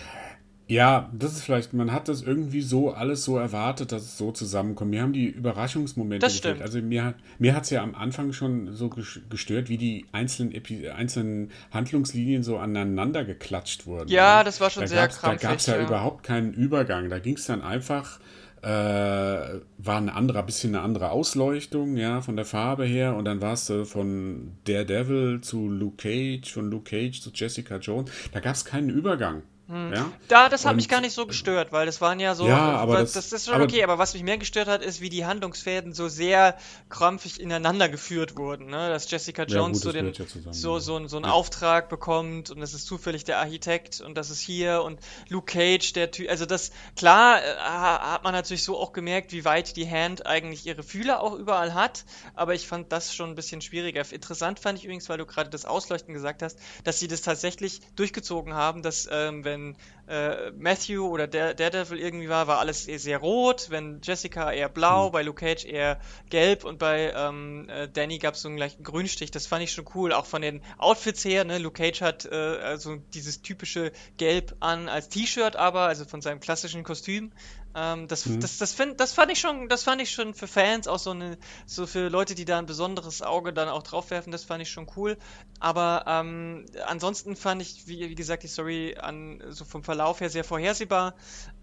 ja. 0.67 1.09
Das 1.13 1.31
ist 1.33 1.41
vielleicht, 1.41 1.73
man 1.73 1.91
hat 1.91 2.07
das 2.07 2.21
irgendwie 2.21 2.61
so 2.61 2.91
alles 2.91 3.23
so 3.23 3.37
erwartet, 3.37 3.91
dass 3.91 4.03
es 4.03 4.17
so 4.19 4.31
zusammenkommt. 4.31 4.91
Mir 4.91 5.01
haben 5.01 5.13
die 5.13 5.25
Überraschungsmomente 5.25 6.23
Das 6.23 6.37
stimmt. 6.37 6.61
Also 6.61 6.79
mir, 6.79 7.15
mir 7.39 7.55
hat 7.55 7.63
es 7.63 7.71
ja 7.71 7.81
am 7.81 7.95
Anfang 7.95 8.33
schon 8.33 8.75
so 8.75 8.85
ges- 8.85 9.27
gestört, 9.29 9.67
wie 9.69 9.77
die 9.77 10.05
einzelnen, 10.11 10.51
Epi 10.53 10.87
einzelnen 10.89 11.51
Handlungslinien 11.71 12.43
so 12.43 12.59
aneinander 12.59 13.25
geklatscht 13.25 13.87
wurden. 13.87 14.09
Ja, 14.09 14.39
ne? 14.39 14.43
das 14.43 14.61
war 14.61 14.69
schon 14.69 14.81
da 14.83 14.87
sehr 14.87 15.01
gab's, 15.07 15.19
Da 15.21 15.33
gab 15.35 15.57
es 15.57 15.65
ja, 15.65 15.75
ja. 15.75 15.83
überhaupt 15.87 16.23
keinen 16.23 16.53
Übergang. 16.53 17.09
Da 17.09 17.17
ging 17.17 17.35
es 17.35 17.45
dann 17.47 17.63
einfach, 17.63 18.19
war 18.61 19.97
ein 19.97 20.09
anderer, 20.09 20.43
bisschen 20.43 20.75
eine 20.75 20.83
andere 20.83 21.11
Ausleuchtung, 21.11 21.95
ja, 21.97 22.21
von 22.21 22.35
der 22.35 22.45
Farbe 22.45 22.85
her. 22.85 23.15
Und 23.15 23.25
dann 23.25 23.41
war 23.41 23.53
es 23.53 23.69
äh, 23.69 23.85
von 23.85 24.53
Daredevil 24.65 25.41
zu 25.41 25.69
Luke 25.69 25.97
Cage, 25.97 26.51
von 26.51 26.69
Luke 26.69 26.89
Cage 26.89 27.21
zu 27.21 27.31
Jessica 27.33 27.77
Jones. 27.77 28.11
Da 28.31 28.39
gab 28.39 28.55
es 28.55 28.65
keinen 28.65 28.89
Übergang. 28.89 29.43
Ja? 29.69 30.11
Da, 30.27 30.49
das 30.49 30.65
hat 30.65 30.75
mich 30.75 30.85
Und- 30.85 30.89
gar 30.91 31.01
nicht 31.01 31.13
so 31.13 31.27
gestört, 31.27 31.71
weil 31.71 31.85
das 31.85 32.01
waren 32.01 32.19
ja 32.19 32.33
so. 32.33 32.47
Ja, 32.47 32.57
aber 32.77 32.93
weil- 32.93 33.01
das- 33.03 33.13
das, 33.13 33.31
ist 33.31 33.45
schon 33.45 33.53
aber- 33.53 33.65
okay, 33.65 33.83
aber 33.83 33.99
was 33.99 34.15
mich 34.15 34.23
mehr 34.23 34.39
gestört 34.39 34.67
hat, 34.67 34.81
ist, 34.81 34.99
wie 34.99 35.09
die 35.09 35.25
Handlungsfäden 35.27 35.93
so 35.93 36.07
sehr 36.07 36.57
krampfig 36.89 37.39
ineinander 37.39 37.87
geführt 37.87 38.35
wurden. 38.35 38.65
Ne? 38.67 38.89
Dass 38.89 39.09
Jessica 39.11 39.43
Ja, 39.43 39.57
Jones 39.57 39.77
gut, 39.77 39.83
so, 39.83 39.89
das 39.91 39.93
den, 39.93 40.05
ja 40.13 40.27
zusammen, 40.27 40.53
so, 40.53 40.73
ja. 40.75 40.79
so, 40.79 40.95
einen- 40.95 41.07
so 41.07 41.17
einen 41.17 41.25
Ja. 41.27 41.31
Auftrag 41.33 41.87
bekommt 41.89 42.49
und 42.49 42.59
das 42.61 42.73
ist 42.73 42.87
zufällig 42.87 43.25
der 43.25 43.37
Architekt 43.39 44.01
und 44.01 44.15
das 44.15 44.29
ist 44.31 44.39
hier 44.39 44.81
und 44.81 44.99
Luke 45.29 45.53
Cage, 45.53 45.93
der 45.93 46.09
Typ. 46.09 46.29
Also, 46.29 46.45
das, 46.47 46.71
klar, 46.95 47.39
äh, 47.43 47.55
ha- 47.59 48.13
hat 48.13 48.23
man 48.23 48.33
natürlich 48.33 48.63
so 48.63 48.77
auch 48.79 48.91
gemerkt, 48.91 49.31
wie 49.33 49.45
weit 49.45 49.75
die 49.75 49.89
Hand 49.89 50.25
eigentlich 50.25 50.65
ihre 50.65 50.81
Fühler 50.81 51.21
auch 51.21 51.33
überall 51.35 51.73
hat, 51.75 52.05
aber 52.33 52.55
ich 52.55 52.67
fand 52.67 52.91
das 52.91 53.13
schon 53.13 53.29
ein 53.29 53.35
bisschen 53.35 53.61
schwieriger. 53.61 54.03
Interessant 54.11 54.59
fand 54.59 54.79
ich 54.79 54.85
übrigens, 54.85 55.09
weil 55.09 55.17
du 55.19 55.25
gerade 55.27 55.49
das 55.51 55.65
Ausleuchten 55.65 56.13
gesagt 56.13 56.41
hast, 56.41 56.57
dass 56.83 56.99
sie 56.99 57.07
das 57.07 57.21
tatsächlich 57.21 57.81
durchgezogen 57.95 58.53
haben, 58.53 58.81
dass 58.81 59.07
ähm, 59.11 59.43
wenn 59.43 59.58
äh, 60.07 60.51
Matthew 60.51 61.07
oder 61.07 61.27
der 61.27 61.53
Daredevil 61.53 61.99
irgendwie 61.99 62.29
war, 62.29 62.47
war 62.47 62.59
alles 62.59 62.87
eher 62.87 62.99
sehr 62.99 63.19
rot, 63.19 63.67
wenn 63.69 64.01
Jessica 64.01 64.51
eher 64.51 64.69
blau, 64.69 65.05
Hm. 65.05 65.11
bei 65.11 65.21
Luke 65.23 65.39
Cage 65.45 65.65
eher 65.65 65.99
gelb 66.29 66.63
und 66.63 66.79
bei 66.79 67.13
ähm, 67.15 67.69
äh, 67.69 67.87
Danny 67.87 68.17
gab 68.17 68.33
es 68.33 68.41
so 68.41 68.47
einen 68.47 68.57
gleichen 68.57 68.83
Grünstich. 68.83 69.31
Das 69.31 69.45
fand 69.45 69.63
ich 69.63 69.71
schon 69.71 69.85
cool, 69.95 70.11
auch 70.13 70.25
von 70.25 70.41
den 70.41 70.61
Outfits 70.77 71.23
her. 71.25 71.43
Ne? 71.45 71.59
Luke 71.59 71.81
Cage 71.81 72.01
hat 72.01 72.25
äh, 72.25 72.35
also 72.35 72.97
dieses 73.13 73.41
typische 73.41 73.91
Gelb 74.17 74.55
an 74.59 74.89
als 74.89 75.09
T-Shirt, 75.09 75.55
aber 75.55 75.81
also 75.81 76.05
von 76.05 76.21
seinem 76.21 76.39
klassischen 76.39 76.83
Kostüm. 76.83 77.31
Ähm, 77.75 78.07
das, 78.07 78.25
Mhm. 78.25 78.39
das, 78.39 78.57
das, 78.57 78.73
find, 78.73 78.99
das 78.99 79.13
fand 79.13 79.31
ich 79.31 79.39
schon, 79.39 79.69
das 79.69 79.83
fand 79.83 80.01
ich 80.01 80.11
schon 80.11 80.33
für 80.33 80.47
Fans 80.47 80.87
auch 80.87 80.97
so 80.99 81.11
eine, 81.11 81.37
so 81.67 81.85
für 81.85 82.09
Leute, 82.09 82.33
die 82.35 82.45
da 82.45 82.57
ein 82.57 82.65
besonderes 82.65 83.21
Auge 83.21 83.53
dann 83.53 83.69
auch 83.69 83.83
drauf 83.83 84.09
werfen, 84.09 84.31
das 84.31 84.43
fand 84.43 84.61
ich 84.63 84.71
schon 84.71 84.87
cool. 84.95 85.17
Aber 85.59 86.03
ähm, 86.07 86.65
ansonsten 86.87 87.35
fand 87.35 87.61
ich, 87.61 87.85
wie, 87.87 88.09
wie 88.09 88.15
gesagt, 88.15 88.43
die 88.43 88.47
Story 88.47 88.95
an 88.99 89.41
so 89.49 89.65
vom 89.65 89.83
Verlauf 89.83 90.19
her 90.19 90.29
sehr 90.29 90.43
vorhersehbar. 90.43 91.15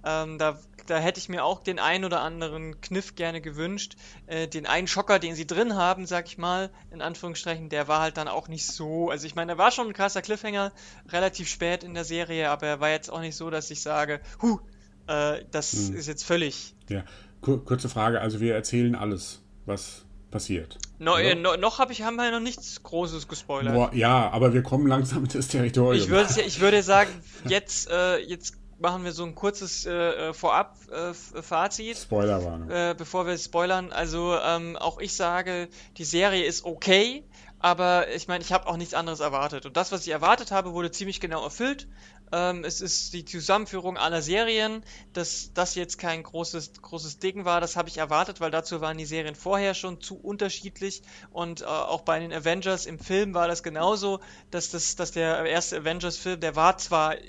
Ähm, 0.05 0.39
da, 0.39 0.59
da 0.87 0.99
hätte 0.99 1.19
ich 1.19 1.29
mir 1.29 1.45
auch 1.45 1.61
den 1.63 1.79
einen 1.79 2.05
oder 2.05 2.21
anderen 2.21 2.81
Kniff 2.81 3.15
gerne 3.17 3.41
gewünscht. 3.41 3.97
Äh, 4.27 4.47
den 4.49 4.67
einen 4.67 4.87
Schocker, 4.87 5.19
den 5.19 5.35
sie 5.35 5.47
drin 5.47 5.75
haben, 5.75 6.07
sag 6.07 6.27
ich 6.27 6.39
mal, 6.39 6.71
in 6.91 7.03
Anführungsstrichen, 7.03 7.69
der 7.69 7.89
war 7.89 8.01
halt 8.01 8.17
dann 8.17 8.29
auch 8.29 8.49
nicht 8.49 8.67
so. 8.67 9.11
Also 9.11 9.27
ich 9.27 9.35
meine, 9.35 9.53
er 9.53 9.59
war 9.59 9.71
schon 9.73 9.89
ein 9.89 9.93
krasser 9.93 10.23
Cliffhanger, 10.23 10.73
relativ 11.09 11.49
spät 11.49 11.83
in 11.83 11.95
der 11.95 12.05
Serie, 12.05 12.51
aber 12.51 12.67
er 12.67 12.81
war 12.81 12.91
jetzt 12.91 13.11
auch 13.11 13.21
nicht 13.21 13.37
so, 13.37 13.51
dass 13.51 13.71
ich 13.71 13.83
sage, 13.83 14.21
huh, 14.43 14.59
äh, 15.07 15.45
das 15.51 15.73
Hm. 15.73 15.97
ist 15.97 16.07
jetzt 16.09 16.25
völlig. 16.25 16.75
Ja, 16.89 17.05
Kur 17.41 17.65
kurze 17.65 17.89
Frage. 17.89 18.21
Also 18.21 18.41
wir 18.41 18.55
erzählen 18.55 18.95
alles, 18.95 19.43
was 19.67 20.05
passiert. 20.31 20.79
No, 20.99 21.17
äh, 21.17 21.35
no, 21.35 21.57
noch 21.57 21.79
hab 21.79 21.91
ich, 21.91 22.03
haben 22.03 22.17
wir 22.17 22.31
noch 22.31 22.41
nichts 22.41 22.83
Großes 22.83 23.29
gespoilert. 23.29 23.75
Boah, 23.75 23.91
ja, 23.95 24.31
aber 24.31 24.53
wir 24.55 24.63
kommen 24.63 24.87
langsam 24.87 25.25
in 25.25 25.31
das 25.31 25.49
Territorium. 25.49 26.03
Ich 26.03 26.09
würde, 26.11 26.41
ich 26.41 26.61
würde 26.61 26.83
sagen, 26.83 27.11
jetzt, 27.49 27.89
äh, 27.91 28.19
jetzt 28.19 28.55
machen 28.79 29.05
wir 29.05 29.13
so 29.13 29.25
ein 29.25 29.35
kurzes 29.35 29.87
äh, 29.87 30.33
Vorab-Fazit, 30.35 31.97
Spoilerwarnung. 31.97 32.71
äh, 32.71 32.95
bevor 32.97 33.27
wir 33.27 33.37
spoilern. 33.39 33.93
Also 33.93 34.37
ähm, 34.43 34.77
auch 34.77 34.99
ich 35.01 35.15
sage, 35.15 35.69
die 35.97 36.05
Serie 36.05 36.45
ist 36.45 36.65
okay, 36.65 37.25
aber 37.59 38.09
ich 38.15 38.29
meine, 38.29 38.43
ich 38.45 38.53
habe 38.53 38.67
auch 38.67 38.77
nichts 38.77 38.95
anderes 38.95 39.21
erwartet. 39.21 39.67
Und 39.67 39.77
das, 39.77 39.93
was 39.93 40.07
ich 40.07 40.13
erwartet 40.13 40.51
habe, 40.51 40.73
wurde 40.73 40.91
ziemlich 40.91 41.21
genau 41.21 41.43
erfüllt. 41.43 41.89
Ähm, 42.33 42.65
es 42.65 42.81
ist 42.81 43.13
die 43.13 43.25
Zusammenführung 43.25 43.97
aller 43.97 44.23
Serien. 44.23 44.83
Dass 45.13 45.53
das 45.55 45.75
jetzt 45.75 45.99
kein 45.99 46.23
großes, 46.23 46.73
großes 46.83 47.19
Ding 47.19 47.45
war, 47.45 47.61
das 47.61 47.77
habe 47.77 47.89
ich 47.89 47.99
erwartet, 47.99 48.41
weil 48.41 48.51
dazu 48.51 48.81
waren 48.81 48.99
die 48.99 49.05
Serien 49.05 49.35
vorher 49.35 49.75
schon 49.75 50.01
zu 50.01 50.17
unterschiedlich. 50.19 51.03
Und 51.31 51.63
äh, 51.63 51.65
auch 51.65 52.03
bei 52.03 52.19
den 52.19 52.33
Avengers 52.33 52.87
im 52.87 52.99
Film 52.99 53.35
war 53.35 53.49
das 53.49 53.63
genauso, 53.63 54.21
dass, 54.51 54.71
das, 54.71 54.97
dass 54.97 55.13
der 55.13 55.45
erste 55.45 55.79
Avengers-Film, 55.79 56.41
der 56.41 56.57
war 56.57 56.79
zwar 56.79 57.17
äh, 57.17 57.21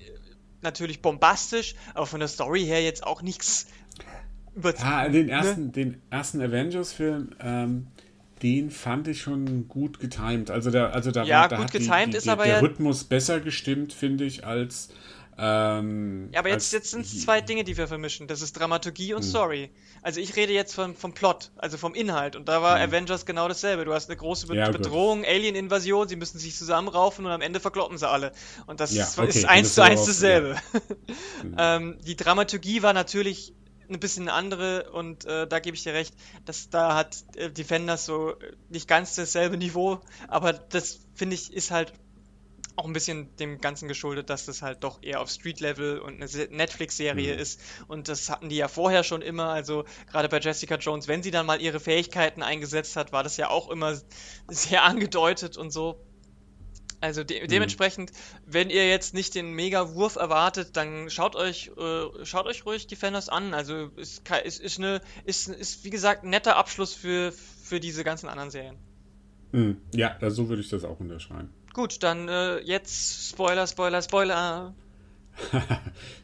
natürlich 0.62 1.02
bombastisch, 1.02 1.76
aber 1.94 2.06
von 2.06 2.20
der 2.20 2.30
Story 2.30 2.66
her 2.66 2.82
jetzt 2.84 3.04
auch 3.04 3.22
nichts 3.22 3.68
Ah, 4.82 5.08
den 5.08 5.30
ersten, 5.30 5.72
den 5.72 6.02
ersten 6.10 6.42
Avengers-Film, 6.42 7.36
ähm, 7.40 7.88
den 8.44 8.70
fand 8.72 9.08
ich 9.08 9.22
schon 9.22 9.68
gut 9.68 10.00
getimed. 10.00 10.52
Also 10.52 10.70
da, 10.72 10.90
also 10.90 11.12
da, 11.12 11.24
Ja, 11.24 11.42
war, 11.42 11.48
da 11.50 11.56
gut 11.58 11.66
hat 11.66 11.74
die, 11.74 11.80
getimed 11.80 12.14
die, 12.14 12.18
ist 12.18 12.26
die, 12.26 12.30
aber 12.30 12.44
der 12.46 12.54
ja- 12.56 12.60
Rhythmus 12.60 13.04
besser 13.04 13.40
gestimmt, 13.40 13.94
finde 13.94 14.26
ich, 14.26 14.46
als. 14.46 14.90
Ähm, 15.40 16.30
Ja, 16.34 16.40
aber 16.40 16.50
jetzt, 16.50 16.74
jetzt 16.74 16.90
sind 16.90 17.06
es 17.06 17.22
zwei 17.22 17.42
Dinge, 17.42 17.64
die 17.64 17.78
wir 17.78 17.88
vermischen. 17.88 18.26
Das 18.28 18.42
ist 18.42 18.54
Dramaturgie 18.54 19.10
Hm. 19.10 19.18
und 19.18 19.24
Story. 19.24 19.70
Also 20.02 20.20
ich 20.20 20.36
rede 20.36 20.52
jetzt 20.54 20.74
vom, 20.74 20.96
vom 20.96 21.14
Plot, 21.14 21.52
also 21.58 21.78
vom 21.78 21.94
Inhalt. 21.94 22.36
Und 22.36 22.48
da 22.50 22.62
war 22.64 22.80
Avengers 22.80 23.26
genau 23.28 23.48
dasselbe. 23.48 23.86
Du 23.86 23.94
hast 23.94 24.10
eine 24.10 24.18
große 24.18 24.48
Be 24.48 24.54
Hm. 24.54 24.60
Ja. 24.60 24.72
Bedrohung, 24.72 25.26
Alien-Invasion, 25.26 26.08
sie 26.08 26.16
müssen 26.16 26.40
sich 26.40 26.56
zusammenraufen 26.56 27.26
und 27.26 27.32
am 27.32 27.42
Ende 27.42 27.60
verkloppen 27.60 27.98
sie 28.00 28.08
alle. 28.10 28.32
Und 28.66 28.80
das 28.80 28.94
Ja, 28.96 29.04
ist, 29.04 29.20
okay, 29.20 29.28
ist 29.30 29.46
eins 29.46 29.76
zu 29.76 29.84
eins 29.84 30.06
dasselbe. 30.06 30.56
auf- 30.56 30.82
ähm, 31.58 31.98
die 32.06 32.16
Dramaturgie 32.16 32.82
war 32.82 32.94
natürlich 32.94 33.54
ein 33.90 34.00
bisschen 34.00 34.24
eine 34.24 34.34
andere 34.34 34.92
und 34.92 35.26
äh, 35.26 35.48
da 35.48 35.60
gebe 35.60 35.76
ich 35.76 35.84
dir 35.84 35.94
recht, 35.94 36.16
dass 36.46 36.70
da 36.70 36.96
hat 36.96 37.24
äh, 37.36 37.52
Defenders 37.52 38.06
so 38.06 38.32
äh, 38.40 38.56
nicht 38.70 38.88
ganz 38.88 39.16
dasselbe 39.16 39.58
Niveau, 39.58 40.02
aber 40.28 40.54
das 40.54 41.08
finde 41.14 41.36
ich 41.36 41.54
ist 41.54 41.72
halt 41.72 41.94
auch 42.76 42.86
ein 42.86 42.94
bisschen 42.94 43.36
dem 43.38 43.60
Ganzen 43.60 43.88
geschuldet, 43.88 44.30
dass 44.30 44.46
das 44.46 44.62
halt 44.62 44.84
doch 44.84 45.02
eher 45.02 45.22
auf 45.22 45.30
Street-Level 45.32 46.00
und 46.00 46.16
eine 46.16 46.28
Se- 46.28 46.48
Netflix-Serie 46.52 47.36
Mhm. 47.36 47.40
ist. 47.40 47.60
Und 47.88 48.08
das 48.08 48.30
hatten 48.30 48.50
die 48.50 48.56
ja 48.58 48.68
vorher 48.68 49.04
schon 49.04 49.22
immer. 49.24 49.50
Also 49.50 49.86
gerade 50.08 50.30
bei 50.30 50.40
Jessica 50.40 50.76
Jones, 50.76 51.08
wenn 51.08 51.24
sie 51.24 51.32
dann 51.32 51.46
mal 51.48 51.62
ihre 51.62 51.80
Fähigkeiten 51.80 52.44
eingesetzt 52.44 52.96
hat, 52.96 53.12
war 53.12 53.24
das 53.24 53.38
ja 53.38 53.50
auch 53.50 53.70
immer 53.70 54.00
sehr 54.48 54.84
angedeutet 54.84 55.58
und 55.58 55.72
so. 55.72 56.07
Also 57.00 57.24
de 57.24 57.44
Mhm. 57.44 57.48
dementsprechend, 57.48 58.12
wenn 58.46 58.70
ihr 58.70 58.88
jetzt 58.90 59.14
nicht 59.14 59.36
den 59.36 59.52
Mega-Wurf 59.52 60.16
erwartet, 60.16 60.76
dann 60.76 61.10
schaut 61.10 61.36
euch, 61.36 61.72
äh, 61.78 62.26
schaut 62.26 62.48
euch 62.48 62.66
ruhig 62.66 62.88
Defenders 62.88 63.30
an. 63.30 63.54
Also 63.54 63.92
ist, 63.98 64.24
ist, 64.44 64.60
ist, 64.60 64.80
eine, 64.80 65.02
ist, 65.26 65.48
ist 65.48 65.84
wie 65.84 65.92
gesagt 65.92 66.24
ein 66.24 66.30
netter 66.32 66.56
Abschluss 66.58 66.94
für, 66.94 67.32
für 67.32 67.80
diese 67.80 68.04
ganzen 68.04 68.28
anderen 68.30 68.50
Serien. 68.50 68.78
Hm, 69.52 69.78
ja, 69.94 70.18
so 70.30 70.50
würde 70.50 70.62
ich 70.62 70.70
das 70.70 70.84
auch 70.84 71.00
unterschreiben. 71.00 71.54
Gut, 71.74 72.02
dann 72.02 72.28
äh, 72.28 72.60
jetzt 72.60 73.30
Spoiler, 73.30 73.68
Spoiler, 73.68 74.02
Spoiler. 74.02 74.74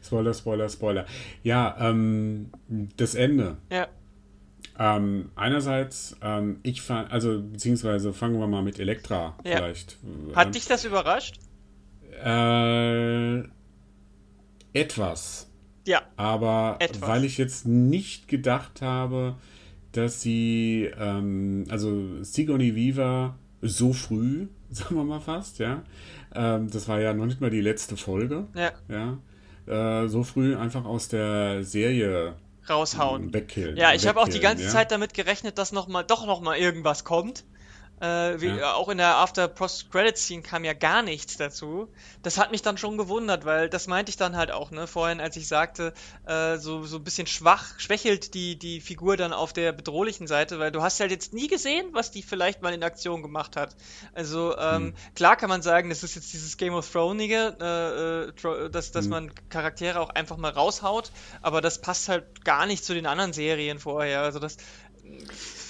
Spoiler, 0.04 0.34
Spoiler, 0.34 0.68
Spoiler. 0.68 1.06
Ja, 1.44 1.76
ähm, 1.78 2.50
das 2.96 3.14
Ende. 3.14 3.58
Ja, 3.70 3.88
Ähm, 4.78 5.30
einerseits, 5.36 6.16
ähm, 6.20 6.58
ich 6.64 6.82
fand, 6.82 7.12
also 7.12 7.40
beziehungsweise 7.42 8.12
fangen 8.12 8.40
wir 8.40 8.46
mal 8.48 8.62
mit 8.62 8.78
Elektra 8.80 9.36
Ja. 9.44 9.56
vielleicht. 9.58 9.98
äh, 10.32 10.34
hat 10.34 10.54
dich 10.54 10.66
das 10.66 10.84
überrascht? 10.84 11.38
Äh, 12.24 13.42
etwas. 14.72 15.48
Ja, 15.86 16.02
Aber 16.16 16.76
Etwas. 16.80 17.08
weil 17.08 17.24
ich 17.24 17.36
jetzt 17.38 17.66
nicht 17.66 18.26
gedacht 18.28 18.80
habe, 18.80 19.36
dass 19.92 20.22
sie, 20.22 20.90
ähm, 20.98 21.66
also 21.68 22.22
Sigourney 22.22 22.74
Weaver 22.74 23.36
so 23.60 23.92
früh, 23.92 24.48
sagen 24.70 24.96
wir 24.96 25.04
mal 25.04 25.20
fast, 25.20 25.58
ja, 25.58 25.82
ähm, 26.34 26.70
das 26.70 26.88
war 26.88 27.00
ja 27.00 27.12
noch 27.14 27.26
nicht 27.26 27.40
mal 27.40 27.50
die 27.50 27.60
letzte 27.60 27.96
Folge, 27.96 28.46
ja, 28.54 28.72
ja, 29.68 30.02
äh, 30.02 30.08
so 30.08 30.24
früh 30.24 30.56
einfach 30.56 30.84
aus 30.84 31.08
der 31.08 31.62
Serie 31.64 32.34
raushauen. 32.68 33.32
wegkillen. 33.32 33.76
Ja, 33.76 33.92
ich 33.92 34.06
habe 34.06 34.20
auch 34.20 34.28
die 34.28 34.40
ganze 34.40 34.64
ja. 34.64 34.70
Zeit 34.70 34.90
damit 34.90 35.14
gerechnet, 35.14 35.58
dass 35.58 35.72
noch 35.72 35.88
mal, 35.88 36.02
doch 36.02 36.26
noch 36.26 36.40
mal 36.40 36.56
irgendwas 36.56 37.04
kommt. 37.04 37.44
Äh, 38.04 38.40
wie, 38.40 38.46
Ja. 38.48 38.74
Auch 38.74 38.88
in 38.88 38.98
der 38.98 39.16
After-Post-Credit-Scene 39.16 40.42
kam 40.42 40.64
ja 40.64 40.72
gar 40.74 41.02
nichts 41.02 41.36
dazu. 41.36 41.88
Das 42.22 42.38
hat 42.38 42.50
mich 42.50 42.62
dann 42.62 42.76
schon 42.76 42.98
gewundert, 42.98 43.44
weil 43.44 43.68
das 43.68 43.86
meinte 43.86 44.10
ich 44.10 44.16
dann 44.16 44.36
halt 44.36 44.50
auch, 44.50 44.70
ne, 44.70 44.86
vorhin, 44.86 45.20
als 45.20 45.36
ich 45.36 45.48
sagte, 45.48 45.92
äh, 46.26 46.56
so, 46.58 46.84
so 46.84 46.98
ein 46.98 47.04
bisschen 47.04 47.26
schwach, 47.26 47.78
schwächelt 47.78 48.34
die, 48.34 48.56
die 48.58 48.80
Figur 48.80 49.16
dann 49.16 49.32
auf 49.32 49.52
der 49.52 49.72
bedrohlichen 49.72 50.26
Seite, 50.26 50.58
weil 50.58 50.70
du 50.72 50.82
hast 50.82 51.00
halt 51.00 51.10
jetzt 51.10 51.32
nie 51.32 51.48
gesehen, 51.48 51.86
was 51.92 52.10
die 52.10 52.22
vielleicht 52.22 52.62
mal 52.62 52.74
in 52.74 52.82
Aktion 52.82 53.22
gemacht 53.22 53.56
hat. 53.56 53.74
Also, 54.12 54.56
ähm, 54.58 54.74
Hm. 54.88 54.94
klar 55.14 55.36
kann 55.36 55.48
man 55.48 55.62
sagen, 55.62 55.88
das 55.88 56.02
ist 56.02 56.14
jetzt 56.14 56.32
dieses 56.32 56.56
Game 56.56 56.74
of 56.74 56.90
Thrones-ige, 56.90 57.56
äh, 57.60 58.48
äh, 58.48 58.70
dass, 58.70 58.92
dass 58.92 59.04
Hm. 59.06 59.10
man 59.10 59.32
Charaktere 59.48 60.00
auch 60.00 60.10
einfach 60.10 60.36
mal 60.36 60.50
raushaut, 60.52 61.10
aber 61.42 61.60
das 61.60 61.80
passt 61.80 62.08
halt 62.08 62.44
gar 62.44 62.66
nicht 62.66 62.84
zu 62.84 62.94
den 62.94 63.06
anderen 63.06 63.32
Serien 63.32 63.78
vorher. 63.78 64.20
Also 64.20 64.38
das 64.38 64.56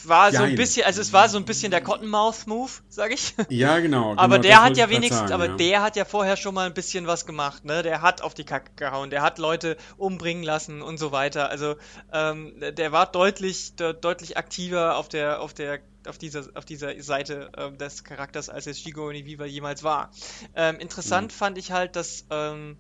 war 0.09 0.33
so 0.33 0.43
ein 0.43 0.55
bisschen, 0.57 0.87
also 0.87 1.01
es 1.01 1.13
war 1.13 1.29
so 1.29 1.39
ein 1.39 1.45
bisschen 1.45 1.71
der 1.71 1.81
Cottonmouth-Move, 1.81 2.71
sag 2.89 3.13
ich. 3.13 3.35
Ja, 3.49 3.79
genau. 3.79 4.13
aber 4.17 4.39
genau, 4.39 4.49
der 4.49 4.63
hat 4.63 4.77
ja 4.77 4.91
wenigstens, 4.91 5.31
sagen, 5.31 5.33
aber 5.33 5.47
ja. 5.47 5.57
der 5.57 5.83
hat 5.83 5.97
ja 5.97 6.05
vorher 6.05 6.37
schon 6.37 6.55
mal 6.55 6.67
ein 6.67 6.75
bisschen 6.75 7.07
was 7.07 7.27
gemacht, 7.27 7.65
ne? 7.65 7.83
Der 7.83 8.03
hat 8.03 8.23
auf 8.23 8.35
die 8.35 8.45
Kacke 8.45 8.73
gehauen, 8.77 9.11
der 9.11 9.23
hat 9.23 9.39
Leute 9.39 9.77
umbringen 9.97 10.43
lassen 10.43 10.83
und 10.83 10.99
so 10.99 11.13
weiter. 11.13 11.51
Also 11.51 11.77
ähm, 12.13 12.55
der 12.61 12.93
war 12.93 13.07
deutlich, 13.07 13.77
de 13.77 13.95
deutlich 13.99 14.37
aktiver 14.37 14.97
auf 14.97 15.09
der, 15.09 15.41
auf 15.41 15.55
der 15.55 15.81
auf 16.07 16.19
dieser, 16.19 16.45
auf 16.55 16.67
dieser 16.67 17.03
Seite 17.03 17.51
ähm, 17.57 17.79
des 17.79 18.05
Charakters, 18.05 18.51
als 18.51 18.67
es 18.67 18.79
Shigo 18.79 19.09
Oniviva 19.09 19.47
jemals 19.47 19.83
war. 19.83 20.11
Ähm, 20.55 20.79
interessant 20.79 21.33
mhm. 21.33 21.37
fand 21.37 21.59
ich 21.59 21.73
halt, 21.73 21.97
dass 21.97 22.27
ähm, 22.31 22.77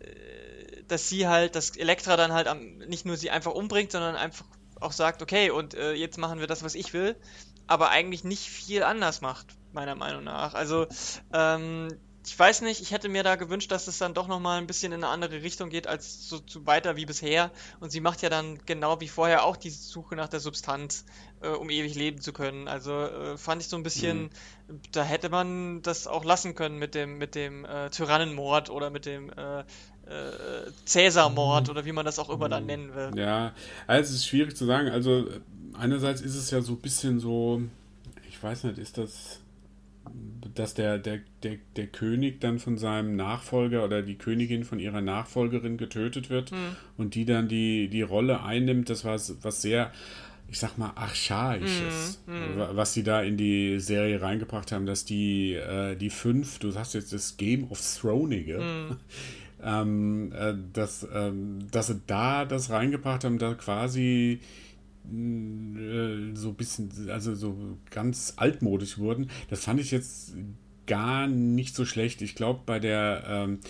äh, 0.00 0.82
dass 0.88 1.08
sie 1.08 1.28
halt, 1.28 1.54
dass 1.54 1.76
Elektra 1.76 2.16
dann 2.16 2.32
halt 2.32 2.48
am, 2.48 2.78
nicht 2.78 3.04
nur 3.04 3.16
sie 3.16 3.30
einfach 3.30 3.52
umbringt, 3.52 3.92
sondern 3.92 4.16
einfach 4.16 4.46
auch 4.80 4.92
sagt, 4.92 5.22
okay, 5.22 5.50
und 5.50 5.74
äh, 5.74 5.92
jetzt 5.92 6.18
machen 6.18 6.40
wir 6.40 6.46
das, 6.46 6.62
was 6.62 6.74
ich 6.74 6.92
will, 6.92 7.16
aber 7.66 7.90
eigentlich 7.90 8.24
nicht 8.24 8.48
viel 8.48 8.82
anders 8.82 9.20
macht, 9.20 9.46
meiner 9.72 9.94
Meinung 9.94 10.24
nach. 10.24 10.54
Also, 10.54 10.86
ähm, 11.32 11.88
ich 12.28 12.38
weiß 12.38 12.60
nicht, 12.60 12.82
ich 12.82 12.90
hätte 12.90 13.08
mir 13.08 13.22
da 13.22 13.36
gewünscht, 13.36 13.70
dass 13.70 13.86
es 13.86 13.98
dann 13.98 14.12
doch 14.12 14.28
nochmal 14.28 14.58
ein 14.58 14.66
bisschen 14.66 14.92
in 14.92 15.02
eine 15.02 15.12
andere 15.12 15.42
Richtung 15.42 15.70
geht, 15.70 15.86
als 15.86 16.28
so 16.28 16.38
zu 16.38 16.66
weiter 16.66 16.96
wie 16.96 17.06
bisher. 17.06 17.50
Und 17.80 17.90
sie 17.90 18.00
macht 18.00 18.20
ja 18.20 18.28
dann 18.28 18.58
genau 18.66 19.00
wie 19.00 19.08
vorher 19.08 19.44
auch 19.44 19.56
die 19.56 19.70
Suche 19.70 20.14
nach 20.14 20.28
der 20.28 20.40
Substanz, 20.40 21.06
äh, 21.40 21.48
um 21.48 21.70
ewig 21.70 21.94
leben 21.94 22.20
zu 22.20 22.32
können. 22.32 22.68
Also 22.68 22.92
äh, 22.92 23.38
fand 23.38 23.62
ich 23.62 23.68
so 23.68 23.76
ein 23.76 23.82
bisschen, 23.82 24.24
mhm. 24.68 24.80
da 24.92 25.04
hätte 25.04 25.30
man 25.30 25.80
das 25.80 26.06
auch 26.06 26.24
lassen 26.24 26.54
können 26.54 26.78
mit 26.78 26.94
dem, 26.94 27.16
mit 27.16 27.34
dem 27.34 27.64
äh, 27.64 27.88
Tyrannenmord 27.90 28.68
oder 28.68 28.90
mit 28.90 29.06
dem 29.06 29.32
äh, 30.08 30.70
Cäsarmord 30.86 31.68
oder 31.68 31.84
wie 31.84 31.92
man 31.92 32.04
das 32.04 32.18
auch 32.18 32.30
immer 32.30 32.48
dann 32.48 32.62
mhm. 32.62 32.66
nennen 32.66 32.94
will. 32.94 33.10
Ja, 33.16 33.52
also 33.86 34.10
es 34.10 34.16
ist 34.16 34.26
schwierig 34.26 34.56
zu 34.56 34.64
sagen. 34.64 34.88
Also 34.88 35.26
einerseits 35.74 36.20
ist 36.20 36.34
es 36.34 36.50
ja 36.50 36.60
so 36.60 36.72
ein 36.72 36.78
bisschen 36.78 37.20
so, 37.20 37.62
ich 38.28 38.42
weiß 38.42 38.64
nicht, 38.64 38.78
ist 38.78 38.98
das, 38.98 39.40
dass 40.54 40.74
der, 40.74 40.98
der, 40.98 41.20
der, 41.42 41.58
der 41.76 41.86
König 41.86 42.40
dann 42.40 42.58
von 42.58 42.78
seinem 42.78 43.16
Nachfolger 43.16 43.84
oder 43.84 44.02
die 44.02 44.16
Königin 44.16 44.64
von 44.64 44.78
ihrer 44.78 45.00
Nachfolgerin 45.00 45.76
getötet 45.76 46.30
wird 46.30 46.52
mhm. 46.52 46.76
und 46.96 47.14
die 47.14 47.24
dann 47.24 47.48
die, 47.48 47.88
die 47.88 48.02
Rolle 48.02 48.42
einnimmt, 48.42 48.90
das 48.90 49.04
war 49.04 49.20
was 49.42 49.62
sehr 49.62 49.92
ich 50.50 50.58
sag 50.58 50.78
mal, 50.78 50.92
archaisches, 50.94 52.22
mm, 52.26 52.32
mm. 52.32 52.68
was 52.72 52.94
sie 52.94 53.02
da 53.02 53.22
in 53.22 53.36
die 53.36 53.78
Serie 53.80 54.22
reingebracht 54.22 54.72
haben, 54.72 54.86
dass 54.86 55.04
die, 55.04 55.52
äh, 55.52 55.94
die 55.94 56.08
fünf, 56.08 56.58
du 56.58 56.70
sagst 56.70 56.94
jetzt 56.94 57.12
das 57.12 57.36
Game 57.36 57.70
of 57.70 57.78
Thronige, 57.80 58.58
mm. 58.58 58.96
ähm, 59.62 60.32
äh, 60.32 60.54
dass, 60.72 61.06
ähm, 61.12 61.58
dass 61.70 61.88
sie 61.88 62.00
da 62.06 62.44
das 62.44 62.70
reingebracht 62.70 63.24
haben, 63.24 63.38
da 63.38 63.54
quasi 63.54 64.40
äh, 65.06 66.34
so 66.34 66.48
ein 66.50 66.54
bisschen, 66.56 66.90
also 67.10 67.34
so 67.34 67.78
ganz 67.90 68.34
altmodisch 68.36 68.98
wurden. 68.98 69.30
Das 69.50 69.60
fand 69.60 69.80
ich 69.80 69.90
jetzt 69.90 70.34
gar 70.88 71.28
nicht 71.28 71.76
so 71.76 71.84
schlecht. 71.84 72.22
Ich 72.22 72.34
glaube, 72.34 72.62
bei 72.66 72.80
der 72.80 73.22
ähm, 73.28 73.60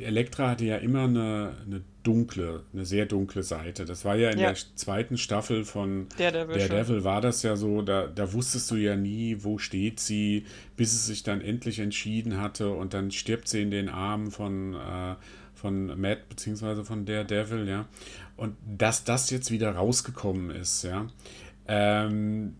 Elektra 0.00 0.50
hatte 0.50 0.64
ja 0.64 0.78
immer 0.78 1.04
eine, 1.04 1.54
eine 1.64 1.82
dunkle, 2.02 2.64
eine 2.72 2.84
sehr 2.84 3.06
dunkle 3.06 3.44
Seite. 3.44 3.84
Das 3.84 4.04
war 4.04 4.16
ja 4.16 4.30
in 4.30 4.38
ja. 4.40 4.48
der 4.48 4.56
zweiten 4.74 5.16
Staffel 5.18 5.64
von 5.64 6.08
Daredevil, 6.18 6.56
der 6.56 6.68
Devil 6.68 7.04
war 7.04 7.20
das 7.20 7.42
ja 7.44 7.54
so, 7.54 7.82
da, 7.82 8.08
da 8.08 8.32
wusstest 8.32 8.70
du 8.70 8.76
ja 8.76 8.96
nie, 8.96 9.36
wo 9.40 9.58
steht 9.58 10.00
sie, 10.00 10.46
bis 10.76 10.92
es 10.94 11.06
sich 11.06 11.22
dann 11.22 11.40
endlich 11.40 11.78
entschieden 11.78 12.40
hatte 12.40 12.70
und 12.70 12.94
dann 12.94 13.12
stirbt 13.12 13.46
sie 13.46 13.62
in 13.62 13.70
den 13.70 13.88
Armen 13.88 14.30
von, 14.32 14.74
äh, 14.74 15.14
von 15.54 16.00
Matt 16.00 16.28
beziehungsweise 16.28 16.84
von 16.84 17.04
Daredevil, 17.04 17.68
ja. 17.68 17.86
Und 18.36 18.56
dass 18.66 19.04
das 19.04 19.30
jetzt 19.30 19.50
wieder 19.50 19.72
rausgekommen 19.72 20.50
ist, 20.50 20.82
ja. 20.82 21.06
Ähm, 21.68 22.56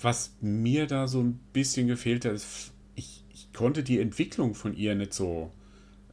was 0.00 0.36
mir 0.40 0.86
da 0.86 1.08
so 1.08 1.20
ein 1.20 1.40
bisschen 1.52 1.86
gefehlt 1.86 2.24
hat, 2.24 2.32
ist, 2.32 2.73
konnte 3.54 3.82
die 3.82 4.00
Entwicklung 4.00 4.54
von 4.54 4.76
ihr 4.76 4.94
nicht 4.94 5.14
so 5.14 5.50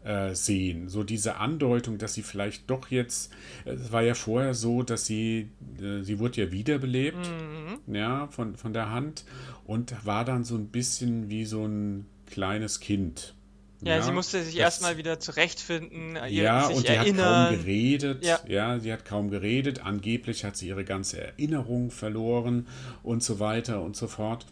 äh, 0.03 0.33
sehen. 0.33 0.89
So 0.89 1.03
diese 1.03 1.35
Andeutung, 1.37 1.97
dass 1.97 2.13
sie 2.13 2.23
vielleicht 2.23 2.69
doch 2.69 2.89
jetzt, 2.89 3.31
es 3.65 3.91
war 3.91 4.01
ja 4.01 4.13
vorher 4.13 4.53
so, 4.53 4.83
dass 4.83 5.05
sie, 5.05 5.49
äh, 5.79 6.01
sie 6.01 6.19
wurde 6.19 6.41
ja 6.41 6.51
wiederbelebt, 6.51 7.17
mhm. 7.17 7.93
ja, 7.95 8.27
von, 8.27 8.55
von 8.55 8.73
der 8.73 8.89
Hand 8.89 9.25
und 9.65 10.05
war 10.05 10.25
dann 10.25 10.43
so 10.43 10.55
ein 10.55 10.67
bisschen 10.67 11.29
wie 11.29 11.45
so 11.45 11.65
ein 11.65 12.05
kleines 12.25 12.79
Kind. 12.79 13.35
Ja, 13.83 13.95
ja, 13.95 14.01
sie 14.03 14.11
musste 14.11 14.43
sich 14.43 14.57
erstmal 14.57 14.97
wieder 14.97 15.19
zurechtfinden, 15.19 16.17
ja, 16.29 16.67
sich 16.67 16.77
und 16.77 16.87
die 16.87 16.93
erinnern. 16.93 17.25
hat 17.25 17.49
kaum 17.49 17.57
geredet. 17.57 18.23
Ja. 18.23 18.39
ja, 18.47 18.79
sie 18.79 18.93
hat 18.93 19.05
kaum 19.05 19.31
geredet. 19.31 19.83
Angeblich 19.83 20.45
hat 20.45 20.55
sie 20.55 20.67
ihre 20.67 20.85
ganze 20.85 21.19
Erinnerung 21.19 21.89
verloren 21.89 22.67
und 23.01 23.23
so 23.23 23.39
weiter 23.39 23.81
und 23.81 23.95
so 23.95 24.07
fort. 24.07 24.45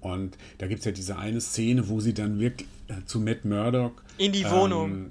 Und 0.00 0.38
da 0.58 0.66
gibt 0.66 0.80
es 0.80 0.84
ja 0.84 0.92
diese 0.92 1.18
eine 1.18 1.40
Szene, 1.40 1.88
wo 1.88 2.00
sie 2.00 2.14
dann 2.14 2.38
wirklich 2.38 2.68
äh, 2.88 3.04
zu 3.04 3.20
Matt 3.20 3.44
Murdock 3.44 4.02
in 4.16 4.32
die 4.32 4.44
Wohnung. 4.44 4.90
Ähm, 4.90 5.10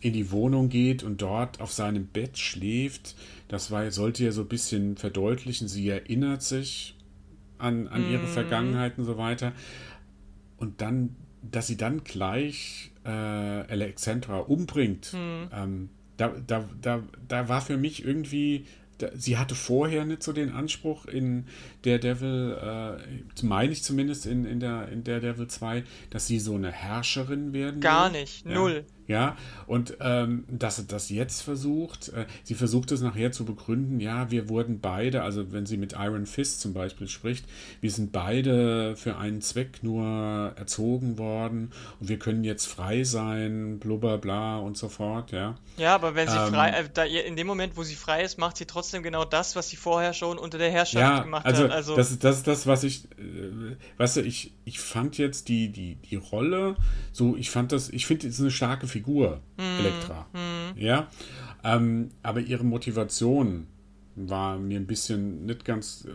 in 0.00 0.12
die 0.12 0.30
Wohnung 0.30 0.68
geht 0.68 1.02
und 1.02 1.22
dort 1.22 1.60
auf 1.60 1.72
seinem 1.72 2.06
Bett 2.06 2.38
schläft. 2.38 3.16
Das 3.48 3.70
war, 3.70 3.90
sollte 3.90 4.24
ja 4.24 4.32
so 4.32 4.42
ein 4.42 4.48
bisschen 4.48 4.96
verdeutlichen, 4.96 5.68
sie 5.68 5.88
erinnert 5.88 6.42
sich 6.42 6.96
an, 7.58 7.88
an 7.88 8.10
ihre 8.10 8.24
mm. 8.24 8.28
Vergangenheit 8.28 8.98
und 8.98 9.04
so 9.04 9.16
weiter. 9.16 9.52
Und 10.58 10.80
dann 10.80 11.16
dass 11.50 11.66
sie 11.66 11.76
dann 11.76 12.04
gleich 12.04 12.90
äh, 13.04 13.10
Alexandra 13.10 14.38
umbringt, 14.38 15.12
mhm. 15.12 15.48
ähm, 15.52 15.88
da, 16.16 16.32
da, 16.46 16.68
da, 16.80 17.02
da 17.28 17.48
war 17.48 17.60
für 17.60 17.76
mich 17.76 18.04
irgendwie, 18.04 18.64
sie 19.14 19.36
hatte 19.36 19.54
vorher 19.54 20.04
nicht 20.04 20.22
so 20.22 20.32
den 20.32 20.52
Anspruch 20.52 21.06
in 21.06 21.46
der 21.84 21.98
Devil, 21.98 22.56
äh, 22.60 23.44
meine 23.44 23.72
ich 23.72 23.82
zumindest 23.82 24.26
in, 24.26 24.44
in, 24.44 24.60
der, 24.60 24.88
in 24.88 25.04
der 25.04 25.20
Devil 25.20 25.48
2, 25.48 25.84
dass 26.10 26.26
sie 26.26 26.38
so 26.38 26.54
eine 26.54 26.72
Herrscherin 26.72 27.52
werden 27.52 27.80
Gar 27.80 28.12
will. 28.12 28.20
nicht, 28.20 28.46
ja. 28.46 28.54
null. 28.54 28.84
Ja, 29.08 29.36
und 29.66 29.96
ähm, 30.00 30.44
dass 30.48 30.76
sie 30.76 30.86
das 30.86 31.10
jetzt 31.10 31.42
versucht, 31.42 32.08
äh, 32.08 32.26
sie 32.42 32.54
versucht 32.54 32.90
es 32.90 33.00
nachher 33.00 33.30
zu 33.30 33.44
begründen, 33.44 34.00
ja, 34.00 34.30
wir 34.30 34.48
wurden 34.48 34.80
beide, 34.80 35.22
also 35.22 35.52
wenn 35.52 35.64
sie 35.64 35.76
mit 35.76 35.92
Iron 35.92 36.26
Fist 36.26 36.60
zum 36.60 36.72
Beispiel 36.72 37.08
spricht, 37.08 37.46
wir 37.80 37.90
sind 37.90 38.10
beide 38.10 38.96
für 38.96 39.16
einen 39.16 39.42
Zweck 39.42 39.82
nur 39.82 40.52
erzogen 40.56 41.18
worden 41.18 41.70
und 42.00 42.08
wir 42.08 42.18
können 42.18 42.42
jetzt 42.42 42.66
frei 42.66 43.04
sein, 43.04 43.78
blubber 43.78 44.18
bla 44.18 44.58
und 44.58 44.76
so 44.76 44.88
fort, 44.88 45.30
ja. 45.30 45.56
Ja, 45.76 45.94
aber 45.94 46.14
wenn 46.14 46.28
sie 46.28 46.36
ähm, 46.36 46.52
frei, 46.52 46.70
äh, 46.70 46.88
da, 46.92 47.04
in 47.04 47.36
dem 47.36 47.46
Moment, 47.46 47.76
wo 47.76 47.84
sie 47.84 47.94
frei 47.94 48.22
ist, 48.22 48.38
macht 48.38 48.56
sie 48.56 48.66
trotzdem 48.66 49.02
genau 49.02 49.24
das, 49.24 49.54
was 49.56 49.68
sie 49.68 49.76
vorher 49.76 50.14
schon 50.14 50.38
unter 50.38 50.58
der 50.58 50.70
Herrschaft 50.70 50.96
ja, 50.96 51.22
gemacht 51.22 51.46
also, 51.46 51.64
hat. 51.64 51.70
Also 51.70 51.96
das 51.96 52.10
ist 52.10 52.24
das, 52.24 52.38
ist 52.38 52.46
das 52.46 52.66
was 52.66 52.82
ich, 52.82 53.04
äh, 53.18 53.76
weißt 53.98 54.16
du, 54.16 54.22
ich, 54.22 54.52
ich 54.64 54.80
fand 54.80 55.18
jetzt 55.18 55.48
die, 55.48 55.70
die, 55.70 55.96
die 55.96 56.16
Rolle, 56.16 56.76
so, 57.12 57.36
ich 57.36 57.50
fand 57.50 57.72
das, 57.72 57.88
ich 57.90 58.06
finde, 58.06 58.26
es 58.26 58.34
ist 58.34 58.40
eine 58.40 58.50
starke 58.50 58.86
Figur, 58.86 58.95
hm, 59.04 59.78
Elektra. 59.78 60.26
Hm. 60.32 60.76
Ja. 60.76 61.08
Ähm, 61.64 62.10
aber 62.22 62.40
ihre 62.40 62.64
Motivation 62.64 63.66
war 64.14 64.58
mir 64.58 64.78
ein 64.78 64.86
bisschen 64.86 65.44
nicht 65.46 65.64
ganz, 65.64 66.08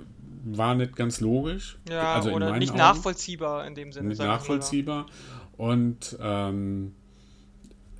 war 0.43 0.75
nicht 0.75 0.95
ganz 0.95 1.19
logisch. 1.21 1.77
Ja, 1.89 2.15
also 2.15 2.31
oder 2.31 2.57
nicht 2.57 2.71
Augen. 2.71 2.79
nachvollziehbar 2.79 3.65
in 3.67 3.75
dem 3.75 3.91
Sinne. 3.91 4.09
Nicht 4.09 4.21
nachvollziehbar. 4.21 5.05
Und 5.57 6.17
ähm, 6.19 6.93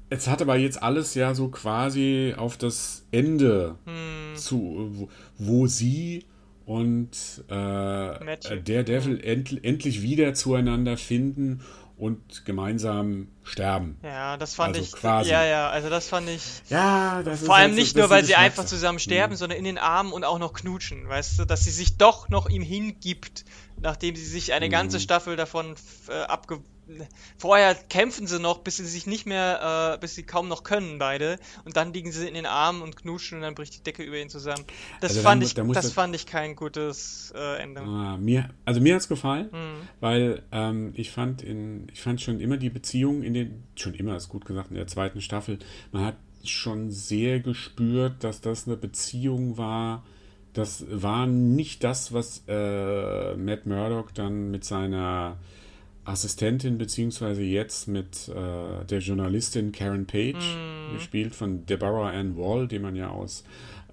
es 0.09 0.27
hat 0.27 0.41
aber 0.41 0.57
jetzt 0.57 0.81
alles 0.81 1.13
ja 1.13 1.33
so 1.35 1.49
quasi 1.49 2.33
auf 2.35 2.57
das 2.57 3.05
Ende 3.11 3.75
hm. 3.85 4.35
zu, 4.35 4.89
wo, 4.91 5.09
wo 5.37 5.67
sie 5.67 6.25
und 6.65 7.43
äh, 7.49 8.61
der 8.61 8.83
Devil 8.83 9.19
end, 9.23 9.63
endlich 9.63 10.01
wieder 10.01 10.33
zueinander 10.33 10.97
finden 10.97 11.61
und 12.01 12.45
gemeinsam 12.45 13.27
sterben. 13.43 13.99
Ja, 14.01 14.35
das 14.35 14.55
fand 14.55 14.75
also 14.75 14.87
ich 14.87 14.99
quasi. 14.99 15.29
Ja, 15.29 15.45
ja, 15.45 15.69
also 15.69 15.87
das 15.87 16.07
fand 16.07 16.29
ich. 16.29 16.41
Ja, 16.67 17.21
das 17.21 17.41
Vor 17.41 17.55
allem 17.55 17.67
halt 17.67 17.75
nicht 17.75 17.95
nur, 17.95 18.09
weil 18.09 18.25
sie 18.25 18.33
einfach 18.33 18.65
zusammen 18.65 18.97
sterben, 18.97 19.33
mhm. 19.33 19.37
sondern 19.37 19.59
in 19.59 19.65
den 19.65 19.77
Armen 19.77 20.11
und 20.11 20.25
auch 20.25 20.39
noch 20.39 20.53
knutschen, 20.53 21.07
weißt 21.07 21.37
du, 21.37 21.45
dass 21.45 21.63
sie 21.63 21.69
sich 21.69 21.97
doch 21.97 22.27
noch 22.27 22.49
ihm 22.49 22.63
hingibt, 22.63 23.45
nachdem 23.79 24.15
sie 24.15 24.25
sich 24.25 24.51
eine 24.51 24.65
mhm. 24.65 24.71
ganze 24.71 24.99
Staffel 24.99 25.35
davon 25.35 25.75
äh, 26.09 26.23
abge 26.23 26.61
vorher 27.37 27.75
kämpfen 27.75 28.27
sie 28.27 28.39
noch, 28.39 28.59
bis 28.59 28.77
sie 28.77 28.85
sich 28.85 29.07
nicht 29.07 29.25
mehr, 29.25 29.95
äh, 29.95 29.99
bis 29.99 30.15
sie 30.15 30.23
kaum 30.23 30.47
noch 30.47 30.63
können, 30.63 30.99
beide. 30.99 31.37
Und 31.65 31.77
dann 31.77 31.93
liegen 31.93 32.11
sie 32.11 32.27
in 32.27 32.33
den 32.33 32.45
Armen 32.45 32.81
und 32.81 32.95
knutschen 32.95 33.37
und 33.37 33.41
dann 33.43 33.55
bricht 33.55 33.75
die 33.75 33.83
Decke 33.83 34.03
über 34.03 34.17
ihn 34.17 34.29
zusammen. 34.29 34.63
Das 34.99 35.11
also 35.11 35.21
fand 35.21 35.41
dann, 35.41 35.47
ich, 35.47 35.73
das, 35.73 35.85
das 35.85 35.93
fand 35.93 36.15
ich 36.15 36.25
kein 36.25 36.55
gutes 36.55 37.33
äh, 37.35 37.61
Ende. 37.61 37.81
Ah, 37.81 38.17
mir, 38.17 38.49
also 38.65 38.81
mir 38.81 38.95
hat 38.95 39.01
es 39.01 39.07
gefallen, 39.07 39.49
mhm. 39.51 39.87
weil 39.99 40.43
ähm, 40.51 40.93
ich 40.95 41.11
fand 41.11 41.41
in, 41.41 41.87
ich 41.91 42.01
fand 42.01 42.21
schon 42.21 42.39
immer 42.39 42.57
die 42.57 42.69
Beziehung 42.69 43.23
in 43.23 43.33
den, 43.33 43.63
schon 43.75 43.93
immer 43.93 44.15
ist 44.15 44.29
gut 44.29 44.45
gesagt, 44.45 44.71
in 44.71 44.77
der 44.77 44.87
zweiten 44.87 45.21
Staffel, 45.21 45.59
man 45.91 46.05
hat 46.05 46.15
schon 46.43 46.89
sehr 46.89 47.39
gespürt, 47.39 48.23
dass 48.23 48.41
das 48.41 48.67
eine 48.67 48.77
Beziehung 48.77 49.57
war, 49.57 50.03
das 50.53 50.85
war 50.89 51.27
nicht 51.27 51.83
das, 51.83 52.13
was 52.13 52.43
äh, 52.47 53.35
Matt 53.35 53.65
Murdock 53.65 54.13
dann 54.13 54.51
mit 54.51 54.65
seiner 54.65 55.37
Assistentin, 56.03 56.77
beziehungsweise 56.77 57.43
jetzt 57.43 57.87
mit 57.87 58.27
äh, 58.29 58.85
der 58.85 58.99
Journalistin 58.99 59.71
Karen 59.71 60.07
Page, 60.07 60.35
mm. 60.35 60.93
gespielt 60.93 61.35
von 61.35 61.65
Deborah 61.65 62.09
Ann 62.09 62.35
Wall, 62.37 62.67
die 62.67 62.79
man 62.79 62.95
ja 62.95 63.09
aus 63.09 63.43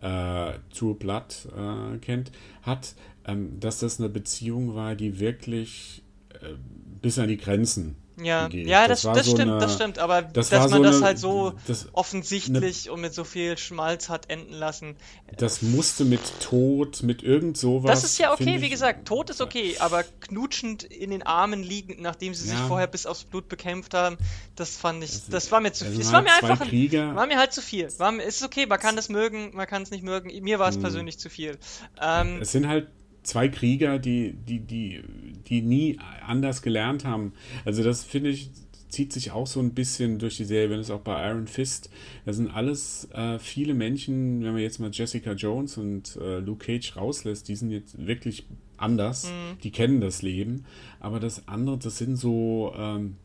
äh, 0.01 0.53
True 0.75 0.95
Blood 0.95 1.49
äh, 1.57 1.99
kennt, 1.99 2.33
hat. 2.63 2.95
ähm, 3.27 3.61
dass 3.61 3.81
das 3.81 4.01
eine 4.01 4.09
Beziehung 4.09 4.75
war, 4.75 4.95
die 4.95 5.21
wirklich 5.21 6.03
äh, 6.41 6.55
bis 7.03 7.19
an 7.19 7.29
die 7.29 7.37
Grenzen 7.37 7.97
ja, 8.25 8.49
geht. 8.49 8.67
ja, 8.67 8.89
das, 8.89 9.05
war 9.05 9.15
das 9.15 9.27
so 9.27 9.33
stimmt, 9.37 9.51
eine- 9.53 9.61
das 9.61 9.75
stimmt, 9.75 9.99
aber 9.99 10.23
das 10.23 10.49
dass 10.51 10.71
man 10.71 10.79
so 10.79 10.83
das 10.83 10.97
eine- 10.97 11.05
halt 11.05 11.19
so 11.19 11.53
das- 11.67 11.89
offensichtlich 11.93 12.91
und 12.91 13.01
mit 13.01 13.15
so 13.15 13.25
viel 13.25 13.57
Schmalz 13.59 14.09
hat 14.09 14.29
enden 14.31 14.53
lassen. 14.55 14.97
Das 15.37 15.63
musste 15.63 16.05
mit 16.05 16.21
Tod, 16.41 17.03
mit 17.03 17.23
irgend 17.23 17.57
sowas. 17.57 17.91
Das 17.91 18.05
ist 18.05 18.19
ja 18.19 18.33
okay, 18.33 18.45
find 18.45 18.61
wie 18.61 18.65
ich- 18.67 18.71
gesagt, 18.71 19.07
Tod 19.07 19.31
ist 19.31 19.41
okay, 19.41 19.77
aber 19.79 20.05
knutschend 20.21 20.85
in 20.85 21.11
den 21.11 21.23
Armen 21.23 21.63
liegend, 21.63 22.01
nachdem 22.01 22.35
sie 22.35 22.45
sich 22.49 22.59
Ja. 22.59 22.67
vorher 22.67 22.87
bis 22.87 23.07
aufs 23.07 23.25
Blut 23.25 23.49
bekämpft 23.49 23.95
haben, 23.95 24.17
das 24.57 24.77
fand 24.77 25.03
ich, 25.05 25.11
Das- 25.11 25.29
das 25.29 25.53
war 25.53 25.61
mir 25.61 25.73
zu 25.73 25.85
das 25.85 25.93
viel. 25.93 26.03
Es 26.03 26.13
war 26.13 26.23
mir 26.23 26.33
einfach, 26.33 26.61
ein, 26.61 26.69
Krieger. 26.69 27.15
war 27.15 27.27
mir 27.27 27.39
halt 27.39 27.53
zu 27.53 27.63
viel. 27.63 27.89
War 27.99 28.13
mir, 28.13 28.23
ist 28.25 28.43
okay, 28.43 28.67
man 28.67 28.79
kann 28.79 28.97
das 28.97 29.09
mögen, 29.09 29.51
man 29.55 29.67
kann 29.67 29.83
es 29.83 29.91
nicht 29.91 30.03
mögen. 30.05 30.31
Mir 30.43 30.59
war 30.59 30.69
es 30.69 30.79
persönlich 30.79 31.19
zu 31.19 31.31
viel. 31.31 31.57
Ähm, 32.01 32.39
Es 32.41 32.53
sind 32.53 32.69
halt 32.69 32.89
zwei 33.29 33.49
Krieger, 33.49 33.99
die, 33.99 34.33
die, 34.33 34.61
die, 34.61 35.03
die 35.49 35.63
nie 35.63 35.99
anders 36.27 36.63
gelernt 36.63 37.05
haben. 37.05 37.33
Also 37.65 37.83
das 37.83 38.05
finde 38.05 38.31
ich, 38.31 38.51
zieht 38.89 39.13
sich 39.13 39.31
auch 39.33 39.47
so 39.47 39.61
ein 39.61 39.75
bisschen 39.75 40.19
durch 40.19 40.37
die 40.39 40.45
Serie, 40.45 40.71
wenn 40.71 40.81
es 40.81 40.91
auch 40.91 41.01
bei 41.01 41.29
Iron 41.29 41.47
Fist, 41.47 41.91
das 42.25 42.37
sind 42.37 42.49
alles 42.49 43.07
äh, 43.13 43.39
viele 43.39 43.75
Menschen, 43.75 44.43
wenn 44.43 44.53
man 44.53 44.63
jetzt 44.63 44.79
mal 44.81 44.91
Jessica 44.93 45.33
Jones 45.33 45.77
und 45.77 46.17
äh, 46.17 46.39
Luke 46.39 46.65
Cage 46.65 46.97
rauslässt, 46.97 47.49
die 47.49 47.57
sind 47.57 47.71
jetzt 47.71 48.07
wirklich 48.07 48.47
anders, 48.79 49.25
Mhm. 49.27 49.59
die 49.63 49.71
kennen 49.73 50.01
das 50.01 50.23
Leben, 50.23 50.65
aber 51.01 51.21
das 51.21 51.49
andere, 51.49 51.77
das 51.79 51.99
sind 51.99 52.17
so, 52.17 52.73
ähm, 52.79 53.17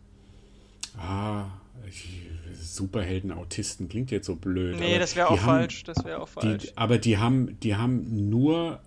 ah, 0.98 1.46
ich- 1.88 2.28
Superhelden-Autisten, 2.62 3.88
klingt 3.90 4.12
jetzt 4.12 4.26
so 4.28 4.36
blöd. 4.36 4.80
nee, 4.80 4.98
das 5.00 5.16
wäre 5.16 5.28
auch 5.30 5.38
haben- 5.38 5.46
falsch. 5.46 5.84
Das 5.84 6.04
wäre 6.06 6.22
auch 6.22 6.28
falsch. 6.28 6.64
die, 6.64 6.78
aber 6.78 6.98
die 6.98 7.18
haben, 7.18 7.58
die 7.62 7.76
haben 7.76 8.30
nur 8.30 8.80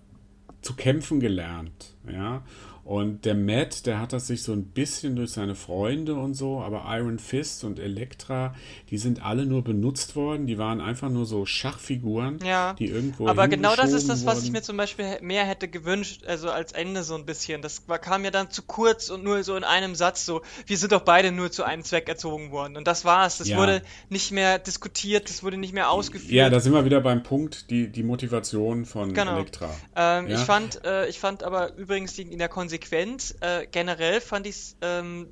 zu 0.61 0.75
kämpfen 0.75 1.19
gelernt, 1.19 1.95
ja. 2.11 2.43
Und 2.87 3.25
der 3.25 3.35
Matt, 3.35 3.85
der 3.85 3.99
hat 3.99 4.13
das 4.13 4.27
sich 4.27 4.43
so 4.43 4.53
ein 4.53 4.63
bisschen 4.63 5.17
durch 5.17 5.31
seine 5.31 5.55
Freunde 5.55 6.15
und 6.15 6.35
so, 6.35 6.61
aber 6.61 6.85
Iron 6.87 7.19
Fist 7.19 7.65
und 7.65 7.79
Elektra, 7.79 8.55
die 8.89 8.97
sind 8.97 9.21
alle 9.25 9.45
nur 9.45 9.61
benutzt 9.61 10.15
worden. 10.15 10.47
Die 10.47 10.57
waren 10.57 10.79
einfach 10.79 11.09
nur 11.09 11.25
so 11.25 11.45
Schachfiguren, 11.45 12.39
Ja, 12.45 12.75
die 12.79 12.85
irgendwo 12.85 13.27
Aber 13.27 13.49
genau 13.49 13.75
das 13.75 13.91
ist 13.91 14.07
das, 14.07 14.25
was 14.25 14.41
ich 14.41 14.53
mir 14.53 14.61
zum 14.61 14.77
Beispiel 14.77 15.17
mehr 15.19 15.43
hätte 15.43 15.67
gewünscht, 15.67 16.23
also 16.27 16.49
als 16.49 16.71
Ende 16.71 17.03
so 17.03 17.15
ein 17.15 17.25
bisschen. 17.25 17.61
Das 17.61 17.89
war, 17.89 17.99
kam 17.99 18.21
mir 18.21 18.31
dann 18.31 18.51
zu 18.51 18.61
kurz 18.61 19.09
und 19.09 19.21
nur 19.21 19.43
so 19.43 19.57
in 19.57 19.65
einem 19.65 19.93
Satz 19.93 20.25
so, 20.25 20.41
wir 20.65 20.77
sind 20.77 20.93
doch 20.93 21.01
beide 21.01 21.33
nur 21.33 21.51
zu 21.51 21.65
einem 21.65 21.83
Zweck 21.83 22.07
erzogen 22.07 22.51
worden. 22.51 22.77
Und 22.77 22.87
das 22.87 23.03
war's. 23.03 23.37
Das 23.37 23.49
Ja. 23.49 23.57
wurde 23.57 23.81
nicht 24.07 24.31
mehr 24.31 24.59
diskutiert, 24.59 25.29
das 25.29 25.43
wurde 25.43 25.57
nicht 25.57 25.73
mehr 25.73 25.91
ausgeführt. 25.91 26.31
Ja, 26.31 26.49
da 26.49 26.61
sind 26.61 26.71
wir 26.71 26.85
wieder 26.85 27.01
beim 27.01 27.21
Punkt, 27.21 27.69
die, 27.69 27.89
die 27.89 28.03
Motivation 28.03 28.85
von 28.85 29.13
Genau. 29.13 29.35
Elektra. 29.35 29.69
Ähm, 29.93 30.29
Ja. 30.29 30.35
Ich 30.35 30.45
fand, 30.45 30.85
äh, 30.85 31.09
ich 31.09 31.19
fand 31.19 31.43
aber 31.43 31.75
übrigens 31.75 32.13
die, 32.13 32.21
in 32.21 32.39
der 32.39 32.47
Konsequenz, 32.47 32.76
äh, 33.41 33.67
generell 33.71 34.21
fand 34.21 34.47
ich 34.47 34.55
es 34.55 34.77
ähm, 34.81 35.31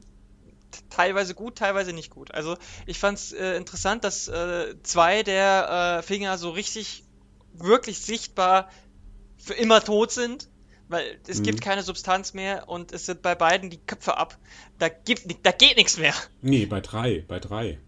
teilweise 0.89 1.35
gut, 1.35 1.57
teilweise 1.57 1.93
nicht 1.93 2.09
gut. 2.09 2.31
Also 2.31 2.57
ich 2.85 2.99
fand 2.99 3.17
es 3.17 3.31
äh, 3.31 3.55
interessant, 3.55 4.03
dass 4.03 4.27
äh, 4.27 4.75
zwei 4.83 5.23
der 5.23 5.99
äh, 5.99 6.03
Finger 6.03 6.37
so 6.37 6.49
richtig, 6.49 7.03
wirklich 7.53 7.99
sichtbar 7.99 8.69
für 9.37 9.53
immer 9.53 9.81
tot 9.83 10.11
sind. 10.11 10.49
Weil 10.87 11.19
es 11.27 11.41
gibt 11.41 11.61
keine 11.61 11.81
Substanz 11.81 12.35
mehr 12.35 12.69
und 12.69 12.91
es 12.91 13.07
sind 13.07 13.23
bei 13.23 13.33
beiden 13.33 13.71
die 13.71 13.79
Köpfe 13.79 14.17
ab. 14.17 14.37
Da, 14.77 14.87
gibt, 14.87 15.25
da 15.43 15.51
geht 15.51 15.77
nichts 15.77 15.97
mehr. 15.97 16.13
Nee, 16.41 16.67
bei 16.67 16.79
drei, 16.79 17.25
bei 17.27 17.39
drei. 17.39 17.79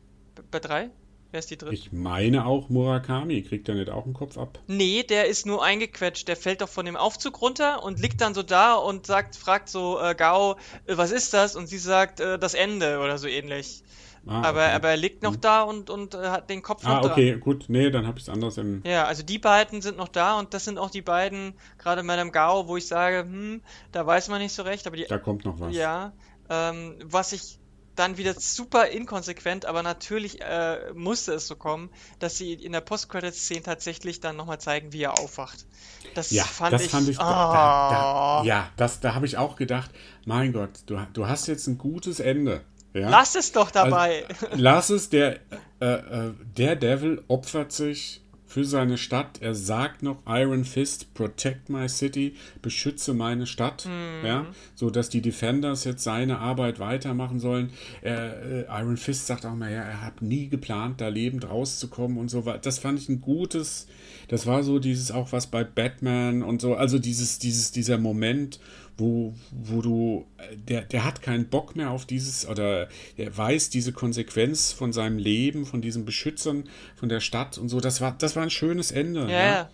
Bei 0.49 0.59
drei? 0.59 0.89
Wer 1.37 1.41
ist 1.41 1.51
die 1.51 1.57
dritte? 1.59 1.75
Ich 1.75 1.91
meine 1.91 2.47
auch 2.47 2.67
Murakami, 2.69 3.43
kriegt 3.43 3.69
er 3.69 3.75
nicht 3.75 3.91
auch 3.91 4.05
einen 4.05 4.15
Kopf 4.15 4.39
ab? 4.39 4.57
Nee, 4.65 5.03
der 5.03 5.27
ist 5.27 5.45
nur 5.45 5.63
eingequetscht. 5.63 6.27
Der 6.27 6.35
fällt 6.35 6.61
doch 6.61 6.67
von 6.67 6.83
dem 6.83 6.95
Aufzug 6.95 7.39
runter 7.43 7.83
und 7.83 7.99
liegt 7.99 8.21
dann 8.21 8.33
so 8.33 8.41
da 8.41 8.73
und 8.73 9.05
sagt, 9.05 9.35
fragt 9.35 9.69
so 9.69 9.99
äh, 10.01 10.15
Gao, 10.15 10.53
äh, 10.87 10.97
was 10.97 11.11
ist 11.11 11.35
das? 11.35 11.55
Und 11.55 11.67
sie 11.67 11.77
sagt, 11.77 12.21
äh, 12.21 12.39
das 12.39 12.55
Ende 12.55 12.97
oder 12.97 13.19
so 13.19 13.27
ähnlich. 13.27 13.83
Ah, 14.25 14.41
aber, 14.41 14.61
okay. 14.65 14.71
aber 14.73 14.89
er 14.89 14.97
liegt 14.97 15.21
noch 15.21 15.35
da 15.35 15.61
und, 15.61 15.91
und 15.91 16.15
äh, 16.15 16.29
hat 16.29 16.49
den 16.49 16.63
Kopf 16.63 16.83
Ah, 16.87 16.95
noch 16.95 17.01
dran. 17.01 17.11
okay, 17.11 17.37
gut. 17.37 17.65
Nee, 17.67 17.91
dann 17.91 18.07
habe 18.07 18.17
ich 18.17 18.23
es 18.23 18.29
anders 18.29 18.57
im. 18.57 18.81
Ja, 18.83 19.03
also 19.05 19.21
die 19.21 19.37
beiden 19.37 19.83
sind 19.83 19.95
noch 19.95 20.07
da 20.07 20.39
und 20.39 20.55
das 20.55 20.65
sind 20.65 20.79
auch 20.79 20.89
die 20.89 21.03
beiden, 21.03 21.53
gerade 21.77 22.01
Madame 22.01 22.31
Gao, 22.31 22.67
wo 22.67 22.77
ich 22.77 22.87
sage, 22.87 23.19
hm, 23.19 23.61
da 23.91 24.07
weiß 24.07 24.29
man 24.29 24.41
nicht 24.41 24.53
so 24.53 24.63
recht, 24.63 24.87
aber 24.87 24.97
die 24.97 25.05
Da 25.05 25.19
kommt 25.19 25.45
noch 25.45 25.59
was. 25.59 25.75
ja, 25.75 26.13
ähm, 26.49 26.95
was 27.03 27.31
ich 27.31 27.59
dann 27.99 28.17
wieder 28.17 28.33
super 28.39 28.87
inkonsequent, 28.87 29.65
aber 29.65 29.83
natürlich 29.83 30.41
äh, 30.41 30.91
musste 30.93 31.33
es 31.33 31.47
so 31.47 31.55
kommen, 31.55 31.89
dass 32.19 32.37
sie 32.37 32.53
in 32.53 32.71
der 32.71 32.81
Post-Credit-Szene 32.81 33.63
tatsächlich 33.63 34.19
dann 34.19 34.35
nochmal 34.35 34.59
zeigen, 34.59 34.93
wie 34.93 35.03
er 35.03 35.19
aufwacht. 35.19 35.65
Das 36.13 36.31
Ja, 36.31 36.43
fand 36.43 36.73
das 36.73 36.83
ich. 36.83 36.91
fand 36.91 37.09
ich. 37.09 37.17
Da, 37.17 37.23
Ah. 37.23 38.41
da, 38.41 38.47
ja, 38.47 38.69
das, 38.77 38.99
da 38.99 39.13
habe 39.15 39.25
ich 39.25 39.37
auch 39.37 39.55
gedacht, 39.55 39.91
mein 40.25 40.53
Gott, 40.53 40.69
du, 40.85 40.99
du 41.13 41.27
hast 41.27 41.47
jetzt 41.47 41.67
ein 41.67 41.77
gutes 41.77 42.19
Ende. 42.19 42.61
Ja? 42.93 43.09
Lass 43.09 43.35
es 43.35 43.51
doch 43.51 43.69
dabei. 43.71 44.25
Lass 44.53 44.89
es, 44.89 45.09
der, 45.09 45.39
äh, 45.79 45.85
äh, 45.85 46.33
der 46.57 46.75
Devil 46.75 47.23
opfert 47.27 47.71
sich 47.71 48.21
für 48.57 48.65
seine 48.65 48.97
Stadt. 48.97 49.39
Er 49.39 49.53
sagt 49.53 50.01
noch 50.01 50.17
Iron 50.25 50.65
Fist, 50.65 51.13
protect 51.13 51.69
my 51.69 51.87
city, 51.87 52.33
beschütze 52.63 53.13
meine 53.13 53.45
Stadt, 53.45 53.85
Mhm. 53.85 54.25
ja, 54.25 54.45
so 54.73 54.89
dass 54.89 55.09
die 55.09 55.21
Defenders 55.21 55.83
jetzt 55.83 56.03
seine 56.03 56.39
Arbeit 56.39 56.79
weitermachen 56.79 57.39
sollen. 57.39 57.69
Er, 58.01 58.41
äh, 58.41 58.81
Iron 58.81 58.97
Fist 58.97 59.27
sagt 59.27 59.45
auch 59.45 59.53
mal, 59.53 59.71
ja, 59.71 59.83
er 59.83 60.01
hat 60.01 60.23
nie 60.23 60.47
geplant, 60.49 61.01
da 61.01 61.07
lebend 61.09 61.47
rauszukommen 61.47 62.17
und 62.17 62.29
so 62.29 62.47
weiter. 62.47 62.57
Das 62.63 62.79
fand 62.79 62.97
ich 62.97 63.09
ein 63.09 63.21
gutes, 63.21 63.85
das 64.27 64.47
war 64.47 64.63
so 64.63 64.79
dieses 64.79 65.11
auch 65.11 65.31
was 65.31 65.45
bei 65.45 65.63
Batman 65.63 66.41
und 66.41 66.59
so, 66.59 66.73
also 66.73 66.97
dieses, 66.97 67.37
dieses, 67.37 67.71
dieser 67.71 67.99
Moment, 67.99 68.59
wo, 68.97 69.33
wo 69.51 69.81
du, 69.81 70.25
äh, 70.37 70.55
der, 70.57 70.81
der 70.81 71.03
hat 71.05 71.21
keinen 71.21 71.47
Bock 71.49 71.75
mehr 71.75 71.91
auf 71.91 72.05
dieses, 72.05 72.47
oder 72.47 72.87
er 73.15 73.37
weiß 73.37 73.69
diese 73.69 73.93
Konsequenz 73.93 74.71
von 74.71 74.91
seinem 74.93 75.17
Leben, 75.17 75.65
von 75.65 75.81
diesen 75.81 76.03
Beschützern, 76.05 76.63
von 76.95 77.07
der 77.09 77.19
Stadt 77.19 77.57
und 77.57 77.69
so. 77.69 77.79
Das 77.79 78.01
war, 78.01 78.15
das 78.17 78.35
war 78.35 78.43
ein 78.43 78.49
schönes 78.49 78.91
Ende. 78.91 79.21
Ja, 79.21 79.29
ja. 79.45 79.69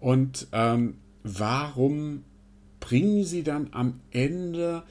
Und 0.00 0.48
ähm, 0.52 0.96
warum 1.22 2.24
bringen 2.80 3.24
sie 3.24 3.42
dann 3.42 3.68
am 3.72 4.00
Ende 4.10 4.82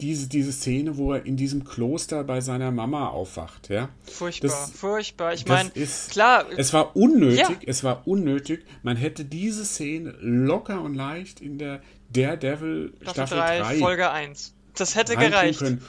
diese, 0.00 0.28
diese 0.28 0.50
Szene, 0.52 0.96
wo 0.96 1.12
er 1.12 1.24
in 1.26 1.36
diesem 1.36 1.62
Kloster 1.64 2.24
bei 2.24 2.40
seiner 2.40 2.72
Mama 2.72 3.08
aufwacht, 3.08 3.68
ja? 3.68 3.88
Furchtbar, 4.02 4.48
Das- 4.50 4.70
furchtbar. 4.72 5.34
Ich 5.34 5.46
meine, 5.46 5.70
klar, 6.10 6.46
Es 6.56 6.72
war 6.72 6.96
unnötig, 6.96 7.38
Ja. 7.38 7.56
es 7.66 7.84
war 7.84 8.08
unnötig. 8.08 8.64
Man 8.82 8.96
hätte 8.96 9.24
diese 9.24 9.64
Szene 9.64 10.14
locker 10.20 10.82
und 10.82 10.94
leicht 10.94 11.40
in 11.40 11.58
der 11.58 11.82
Daredevil 12.10 12.92
Staffel 13.02 13.14
Staffel 13.26 13.38
3, 13.38 13.58
3 13.60 13.78
Folge 13.78 14.10
1. 14.10 14.54
Das 14.76 14.94
hätte 14.94 15.16
gereicht. 15.16 15.58
können. 15.58 15.82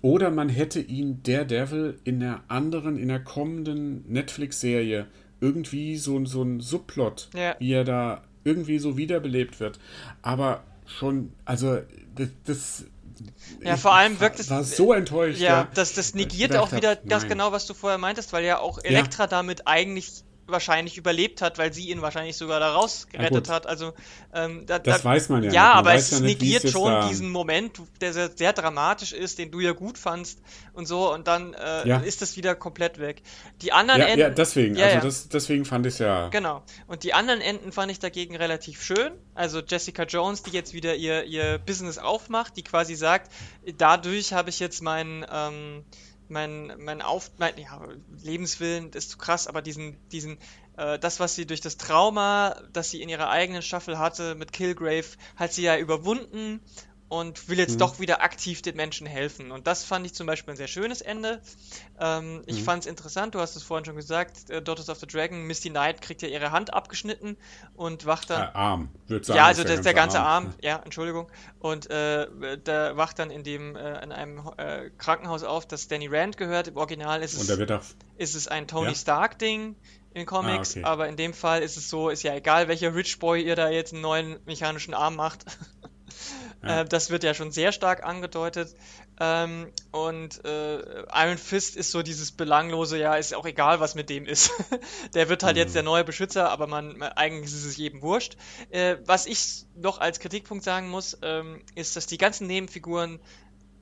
Oder 0.00 0.30
man 0.30 0.48
hätte 0.48 0.80
ihn 0.80 1.22
Daredevil 1.24 1.98
in 2.04 2.20
der 2.20 2.42
anderen, 2.48 2.98
in 2.98 3.08
der 3.08 3.20
kommenden 3.20 4.04
Netflix-Serie 4.10 5.06
irgendwie 5.40 5.96
so, 5.96 6.24
so 6.24 6.42
ein 6.42 6.60
Subplot, 6.60 7.28
Ja. 7.34 7.56
wie 7.58 7.72
er 7.72 7.84
da 7.84 8.22
irgendwie 8.44 8.78
so 8.78 8.96
wiederbelebt 8.96 9.60
wird. 9.60 9.78
Aber 10.22 10.62
schon, 10.86 11.32
also 11.44 11.78
das, 12.14 12.28
das 12.44 12.84
Ja, 13.62 13.76
vor 13.76 13.94
allem 13.94 14.14
war, 14.14 14.20
wirkt 14.20 14.40
es- 14.40 14.50
war 14.50 14.62
so 14.64 14.92
enttäuscht. 14.92 15.40
Ja, 15.40 15.68
das, 15.74 15.94
das 15.94 16.08
ich 16.10 16.14
negiert 16.14 16.56
auch 16.56 16.72
wieder 16.72 16.90
hab, 16.92 17.04
das 17.08 17.26
genau, 17.26 17.50
was 17.52 17.66
du 17.66 17.74
vorher 17.74 17.98
meintest, 17.98 18.32
weil 18.32 18.44
ja 18.44 18.58
auch 18.60 18.78
Elektra 18.82 19.26
damit 19.26 19.66
eigentlich 19.66 20.22
wahrscheinlich 20.48 20.96
überlebt 20.96 21.42
hat, 21.42 21.58
weil 21.58 21.72
sie 21.72 21.90
ihn 21.90 22.02
wahrscheinlich 22.02 22.36
sogar 22.36 22.58
da 22.60 22.72
rausgerettet 22.74 23.44
gut. 23.44 23.48
hat. 23.48 23.66
Also 23.66 23.92
ähm, 24.34 24.64
da, 24.66 24.78
Das 24.78 25.02
da, 25.02 25.08
weiß 25.10 25.28
man 25.28 25.42
ja 25.44 25.52
Ja. 25.52 25.62
Man 25.68 25.72
aber 25.78 25.94
es 25.94 26.10
ja 26.10 26.20
nicht, 26.20 26.40
negiert 26.40 26.68
schon 26.68 26.90
da- 26.92 27.08
diesen 27.08 27.30
Moment, 27.30 27.80
der 28.00 28.12
sehr, 28.12 28.30
sehr 28.34 28.52
dramatisch 28.52 29.12
ist, 29.12 29.38
den 29.38 29.50
du 29.50 29.60
ja 29.60 29.72
gut 29.72 29.98
fandst 29.98 30.40
und 30.72 30.86
so 30.86 31.12
und 31.12 31.26
dann 31.28 31.54
äh, 31.54 31.86
Ja. 31.88 31.98
ist 31.98 32.22
das 32.22 32.36
wieder 32.36 32.54
komplett 32.54 32.98
weg. 32.98 33.22
Die 33.62 33.72
anderen 33.72 34.00
Ja, 34.00 34.06
Enden, 34.06 34.20
ja, 34.20 34.30
deswegen. 34.30 34.74
Ja, 34.76 34.86
also 34.86 34.96
ja. 34.96 35.02
Das, 35.02 35.28
deswegen 35.28 35.64
fand 35.64 35.86
ich 35.86 35.94
es 35.94 35.98
ja. 36.00 36.28
Genau. 36.28 36.62
Und 36.86 37.02
die 37.04 37.14
anderen 37.14 37.40
Enden 37.40 37.72
fand 37.72 37.92
ich 37.92 37.98
dagegen 37.98 38.36
relativ 38.36 38.82
schön. 38.82 39.12
Also 39.34 39.60
Jessica 39.60 40.04
Jones, 40.04 40.42
die 40.42 40.50
jetzt 40.50 40.72
wieder 40.72 40.94
ihr, 40.96 41.24
ihr 41.24 41.58
Business 41.58 41.98
aufmacht, 41.98 42.56
die 42.56 42.62
quasi 42.62 42.94
sagt, 42.94 43.30
dadurch 43.76 44.32
habe 44.32 44.50
ich 44.50 44.60
jetzt 44.60 44.82
meinen 44.82 45.24
ähm, 45.30 45.84
mein, 46.30 46.72
mein 46.78 47.02
Auf, 47.02 47.30
mein, 47.38 47.56
ja, 47.58 47.80
Lebenswillen 48.22 48.92
ist 48.92 49.10
zu 49.10 49.18
krass, 49.18 49.46
aber 49.46 49.62
diesen, 49.62 49.98
diesen, 50.10 50.38
äh, 50.76 50.98
das, 50.98 51.20
was 51.20 51.34
sie 51.34 51.46
durch 51.46 51.60
das 51.60 51.76
Trauma, 51.76 52.56
das 52.72 52.90
sie 52.90 53.02
in 53.02 53.08
ihrer 53.08 53.30
eigenen 53.30 53.62
Staffel 53.62 53.98
hatte 53.98 54.34
mit 54.34 54.52
Killgrave, 54.52 55.06
hat 55.36 55.52
sie 55.52 55.62
ja 55.62 55.76
überwunden 55.76 56.60
und 57.08 57.48
will 57.48 57.58
jetzt 57.58 57.74
mhm. 57.74 57.78
doch 57.78 58.00
wieder 58.00 58.22
aktiv 58.22 58.60
den 58.62 58.76
Menschen 58.76 59.06
helfen. 59.06 59.50
Und 59.50 59.66
das 59.66 59.84
fand 59.84 60.04
ich 60.04 60.14
zum 60.14 60.26
Beispiel 60.26 60.54
ein 60.54 60.56
sehr 60.56 60.68
schönes 60.68 61.00
Ende. 61.00 61.40
Ähm, 61.98 62.42
ich 62.46 62.60
mhm. 62.60 62.64
fand 62.64 62.82
es 62.84 62.86
interessant, 62.86 63.34
du 63.34 63.40
hast 63.40 63.56
es 63.56 63.62
vorhin 63.62 63.84
schon 63.84 63.96
gesagt, 63.96 64.50
äh, 64.50 64.60
Daughters 64.60 64.88
of 64.90 64.98
the 64.98 65.06
Dragon, 65.06 65.46
Misty 65.46 65.70
Knight 65.70 66.02
kriegt 66.02 66.20
ja 66.22 66.28
ihre 66.28 66.50
Hand 66.50 66.72
abgeschnitten 66.74 67.36
und 67.74 68.04
wacht 68.04 68.30
dann. 68.30 68.48
Äh, 68.48 68.52
Arm, 68.52 68.88
würde 69.06 69.24
sagen. 69.24 69.38
Ja, 69.38 69.46
also 69.46 69.64
der, 69.64 69.80
der 69.80 69.94
ganze 69.94 70.20
Arm. 70.20 70.46
Arm, 70.46 70.54
ja, 70.62 70.80
Entschuldigung. 70.84 71.30
Und 71.58 71.90
äh, 71.90 72.58
der 72.58 72.96
wacht 72.96 73.18
dann 73.18 73.30
in 73.30 73.42
dem 73.42 73.74
äh, 73.74 74.02
in 74.02 74.12
einem 74.12 74.42
äh, 74.56 74.90
Krankenhaus 74.98 75.44
auf, 75.44 75.66
das 75.66 75.88
Danny 75.88 76.08
Rand 76.08 76.36
gehört. 76.36 76.68
Im 76.68 76.76
Original 76.76 77.22
ist 77.22 77.34
es, 77.34 77.48
ist 78.18 78.34
es 78.34 78.48
ein 78.48 78.68
Tony 78.68 78.88
ja? 78.88 78.94
Stark-Ding 78.94 79.76
in 80.14 80.26
Comics, 80.26 80.76
ah, 80.76 80.80
okay. 80.80 80.84
aber 80.84 81.08
in 81.08 81.16
dem 81.16 81.34
Fall 81.34 81.62
ist 81.62 81.76
es 81.76 81.88
so, 81.88 82.08
ist 82.08 82.22
ja 82.22 82.34
egal, 82.34 82.68
welcher 82.68 82.94
Rich 82.94 83.18
Boy 83.18 83.42
ihr 83.42 83.56
da 83.56 83.68
jetzt 83.68 83.92
einen 83.92 84.02
neuen 84.02 84.38
mechanischen 84.46 84.94
Arm 84.94 85.16
macht. 85.16 85.44
Ja. 86.62 86.80
Äh, 86.80 86.84
das 86.84 87.10
wird 87.10 87.24
ja 87.24 87.34
schon 87.34 87.50
sehr 87.50 87.72
stark 87.72 88.04
angedeutet. 88.04 88.74
Ähm, 89.20 89.72
und 89.90 90.44
äh, 90.44 91.02
Iron 91.12 91.38
Fist 91.38 91.76
ist 91.76 91.90
so 91.90 92.02
dieses 92.02 92.32
belanglose, 92.32 92.98
ja, 92.98 93.16
ist 93.16 93.34
auch 93.34 93.46
egal, 93.46 93.80
was 93.80 93.94
mit 93.94 94.10
dem 94.10 94.26
ist. 94.26 94.52
der 95.14 95.28
wird 95.28 95.42
halt 95.42 95.56
mhm. 95.56 95.62
jetzt 95.62 95.74
der 95.74 95.82
neue 95.82 96.04
Beschützer, 96.04 96.50
aber 96.50 96.66
man 96.66 97.02
eigentlich 97.02 97.52
ist 97.52 97.64
es 97.64 97.76
jedem 97.76 98.02
wurscht. 98.02 98.36
Äh, 98.70 98.96
was 99.04 99.26
ich 99.26 99.64
noch 99.76 99.98
als 99.98 100.20
Kritikpunkt 100.20 100.64
sagen 100.64 100.88
muss, 100.88 101.18
ähm, 101.22 101.62
ist, 101.74 101.96
dass 101.96 102.06
die 102.06 102.18
ganzen 102.18 102.46
Nebenfiguren 102.46 103.20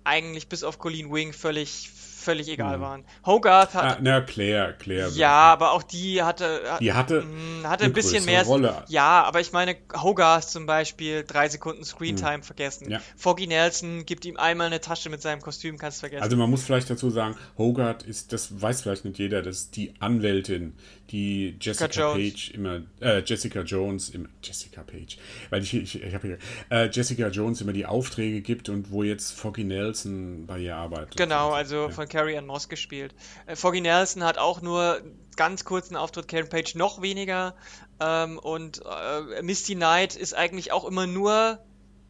eigentlich 0.04 0.48
bis 0.48 0.62
auf 0.62 0.78
Colleen 0.78 1.12
Wing 1.12 1.32
völlig 1.32 1.90
völlig 2.26 2.48
egal 2.48 2.78
mhm. 2.78 2.82
waren. 2.82 3.04
Hogarth 3.24 3.74
hat. 3.74 3.84
Ah, 3.84 3.98
na, 4.00 4.20
Claire, 4.20 4.74
Claire. 4.74 5.08
Ja, 5.10 5.52
aber 5.52 5.72
auch 5.72 5.84
die 5.84 6.22
hatte. 6.22 6.60
Die 6.80 6.92
hatte. 6.92 7.22
Mh, 7.22 7.68
hatte 7.68 7.84
ein 7.84 7.92
bisschen 7.92 8.24
mehr. 8.24 8.42
Rolle. 8.42 8.82
Ja, 8.88 9.22
aber 9.22 9.40
ich 9.40 9.52
meine, 9.52 9.76
Hogarth 9.94 10.50
zum 10.50 10.66
Beispiel, 10.66 11.24
drei 11.24 11.48
Sekunden 11.48 11.84
Screentime 11.84 12.38
mhm. 12.38 12.42
vergessen. 12.42 12.90
Ja. 12.90 13.00
Foggy 13.16 13.46
Nelson 13.46 14.04
gibt 14.04 14.24
ihm 14.24 14.36
einmal 14.36 14.66
eine 14.66 14.80
Tasche 14.80 15.08
mit 15.08 15.22
seinem 15.22 15.40
Kostüm, 15.40 15.78
kannst 15.78 16.00
vergessen. 16.00 16.22
Also 16.22 16.36
man 16.36 16.50
muss 16.50 16.64
vielleicht 16.64 16.90
dazu 16.90 17.10
sagen, 17.10 17.36
Hogarth 17.56 18.02
ist, 18.02 18.32
das 18.32 18.60
weiß 18.60 18.82
vielleicht 18.82 19.04
nicht 19.04 19.18
jeder, 19.18 19.40
das 19.42 19.56
ist 19.56 19.76
die 19.76 19.94
Anwältin, 20.00 20.74
die 21.10 21.56
Jessica 21.60 22.12
Page 22.12 22.50
immer, 22.50 22.82
äh, 23.00 23.22
Jessica 23.24 23.60
Jones, 23.60 24.10
immer, 24.10 24.28
Jessica 24.42 24.82
Page, 24.82 25.18
weil 25.50 25.62
ich, 25.62 25.74
ich, 25.74 26.02
ich 26.02 26.14
habe 26.14 26.26
hier, 26.26 26.38
äh, 26.70 26.88
Jessica 26.90 27.28
Jones 27.28 27.60
immer 27.60 27.72
die 27.72 27.86
Aufträge 27.86 28.40
gibt 28.40 28.68
und 28.68 28.90
wo 28.90 29.02
jetzt 29.02 29.32
Foggy 29.32 29.64
Nelson 29.64 30.46
bei 30.46 30.58
ihr 30.58 30.76
arbeitet. 30.76 31.16
Genau, 31.16 31.50
also 31.50 31.86
ja. 31.86 31.90
von 31.90 32.08
Carrie 32.16 32.38
Ann 32.38 32.46
Moss 32.46 32.70
gespielt. 32.70 33.14
Äh, 33.44 33.56
Foggy 33.56 33.82
Nelson 33.82 34.24
hat 34.24 34.38
auch 34.38 34.62
nur 34.62 35.02
ganz 35.36 35.66
kurzen 35.66 35.96
Auftritt, 35.96 36.28
Karen 36.28 36.48
Page 36.48 36.74
noch 36.74 37.02
weniger. 37.02 37.54
Ähm, 38.00 38.38
und 38.38 38.80
äh, 38.86 39.42
Misty 39.42 39.74
Knight 39.74 40.16
ist 40.16 40.34
eigentlich 40.34 40.72
auch 40.72 40.86
immer 40.86 41.06
nur 41.06 41.58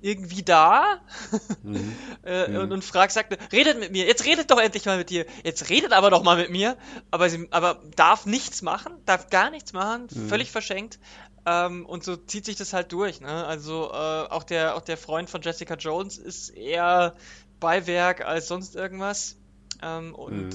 irgendwie 0.01 0.45
da 0.45 1.01
mhm. 1.65 1.97
äh, 2.25 2.47
mhm. 2.47 2.57
Und, 2.57 2.73
und 2.73 2.85
Frag 2.85 3.11
sagt, 3.11 3.37
redet 3.53 3.81
mit 3.81 3.91
mir, 3.91 4.07
jetzt 4.07 4.25
redet 4.27 4.53
doch 4.53 4.61
endlich 4.61 4.85
mal 4.85 4.97
mit 4.97 5.11
dir, 5.11 5.27
jetzt 5.43 5.71
redet 5.71 5.93
aber 5.93 6.11
doch 6.11 6.23
mal 6.23 6.37
mit 6.37 6.51
mir, 6.51 6.77
aber 7.11 7.29
sie 7.29 7.49
aber 7.51 7.83
darf 7.97 8.27
nichts 8.27 8.63
machen, 8.63 8.93
darf 9.07 9.29
gar 9.31 9.51
nichts 9.51 9.73
machen, 9.73 10.07
mhm. 10.09 10.29
völlig 10.29 10.53
verschenkt. 10.53 11.01
Ähm, 11.47 11.85
und 11.85 12.05
so 12.05 12.15
zieht 12.15 12.45
sich 12.45 12.55
das 12.55 12.73
halt 12.73 12.93
durch. 12.93 13.21
Ne? 13.21 13.45
Also 13.47 13.91
äh, 13.91 14.29
auch 14.29 14.45
der 14.45 14.77
auch 14.77 14.83
der 14.83 14.99
Freund 14.99 15.29
von 15.29 15.43
Jessica 15.43 15.75
Jones 15.75 16.17
ist 16.19 16.51
eher 16.51 17.17
Beiwerk 17.59 18.25
als 18.25 18.47
sonst 18.47 18.77
irgendwas. 18.77 19.37
Ähm, 19.83 20.15
und 20.15 20.49
mhm. 20.49 20.51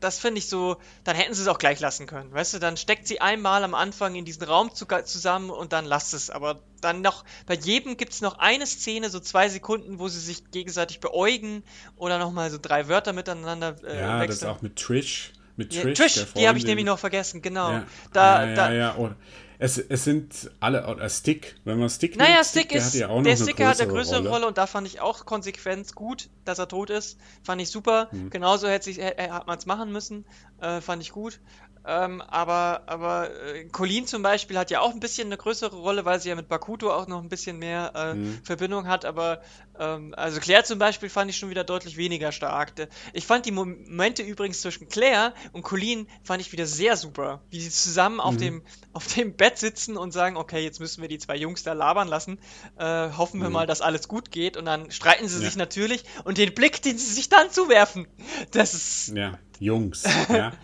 das 0.00 0.18
finde 0.18 0.38
ich 0.38 0.48
so, 0.48 0.76
dann 1.04 1.16
hätten 1.16 1.34
sie 1.34 1.42
es 1.42 1.48
auch 1.48 1.58
gleich 1.58 1.80
lassen 1.80 2.06
können. 2.06 2.32
Weißt 2.32 2.54
du, 2.54 2.58
dann 2.58 2.76
steckt 2.76 3.06
sie 3.06 3.20
einmal 3.20 3.64
am 3.64 3.74
Anfang 3.74 4.14
in 4.14 4.24
diesen 4.24 4.42
Raum 4.44 4.74
zu, 4.74 4.86
zusammen 5.04 5.50
und 5.50 5.72
dann 5.72 5.84
lasst 5.84 6.14
es. 6.14 6.30
Aber 6.30 6.60
dann 6.80 7.00
noch, 7.00 7.24
bei 7.46 7.54
jedem 7.54 7.96
gibt 7.96 8.12
es 8.12 8.20
noch 8.20 8.38
eine 8.38 8.66
Szene, 8.66 9.10
so 9.10 9.20
zwei 9.20 9.48
Sekunden, 9.48 9.98
wo 9.98 10.08
sie 10.08 10.20
sich 10.20 10.50
gegenseitig 10.50 11.00
beäugen 11.00 11.62
oder 11.96 12.18
nochmal 12.18 12.50
so 12.50 12.58
drei 12.60 12.88
Wörter 12.88 13.12
miteinander 13.12 13.76
äh, 13.84 14.00
ja, 14.00 14.20
wechseln. 14.20 14.40
das 14.40 14.56
auch 14.56 14.62
mit 14.62 14.76
Trish. 14.76 15.32
Mit 15.56 15.72
Trish, 15.72 15.84
ja, 15.84 15.94
Trish 15.94 16.32
die 16.34 16.48
habe 16.48 16.58
ich 16.58 16.66
nämlich 16.66 16.84
noch 16.84 16.98
vergessen, 16.98 17.40
genau. 17.40 17.72
Ja, 17.72 17.86
da, 18.12 18.42
ja, 18.42 18.48
ja, 18.48 18.54
da, 18.54 18.72
ja. 18.72 18.94
Oh. 18.98 19.10
Es, 19.58 19.78
es 19.78 20.04
sind 20.04 20.50
alle, 20.60 20.86
oder 20.86 21.08
Stick, 21.08 21.56
wenn 21.64 21.78
man 21.78 21.88
Stick 21.88 22.16
naja, 22.16 22.34
nimmt, 22.34 22.46
Stick, 22.46 22.66
Stick 22.66 22.74
ist, 22.74 22.94
der, 22.94 23.22
der 23.22 23.36
Sticker 23.36 23.68
hat 23.68 23.80
eine 23.80 23.90
größere 23.90 24.18
Rolle. 24.18 24.30
Rolle. 24.30 24.46
und 24.48 24.58
da 24.58 24.66
fand 24.66 24.86
ich 24.86 25.00
auch 25.00 25.24
konsequent 25.24 25.94
gut, 25.94 26.28
dass 26.44 26.58
er 26.58 26.68
tot 26.68 26.90
ist. 26.90 27.18
Fand 27.42 27.60
ich 27.62 27.70
super. 27.70 28.08
Mhm. 28.12 28.30
Genauso 28.30 28.68
hätte 28.68 28.84
sich, 28.84 28.98
hat 29.00 29.46
man 29.46 29.58
es 29.58 29.66
machen 29.66 29.92
müssen. 29.92 30.24
Äh, 30.60 30.80
fand 30.80 31.02
ich 31.02 31.12
gut. 31.12 31.40
Ähm, 31.86 32.20
aber 32.20 32.82
aber 32.86 33.30
äh, 33.30 33.64
Colleen 33.66 34.08
zum 34.08 34.20
Beispiel 34.22 34.58
hat 34.58 34.72
ja 34.72 34.80
auch 34.80 34.90
ein 34.90 34.98
bisschen 34.98 35.28
eine 35.28 35.36
größere 35.36 35.76
Rolle, 35.76 36.04
weil 36.04 36.20
sie 36.20 36.28
ja 36.28 36.34
mit 36.34 36.48
Bakuto 36.48 36.92
auch 36.92 37.06
noch 37.06 37.22
ein 37.22 37.28
bisschen 37.28 37.58
mehr 37.58 37.92
äh, 37.94 38.14
mhm. 38.14 38.40
Verbindung 38.42 38.88
hat. 38.88 39.04
Aber 39.04 39.40
ähm, 39.78 40.12
also 40.16 40.40
Claire 40.40 40.64
zum 40.64 40.80
Beispiel 40.80 41.08
fand 41.08 41.30
ich 41.30 41.36
schon 41.36 41.48
wieder 41.48 41.62
deutlich 41.62 41.96
weniger 41.96 42.32
stark. 42.32 42.72
Ich 43.12 43.24
fand 43.24 43.46
die 43.46 43.52
Momente 43.52 44.24
übrigens 44.24 44.62
zwischen 44.62 44.88
Claire 44.88 45.32
und 45.52 45.62
Colleen 45.62 46.08
fand 46.24 46.40
ich 46.40 46.50
wieder 46.50 46.66
sehr 46.66 46.96
super, 46.96 47.42
wie 47.50 47.60
sie 47.60 47.70
zusammen 47.70 48.18
auf 48.18 48.34
mhm. 48.34 48.38
dem 48.38 48.62
auf 48.92 49.06
dem 49.14 49.36
Bett 49.36 49.58
sitzen 49.58 49.96
und 49.96 50.10
sagen, 50.10 50.36
okay, 50.36 50.64
jetzt 50.64 50.80
müssen 50.80 51.02
wir 51.02 51.08
die 51.08 51.18
zwei 51.18 51.36
Jungs 51.36 51.62
da 51.62 51.72
labern 51.72 52.08
lassen. 52.08 52.40
Äh, 52.78 53.10
hoffen 53.12 53.40
wir 53.40 53.48
mhm. 53.48 53.54
mal, 53.54 53.66
dass 53.68 53.80
alles 53.80 54.08
gut 54.08 54.32
geht. 54.32 54.56
Und 54.56 54.64
dann 54.64 54.90
streiten 54.90 55.28
sie 55.28 55.40
ja. 55.40 55.46
sich 55.46 55.56
natürlich 55.56 56.02
und 56.24 56.36
den 56.38 56.52
Blick, 56.52 56.82
den 56.82 56.98
sie 56.98 57.12
sich 57.12 57.28
dann 57.28 57.48
zuwerfen, 57.50 58.08
das 58.50 58.74
ist 58.74 59.12
ja 59.14 59.38
Jungs. 59.60 60.02
Ja. 60.28 60.52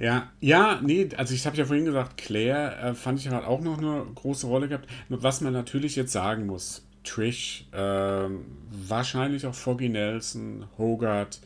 Ja, 0.00 0.30
ja, 0.40 0.80
nee, 0.82 1.10
also 1.16 1.34
ich 1.34 1.44
habe 1.44 1.58
ja 1.58 1.66
vorhin 1.66 1.84
gesagt, 1.84 2.16
Claire 2.16 2.74
äh, 2.82 2.94
fand 2.94 3.20
ich 3.20 3.28
halt 3.28 3.44
auch 3.44 3.60
noch 3.60 3.76
eine 3.76 4.06
große 4.14 4.46
Rolle 4.46 4.66
gehabt. 4.66 4.88
Was 5.10 5.42
man 5.42 5.52
natürlich 5.52 5.94
jetzt 5.94 6.12
sagen 6.12 6.46
muss, 6.46 6.86
Trish, 7.04 7.66
äh, 7.72 8.28
wahrscheinlich 8.70 9.46
auch 9.46 9.54
Foggy 9.54 9.90
Nelson, 9.90 10.64
Hogarth, 10.78 11.40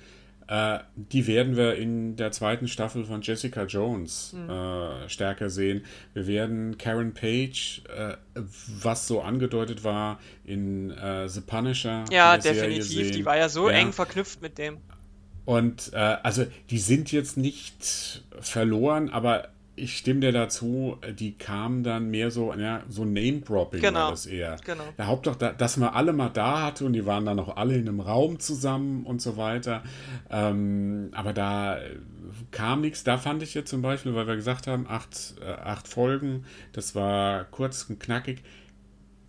äh, 0.46 0.78
die 0.94 1.26
werden 1.26 1.57
wir 1.57 1.74
in 1.74 2.14
der 2.14 2.30
zweiten 2.30 2.68
Staffel 2.68 3.05
von 3.05 3.22
Jessica 3.22 3.64
Jones 3.64 4.34
mhm. 4.34 4.50
äh, 4.50 5.09
stärker 5.09 5.50
sehen. 5.50 5.84
Wir 6.12 6.28
werden 6.28 6.78
Karen 6.78 7.12
Page, 7.12 7.82
äh, 7.96 8.16
was 8.82 9.09
so 9.09 9.20
angedeutet 9.20 9.82
war 9.82 10.20
in 10.44 10.92
äh, 10.92 11.28
The 11.28 11.40
Punisher. 11.40 12.05
Ja, 12.12 12.36
definitiv. 12.36 13.11
Die 13.11 13.24
war 13.24 13.36
ja 13.36 13.48
so 13.48 13.68
ja. 13.68 13.78
eng 13.78 13.92
verknüpft 13.92 14.42
mit 14.42 14.59
dem. 14.59 14.78
Und 15.45 15.92
äh, 15.92 15.97
also 15.97 16.47
die 16.70 16.78
sind 16.78 17.12
jetzt 17.12 17.36
nicht 17.36 18.22
verloren, 18.40 19.11
aber 19.11 19.49
ich 19.76 19.99
stimme 19.99 20.20
dir 20.20 20.32
dazu, 20.32 20.99
die 21.18 21.36
kamen 21.36 21.82
dann 21.82 22.11
mehr 22.11 22.30
so, 22.30 22.55
ja, 22.55 22.82
so 22.88 23.05
Name-Dropping 23.05 23.80
genau. 23.80 24.05
war 24.05 24.11
das 24.12 24.26
eher. 24.26 24.57
Genau. 24.64 24.84
Der 24.97 25.07
Hauptsache, 25.09 25.55
dass 25.57 25.76
man 25.76 25.90
alle 25.90 26.12
mal 26.12 26.28
da 26.28 26.62
hatte 26.62 26.84
und 26.84 26.92
die 26.92 27.07
waren 27.07 27.26
dann 27.26 27.38
auch 27.40 27.57
alle 27.57 27.74
in 27.74 27.88
einem 27.88 28.01
Raum 28.01 28.38
zusammen 28.38 29.05
und 29.05 29.20
so 29.20 29.36
weiter. 29.36 29.82
Ähm, 30.30 31.11
aber 31.12 31.32
da 31.32 31.78
kam 32.51 32.82
nichts. 32.82 33.03
Da 33.05 33.18
fand 33.18 33.42
ich 33.42 33.55
jetzt 33.55 33.70
zum 33.70 33.82
Beispiel, 33.82 34.14
weil 34.14 34.26
wir 34.26 34.36
gesagt 34.36 34.66
haben, 34.66 34.86
acht, 34.88 35.34
äh, 35.40 35.53
acht 35.53 35.88
Folgen, 35.88 36.45
das 36.72 36.95
war 36.95 37.45
kurz 37.45 37.86
und 37.88 37.99
knackig. 37.99 38.42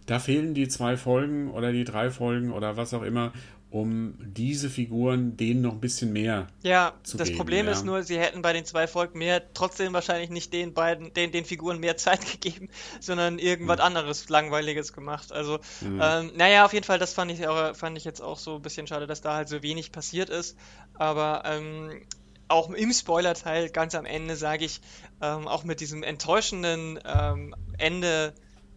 Da 0.06 0.20
fehlen 0.20 0.54
die 0.54 0.68
zwei 0.68 0.98
Folgen 0.98 1.50
oder 1.50 1.72
die 1.72 1.84
drei 1.84 2.12
Folgen 2.12 2.52
oder 2.52 2.78
was 2.78 2.94
auch 2.94 3.02
immer, 3.02 3.34
um 3.76 4.16
diese 4.20 4.70
Figuren 4.70 5.36
denen 5.36 5.62
noch 5.62 5.74
ein 5.74 5.82
bisschen 5.82 6.14
mehr 6.14 6.48
ja, 6.64 6.94
zu 7.04 7.18
das 7.18 7.28
geben. 7.28 7.38
Problem 7.38 7.66
ja. 7.66 7.74
ist 7.74 7.84
nur, 7.84 8.04
sie 8.04 8.18
hätten 8.18 8.42
bei 8.42 8.54
den 8.54 8.64
zwei 8.64 8.88
Folgen 8.88 9.20
mehr 9.20 9.54
trotzdem 9.54 9.92
wahrscheinlich 9.92 10.30
nicht 10.30 10.54
den 10.54 10.74
beiden, 10.74 11.14
den, 11.14 11.34
den 11.34 11.44
Figuren 11.44 11.82
mehr 11.82 11.98
Zeit 11.98 12.26
gegeben, 12.26 12.70
sondern 13.02 13.38
irgendwas 13.38 13.80
mhm. 13.80 13.84
anderes 13.84 14.30
Langweiliges 14.30 14.94
gemacht. 14.94 15.34
Also, 15.34 15.60
mhm. 15.82 16.00
ähm, 16.02 16.32
naja, 16.38 16.64
auf 16.64 16.72
jeden 16.72 16.86
Fall, 16.86 17.00
das 17.00 17.12
fand 17.12 17.32
ich, 17.32 17.46
auch, 17.50 17.76
fand 17.76 17.98
ich 17.98 18.06
jetzt 18.06 18.22
auch 18.22 18.40
so 18.40 18.56
ein 18.56 18.62
bisschen 18.62 18.88
schade, 18.88 19.08
dass 19.08 19.20
da 19.20 19.36
halt 19.36 19.50
so 19.50 19.62
wenig 19.62 19.92
passiert 19.92 20.30
ist. 20.30 20.58
Aber 20.94 21.44
ähm, 21.46 22.02
auch 22.48 22.70
im 22.70 22.94
Spoiler-Teil 22.94 23.72
ganz 23.72 23.94
am 23.94 24.06
Ende 24.06 24.38
sage 24.38 24.64
ich, 24.64 24.80
ähm, 25.22 25.50
auch 25.50 25.66
mit 25.66 25.82
diesem 25.82 26.02
enttäuschenden 26.02 26.98
ähm, 27.04 27.54
Ende 27.78 28.34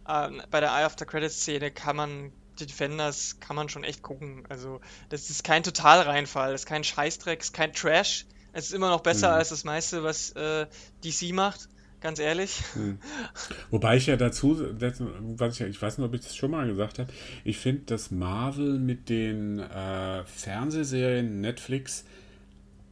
ähm, 0.09 0.41
bei 0.51 0.59
der 0.59 0.71
Eye 0.71 0.85
of 0.85 0.95
the 0.99 1.05
Credits-Szene 1.05 1.71
kann 1.71 1.95
man 1.95 2.33
Defenders 2.65 3.39
kann 3.39 3.55
man 3.55 3.69
schon 3.69 3.83
echt 3.83 4.01
gucken. 4.01 4.43
Also, 4.49 4.81
das 5.09 5.29
ist 5.29 5.43
kein 5.43 5.63
Totalreinfall, 5.63 6.51
das 6.51 6.61
ist 6.61 6.67
kein 6.67 6.83
Scheißdreck, 6.83 7.39
das 7.39 7.47
ist 7.49 7.53
kein 7.53 7.73
Trash. 7.73 8.25
Es 8.51 8.65
ist 8.65 8.73
immer 8.73 8.89
noch 8.89 9.01
besser 9.01 9.29
mhm. 9.29 9.35
als 9.35 9.49
das 9.49 9.63
meiste, 9.63 10.03
was 10.03 10.31
äh, 10.31 10.65
DC 11.03 11.33
macht, 11.33 11.69
ganz 12.01 12.19
ehrlich. 12.19 12.61
Mhm. 12.75 12.99
Wobei 13.69 13.97
ich 13.97 14.07
ja 14.07 14.17
dazu, 14.17 14.59
was 14.79 15.59
ich, 15.59 15.67
ich 15.67 15.81
weiß 15.81 15.97
nicht, 15.97 16.07
ob 16.07 16.13
ich 16.13 16.21
das 16.21 16.35
schon 16.35 16.51
mal 16.51 16.67
gesagt 16.67 16.99
habe, 16.99 17.11
ich 17.43 17.57
finde, 17.57 17.83
dass 17.85 18.11
Marvel 18.11 18.79
mit 18.79 19.09
den 19.09 19.59
äh, 19.59 20.23
Fernsehserien 20.25 21.41
Netflix 21.41 22.05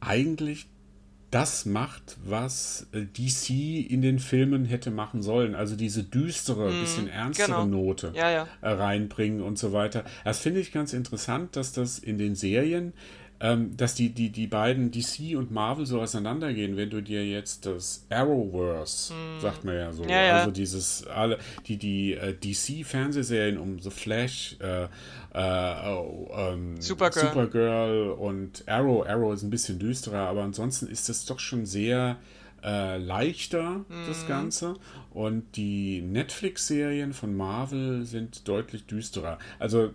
eigentlich 0.00 0.68
das 1.30 1.66
macht, 1.66 2.16
was 2.24 2.86
äh, 2.92 3.02
DC 3.02 3.90
in 3.90 4.00
den 4.00 4.18
Filmen 4.18 4.64
hätte 4.64 4.90
machen 4.90 5.22
sollen. 5.22 5.54
Also 5.54 5.76
diese 5.76 6.02
düstere, 6.02 6.70
mm, 6.70 6.80
bisschen 6.80 7.08
ernstere 7.08 7.64
genau. 7.64 7.66
Note 7.66 8.12
ja, 8.14 8.30
ja. 8.30 8.48
Äh, 8.62 8.70
reinbringen 8.70 9.42
und 9.42 9.58
so 9.58 9.72
weiter. 9.72 10.04
Das 10.24 10.38
finde 10.38 10.60
ich 10.60 10.72
ganz 10.72 10.94
interessant, 10.94 11.56
dass 11.56 11.72
das 11.72 11.98
in 11.98 12.16
den 12.16 12.34
Serien 12.34 12.94
ähm, 13.40 13.76
dass 13.76 13.94
die, 13.94 14.10
die, 14.10 14.30
die 14.30 14.46
beiden 14.46 14.90
DC 14.90 15.36
und 15.36 15.50
Marvel 15.50 15.86
so 15.86 16.00
auseinandergehen, 16.00 16.76
wenn 16.76 16.90
du 16.90 17.00
dir 17.00 17.24
jetzt 17.24 17.66
das 17.66 18.04
Arrowverse, 18.10 19.14
hm. 19.14 19.40
sagt 19.40 19.64
man 19.64 19.74
ja 19.76 19.92
so, 19.92 20.04
ja, 20.04 20.22
ja. 20.22 20.38
also 20.38 20.50
dieses, 20.50 21.06
alle, 21.06 21.38
die, 21.66 21.76
die 21.76 22.14
äh, 22.14 22.34
DC-Fernsehserien 22.34 23.58
um 23.58 23.78
The 23.78 23.90
Flash, 23.90 24.56
äh, 24.60 24.84
äh, 25.34 25.88
oh, 25.88 26.28
ähm, 26.36 26.80
Supergirl. 26.80 27.28
Supergirl 27.28 28.10
und 28.10 28.64
Arrow, 28.66 29.06
Arrow 29.06 29.32
ist 29.32 29.42
ein 29.42 29.50
bisschen 29.50 29.78
düsterer, 29.78 30.28
aber 30.28 30.42
ansonsten 30.42 30.88
ist 30.88 31.08
das 31.08 31.24
doch 31.24 31.38
schon 31.38 31.64
sehr 31.64 32.16
äh, 32.64 32.96
leichter, 32.98 33.84
mm. 33.88 34.06
das 34.08 34.24
mhm. 34.24 34.28
Ganze. 34.28 34.74
Und 35.10 35.56
die 35.56 36.02
Netflix-Serien 36.02 37.12
von 37.12 37.36
Marvel 37.36 38.04
sind 38.04 38.48
deutlich 38.48 38.86
düsterer. 38.86 39.38
Also 39.58 39.90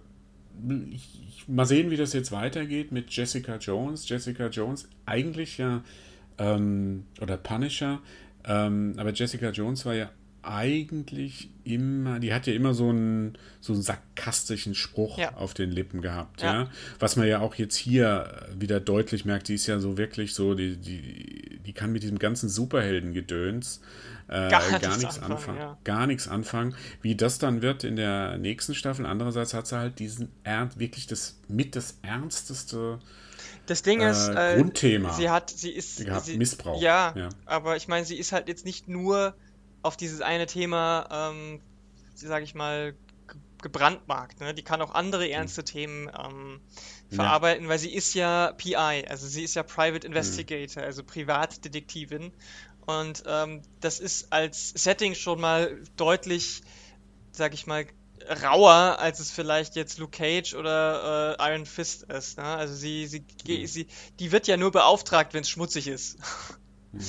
ich, 0.91 1.45
mal 1.47 1.65
sehen, 1.65 1.91
wie 1.91 1.97
das 1.97 2.13
jetzt 2.13 2.31
weitergeht 2.31 2.91
mit 2.91 3.11
Jessica 3.11 3.57
Jones. 3.57 4.07
Jessica 4.07 4.47
Jones 4.47 4.87
eigentlich 5.05 5.57
ja, 5.57 5.83
ähm, 6.37 7.05
oder 7.21 7.37
Punisher, 7.37 8.01
ähm, 8.45 8.93
aber 8.97 9.11
Jessica 9.11 9.49
Jones 9.49 9.85
war 9.85 9.95
ja 9.95 10.11
eigentlich 10.43 11.49
immer, 11.63 12.19
die 12.19 12.33
hat 12.33 12.47
ja 12.47 12.53
immer 12.53 12.73
so 12.73 12.89
einen, 12.89 13.37
so 13.61 13.73
einen 13.73 13.81
sarkastischen 13.81 14.75
Spruch 14.75 15.17
ja. 15.17 15.33
auf 15.35 15.53
den 15.53 15.71
Lippen 15.71 16.01
gehabt, 16.01 16.41
ja. 16.41 16.63
ja. 16.63 16.69
Was 16.99 17.15
man 17.15 17.27
ja 17.27 17.39
auch 17.39 17.55
jetzt 17.55 17.75
hier 17.75 18.45
wieder 18.57 18.79
deutlich 18.79 19.25
merkt, 19.25 19.47
die 19.47 19.55
ist 19.55 19.67
ja 19.67 19.79
so 19.79 19.97
wirklich 19.97 20.33
so, 20.33 20.53
die, 20.53 20.75
die, 20.77 21.59
die 21.65 21.73
kann 21.73 21.91
mit 21.91 22.03
diesem 22.03 22.19
ganzen 22.19 22.49
Superheldengedöns 22.49 23.81
äh, 24.27 24.49
gar, 24.49 24.79
gar 24.79 24.97
nichts 24.97 25.19
anfangen. 25.19 25.31
anfangen. 25.31 25.59
Ja. 25.59 25.77
Gar 25.83 26.07
nichts 26.07 26.27
anfangen. 26.27 26.75
Wie 27.01 27.15
das 27.15 27.39
dann 27.39 27.61
wird 27.61 27.83
in 27.83 27.95
der 27.95 28.37
nächsten 28.37 28.75
Staffel. 28.75 29.05
Andererseits 29.05 29.53
hat 29.53 29.67
sie 29.67 29.77
halt 29.77 29.99
diesen 29.99 30.29
Ernst, 30.43 30.79
wirklich 30.79 31.07
das 31.07 31.39
mit 31.47 31.75
das 31.75 31.97
ernsteste 32.01 32.99
das 33.65 33.81
Ding 33.81 34.01
äh, 34.01 34.11
ist, 34.11 34.27
äh, 34.27 34.57
Grundthema. 34.57 35.13
Sie 35.13 35.29
hat, 35.29 35.49
sie 35.49 35.71
ist, 35.71 36.05
gehabt, 36.05 36.25
sie, 36.25 36.37
Missbrauch. 36.37 36.81
Ja, 36.81 37.13
ja, 37.15 37.29
aber 37.45 37.77
ich 37.77 37.87
meine, 37.87 38.05
sie 38.05 38.17
ist 38.17 38.33
halt 38.33 38.49
jetzt 38.49 38.65
nicht 38.65 38.89
nur 38.89 39.35
auf 39.83 39.97
dieses 39.97 40.21
eine 40.21 40.47
Thema, 40.47 41.07
ähm, 41.11 41.61
sage 42.15 42.43
ich 42.43 42.55
mal, 42.55 42.95
gebrandmarkt. 43.61 44.41
Ne? 44.41 44.53
Die 44.53 44.63
kann 44.63 44.81
auch 44.81 44.93
andere 44.93 45.29
ernste 45.29 45.61
mhm. 45.61 45.65
Themen 45.65 46.11
ähm, 46.19 46.61
verarbeiten, 47.09 47.63
ja. 47.63 47.69
weil 47.69 47.79
sie 47.79 47.93
ist 47.93 48.13
ja 48.13 48.51
PI, 48.53 49.05
also 49.07 49.27
sie 49.27 49.43
ist 49.43 49.55
ja 49.55 49.63
Private 49.63 50.05
Investigator, 50.05 50.83
mhm. 50.83 50.87
also 50.87 51.03
Privatdetektivin 51.03 52.33
und 52.85 53.23
ähm, 53.25 53.61
das 53.79 53.99
ist 53.99 54.31
als 54.33 54.69
Setting 54.69 55.15
schon 55.15 55.39
mal 55.39 55.81
deutlich, 55.95 56.61
sag 57.31 57.53
ich 57.53 57.65
mal, 57.65 57.85
rauer, 58.43 58.97
als 58.99 59.19
es 59.19 59.31
vielleicht 59.31 59.75
jetzt 59.75 59.97
Luke 59.97 60.17
Cage 60.17 60.53
oder 60.53 61.37
äh, 61.39 61.51
Iron 61.51 61.65
Fist 61.65 62.03
ist. 62.03 62.37
Ne? 62.37 62.43
Also 62.43 62.73
sie, 62.73 63.07
sie, 63.07 63.23
mhm. 63.47 63.67
sie, 63.67 63.87
die 64.19 64.31
wird 64.31 64.47
ja 64.47 64.57
nur 64.57 64.71
beauftragt, 64.71 65.33
wenn 65.33 65.41
es 65.41 65.49
schmutzig 65.49 65.87
ist. 65.87 66.17
Mhm. 66.93 67.01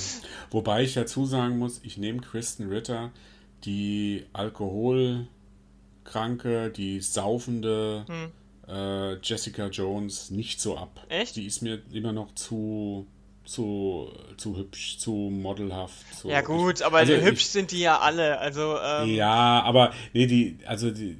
Wobei 0.51 0.83
ich 0.83 0.93
dazu 0.93 1.25
sagen 1.25 1.57
muss, 1.57 1.79
ich 1.83 1.97
nehme 1.97 2.21
Kristen 2.21 2.69
Ritter, 2.69 3.11
die 3.63 4.25
Alkoholkranke, 4.33 6.71
die 6.71 6.99
saufende 7.01 8.05
hm. 8.07 8.31
äh, 8.67 9.13
Jessica 9.21 9.67
Jones 9.67 10.31
nicht 10.31 10.59
so 10.59 10.75
ab. 10.77 11.05
Echt? 11.09 11.35
Die 11.35 11.45
ist 11.45 11.61
mir 11.61 11.83
immer 11.91 12.13
noch 12.13 12.33
zu 12.35 13.05
zu, 13.45 14.11
zu 14.37 14.57
hübsch, 14.57 14.97
zu 14.97 15.11
modelhaft. 15.11 16.15
Zu 16.15 16.29
ja 16.29 16.41
gut, 16.41 16.81
aber 16.81 16.97
also 16.97 17.13
hübsch 17.13 17.43
ich, 17.43 17.49
sind 17.49 17.71
die 17.71 17.79
ja 17.79 17.99
alle. 17.99 18.39
Also 18.39 18.77
ähm, 18.83 19.13
ja, 19.13 19.61
aber 19.61 19.93
nee, 20.13 20.25
die, 20.25 20.57
also 20.65 20.89
die, 20.89 21.15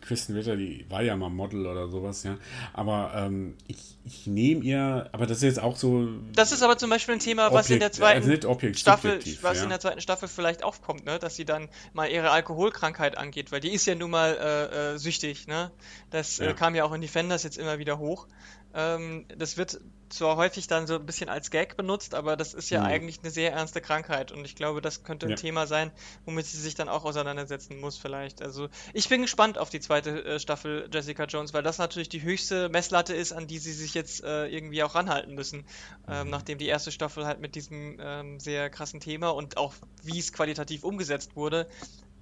Kristen 0.00 0.34
Ritter, 0.34 0.56
die 0.56 0.86
war 0.88 1.02
ja 1.02 1.16
mal 1.16 1.30
Model 1.30 1.66
oder 1.66 1.88
sowas, 1.88 2.22
ja. 2.22 2.38
Aber 2.72 3.12
ähm, 3.14 3.54
ich, 3.66 3.96
ich 4.04 4.26
nehme 4.26 4.62
ihr, 4.62 5.08
aber 5.12 5.26
das 5.26 5.38
ist 5.38 5.42
jetzt 5.42 5.60
auch 5.60 5.76
so. 5.76 6.08
Das 6.34 6.52
ist 6.52 6.62
aber 6.62 6.78
zum 6.78 6.90
Beispiel 6.90 7.14
ein 7.14 7.20
Thema, 7.20 7.52
was 7.52 7.66
Objekt, 7.66 7.70
in 7.70 7.80
der 7.80 7.92
zweiten 7.92 8.30
also 8.30 8.74
Staffel, 8.74 9.20
was 9.42 9.58
ja. 9.58 9.64
in 9.64 9.68
der 9.70 9.80
zweiten 9.80 10.00
Staffel 10.00 10.28
vielleicht 10.28 10.62
aufkommt, 10.62 11.04
ne? 11.04 11.18
Dass 11.18 11.36
sie 11.36 11.44
dann 11.44 11.68
mal 11.92 12.08
ihre 12.10 12.30
Alkoholkrankheit 12.30 13.16
angeht, 13.16 13.52
weil 13.52 13.60
die 13.60 13.72
ist 13.72 13.86
ja 13.86 13.94
nun 13.94 14.10
mal 14.10 14.36
äh, 14.36 14.94
äh, 14.94 14.98
süchtig, 14.98 15.46
ne? 15.46 15.70
Das 16.10 16.38
äh, 16.38 16.44
ja. 16.44 16.50
äh, 16.50 16.54
kam 16.54 16.74
ja 16.74 16.84
auch 16.84 16.92
in 16.92 17.00
Defenders 17.00 17.42
jetzt 17.42 17.58
immer 17.58 17.78
wieder 17.78 17.98
hoch. 17.98 18.26
Ähm, 18.74 19.26
das 19.36 19.56
wird 19.56 19.80
zwar 20.10 20.36
häufig 20.36 20.66
dann 20.66 20.86
so 20.86 20.96
ein 20.96 21.06
bisschen 21.06 21.28
als 21.28 21.50
Gag 21.50 21.76
benutzt, 21.76 22.14
aber 22.14 22.36
das 22.36 22.54
ist 22.54 22.70
ja 22.70 22.80
mhm. 22.80 22.86
eigentlich 22.86 23.20
eine 23.20 23.30
sehr 23.30 23.52
ernste 23.52 23.80
Krankheit 23.80 24.32
und 24.32 24.44
ich 24.44 24.56
glaube, 24.56 24.80
das 24.80 25.02
könnte 25.04 25.26
ein 25.26 25.30
ja. 25.30 25.36
Thema 25.36 25.66
sein, 25.66 25.90
womit 26.24 26.46
sie 26.46 26.58
sich 26.58 26.74
dann 26.74 26.88
auch 26.88 27.04
auseinandersetzen 27.04 27.80
muss 27.80 27.96
vielleicht. 27.96 28.42
Also 28.42 28.68
ich 28.92 29.08
bin 29.08 29.22
gespannt 29.22 29.58
auf 29.58 29.70
die 29.70 29.80
zweite 29.80 30.24
äh, 30.24 30.40
Staffel 30.40 30.88
Jessica 30.92 31.24
Jones, 31.24 31.54
weil 31.54 31.62
das 31.62 31.78
natürlich 31.78 32.08
die 32.08 32.22
höchste 32.22 32.68
Messlatte 32.68 33.14
ist, 33.14 33.32
an 33.32 33.46
die 33.46 33.58
sie 33.58 33.72
sich 33.72 33.94
jetzt 33.94 34.22
äh, 34.24 34.46
irgendwie 34.46 34.82
auch 34.82 34.94
ranhalten 34.94 35.34
müssen, 35.34 35.64
ähm, 36.08 36.24
mhm. 36.24 36.30
nachdem 36.30 36.58
die 36.58 36.66
erste 36.66 36.92
Staffel 36.92 37.26
halt 37.26 37.40
mit 37.40 37.54
diesem 37.54 37.98
ähm, 38.00 38.40
sehr 38.40 38.68
krassen 38.70 39.00
Thema 39.00 39.30
und 39.30 39.56
auch 39.56 39.74
wie 40.02 40.18
es 40.18 40.32
qualitativ 40.32 40.84
umgesetzt 40.84 41.36
wurde, 41.36 41.66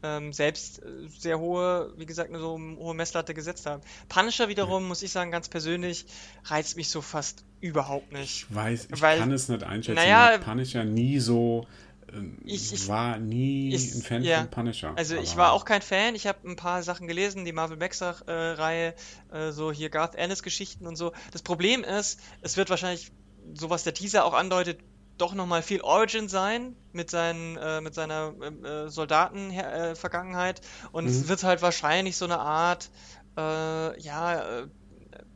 ähm, 0.03 0.33
selbst 0.33 0.83
äh, 0.83 1.09
sehr 1.09 1.39
hohe, 1.39 1.93
wie 1.97 2.07
gesagt, 2.07 2.31
eine 2.31 2.39
so 2.39 2.59
hohe 2.59 2.95
Messlatte 2.95 3.35
gesetzt 3.35 3.67
haben. 3.67 3.83
Punisher 4.09 4.49
wiederum, 4.49 4.83
ja. 4.85 4.89
muss 4.89 5.03
ich 5.03 5.11
sagen, 5.11 5.31
ganz 5.31 5.49
persönlich, 5.49 6.07
reizt 6.45 6.77
mich 6.77 6.91
so 6.91 7.01
fast 7.01 7.45
überhaupt 7.61 8.13
nicht. 8.13 8.47
Ich 8.49 8.55
weiß, 8.55 8.89
ich 8.95 9.03
weil, 9.03 9.19
kann 9.19 9.33
es 9.33 9.49
nicht 9.49 9.63
einschätzen. 9.65 9.97
Naja, 9.97 10.39
Punisher 10.39 10.85
nie 10.85 11.19
so. 11.19 11.67
Ähm, 12.13 12.39
ich, 12.45 12.73
ich, 12.73 12.89
war 12.89 13.19
nie 13.19 13.75
ich, 13.75 13.95
ein 13.95 14.03
Fan 14.03 14.23
ja. 14.23 14.41
von 14.41 14.51
Punisher. 14.51 14.93
Also 14.97 15.17
ich 15.17 15.37
war 15.37 15.53
auch 15.53 15.65
kein 15.65 15.83
Fan. 15.83 16.15
Ich 16.15 16.27
habe 16.27 16.49
ein 16.49 16.57
paar 16.57 16.83
Sachen 16.83 17.07
gelesen, 17.07 17.45
die 17.45 17.53
Marvel 17.53 17.77
Max-Reihe, 17.77 18.95
äh, 19.33 19.51
so 19.51 19.73
hier 19.73 19.91
Garth 19.91 20.15
Ennis-Geschichten 20.15 20.87
und 20.87 20.97
so. 20.97 21.13
Das 21.33 21.43
Problem 21.43 21.85
ist, 21.85 22.21
es 22.41 22.57
wird 22.57 22.71
wahrscheinlich, 22.71 23.11
so 23.55 23.71
was 23.71 23.85
der 23.85 23.95
Teaser 23.95 24.25
auch 24.25 24.35
andeutet, 24.35 24.79
doch 25.19 25.35
nochmal 25.35 25.63
viel 25.63 25.81
Origin 25.81 26.29
sein 26.29 26.77
mit, 26.93 27.11
seinen, 27.11 27.57
äh, 27.57 27.81
mit 27.81 27.95
seiner 27.95 28.35
äh, 28.41 28.89
Soldaten-Vergangenheit. 28.89 30.61
Und 30.93 31.05
mhm. 31.05 31.11
es 31.11 31.29
wird 31.29 31.43
halt 31.45 31.63
wahrscheinlich 31.63 32.17
so 32.17 32.25
eine 32.25 32.39
Art, 32.39 32.91
äh, 33.37 34.01
ja, 34.01 34.61
äh, 34.61 34.69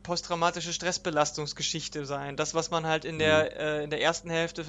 posttraumatische 0.03 0.73
Stressbelastungsgeschichte 0.73 2.05
sein. 2.05 2.35
Das, 2.35 2.53
was 2.53 2.69
man 2.69 2.85
halt 2.85 3.05
in 3.05 3.17
der, 3.17 3.43
mhm. 3.43 3.57
äh, 3.57 3.83
in 3.85 3.89
der 3.89 4.01
ersten 4.01 4.29
Hälfte 4.29 4.63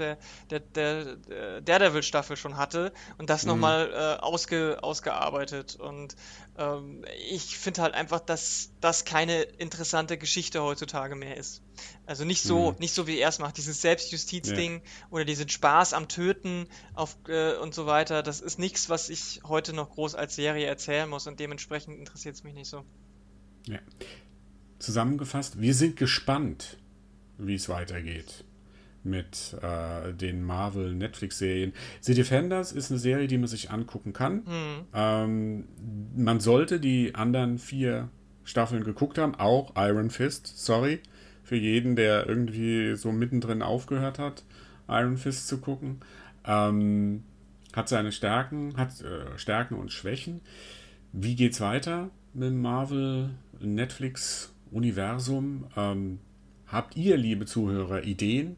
der, 0.50 0.60
der, 0.60 1.16
der 1.16 1.60
Daredevil-Staffel 1.60 2.36
schon 2.36 2.56
hatte 2.56 2.92
und 3.18 3.28
das 3.28 3.42
mhm. 3.42 3.50
nochmal 3.50 3.90
äh, 3.92 4.22
ausge, 4.22 4.78
ausgearbeitet. 4.82 5.76
Und 5.76 6.16
ähm, 6.56 7.04
ich 7.28 7.58
finde 7.58 7.82
halt 7.82 7.94
einfach, 7.94 8.20
dass 8.20 8.70
das 8.80 9.04
keine 9.04 9.42
interessante 9.42 10.16
Geschichte 10.16 10.62
heutzutage 10.62 11.16
mehr 11.16 11.36
ist. 11.36 11.62
Also 12.06 12.24
nicht 12.24 12.42
so, 12.42 12.72
mhm. 12.72 12.78
nicht 12.78 12.94
so 12.94 13.06
wie 13.08 13.18
er 13.18 13.28
es 13.28 13.40
macht, 13.40 13.56
dieses 13.56 13.82
Selbstjustiz-Ding 13.82 14.74
ja. 14.74 15.06
oder 15.10 15.24
diesen 15.24 15.48
Spaß 15.48 15.92
am 15.92 16.06
Töten 16.06 16.68
auf, 16.94 17.16
äh, 17.28 17.56
und 17.56 17.74
so 17.74 17.86
weiter. 17.86 18.22
Das 18.22 18.40
ist 18.40 18.58
nichts, 18.58 18.88
was 18.88 19.08
ich 19.08 19.40
heute 19.44 19.72
noch 19.72 19.90
groß 19.90 20.14
als 20.14 20.36
Serie 20.36 20.66
erzählen 20.66 21.08
muss 21.08 21.26
und 21.26 21.40
dementsprechend 21.40 21.98
interessiert 21.98 22.36
es 22.36 22.44
mich 22.44 22.54
nicht 22.54 22.68
so. 22.68 22.84
Ja 23.66 23.80
zusammengefasst, 24.84 25.60
wir 25.60 25.74
sind 25.74 25.96
gespannt, 25.96 26.78
wie 27.38 27.54
es 27.54 27.68
weitergeht 27.68 28.44
mit 29.04 29.56
äh, 29.62 30.12
den 30.14 30.42
Marvel 30.42 30.94
Netflix-Serien. 30.94 31.72
The 32.00 32.14
Defenders 32.14 32.72
ist 32.72 32.90
eine 32.90 32.98
Serie, 32.98 33.28
die 33.28 33.38
man 33.38 33.48
sich 33.48 33.70
angucken 33.70 34.12
kann. 34.12 34.36
Mhm. 34.36 34.86
Ähm, 34.94 35.64
man 36.16 36.40
sollte 36.40 36.80
die 36.80 37.14
anderen 37.14 37.58
vier 37.58 38.08
Staffeln 38.44 38.82
geguckt 38.82 39.18
haben, 39.18 39.34
auch 39.34 39.74
Iron 39.76 40.10
Fist, 40.10 40.52
sorry, 40.56 41.00
für 41.42 41.56
jeden, 41.56 41.96
der 41.96 42.26
irgendwie 42.26 42.94
so 42.96 43.12
mittendrin 43.12 43.62
aufgehört 43.62 44.18
hat, 44.18 44.44
Iron 44.88 45.18
Fist 45.18 45.48
zu 45.48 45.58
gucken. 45.58 46.00
Ähm, 46.46 47.24
hat 47.74 47.88
seine 47.88 48.12
Stärken, 48.12 48.76
hat 48.76 49.00
äh, 49.02 49.36
Stärken 49.36 49.74
und 49.74 49.92
Schwächen. 49.92 50.40
Wie 51.12 51.36
geht's 51.36 51.60
weiter 51.60 52.10
mit 52.32 52.54
Marvel 52.54 53.30
Netflix 53.60 54.53
Universum. 54.74 55.66
Ähm, 55.76 56.18
habt 56.66 56.96
ihr, 56.96 57.16
liebe 57.16 57.46
Zuhörer, 57.46 58.04
Ideen? 58.04 58.56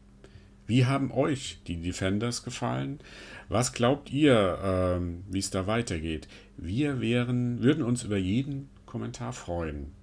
Wie 0.65 0.85
haben 0.85 1.11
euch 1.11 1.59
die 1.67 1.77
Defenders 1.77 2.43
gefallen? 2.43 2.99
Was 3.47 3.71
glaubt 3.71 4.11
ihr, 4.11 4.59
ähm, 4.61 5.23
wie 5.29 5.39
es 5.39 5.49
da 5.49 5.65
weitergeht? 5.65 6.27
Wir 6.57 6.99
wären, 6.99 7.61
würden 7.61 7.83
uns 7.83 8.03
über 8.03 8.17
jeden 8.17 8.69
Kommentar 8.85 9.31
freuen. 9.31 9.93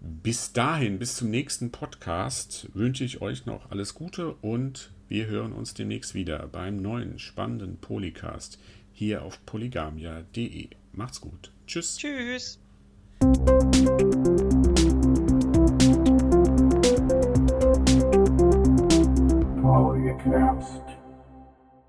Bis 0.00 0.52
dahin, 0.52 0.98
bis 0.98 1.16
zum 1.16 1.30
nächsten 1.30 1.70
Podcast, 1.70 2.68
wünsche 2.74 3.04
ich 3.04 3.22
euch 3.22 3.46
noch 3.46 3.70
alles 3.70 3.94
Gute 3.94 4.34
und 4.34 4.90
wir 5.08 5.26
hören 5.26 5.52
uns 5.52 5.74
demnächst 5.74 6.14
wieder 6.14 6.46
beim 6.46 6.76
neuen 6.76 7.18
spannenden 7.18 7.76
Polycast 7.78 8.58
hier 8.92 9.22
auf 9.22 9.44
polygamia.de. 9.46 10.68
Macht's 10.92 11.20
gut. 11.20 11.52
Tschüss. 11.66 11.96
Tschüss. 11.96 12.58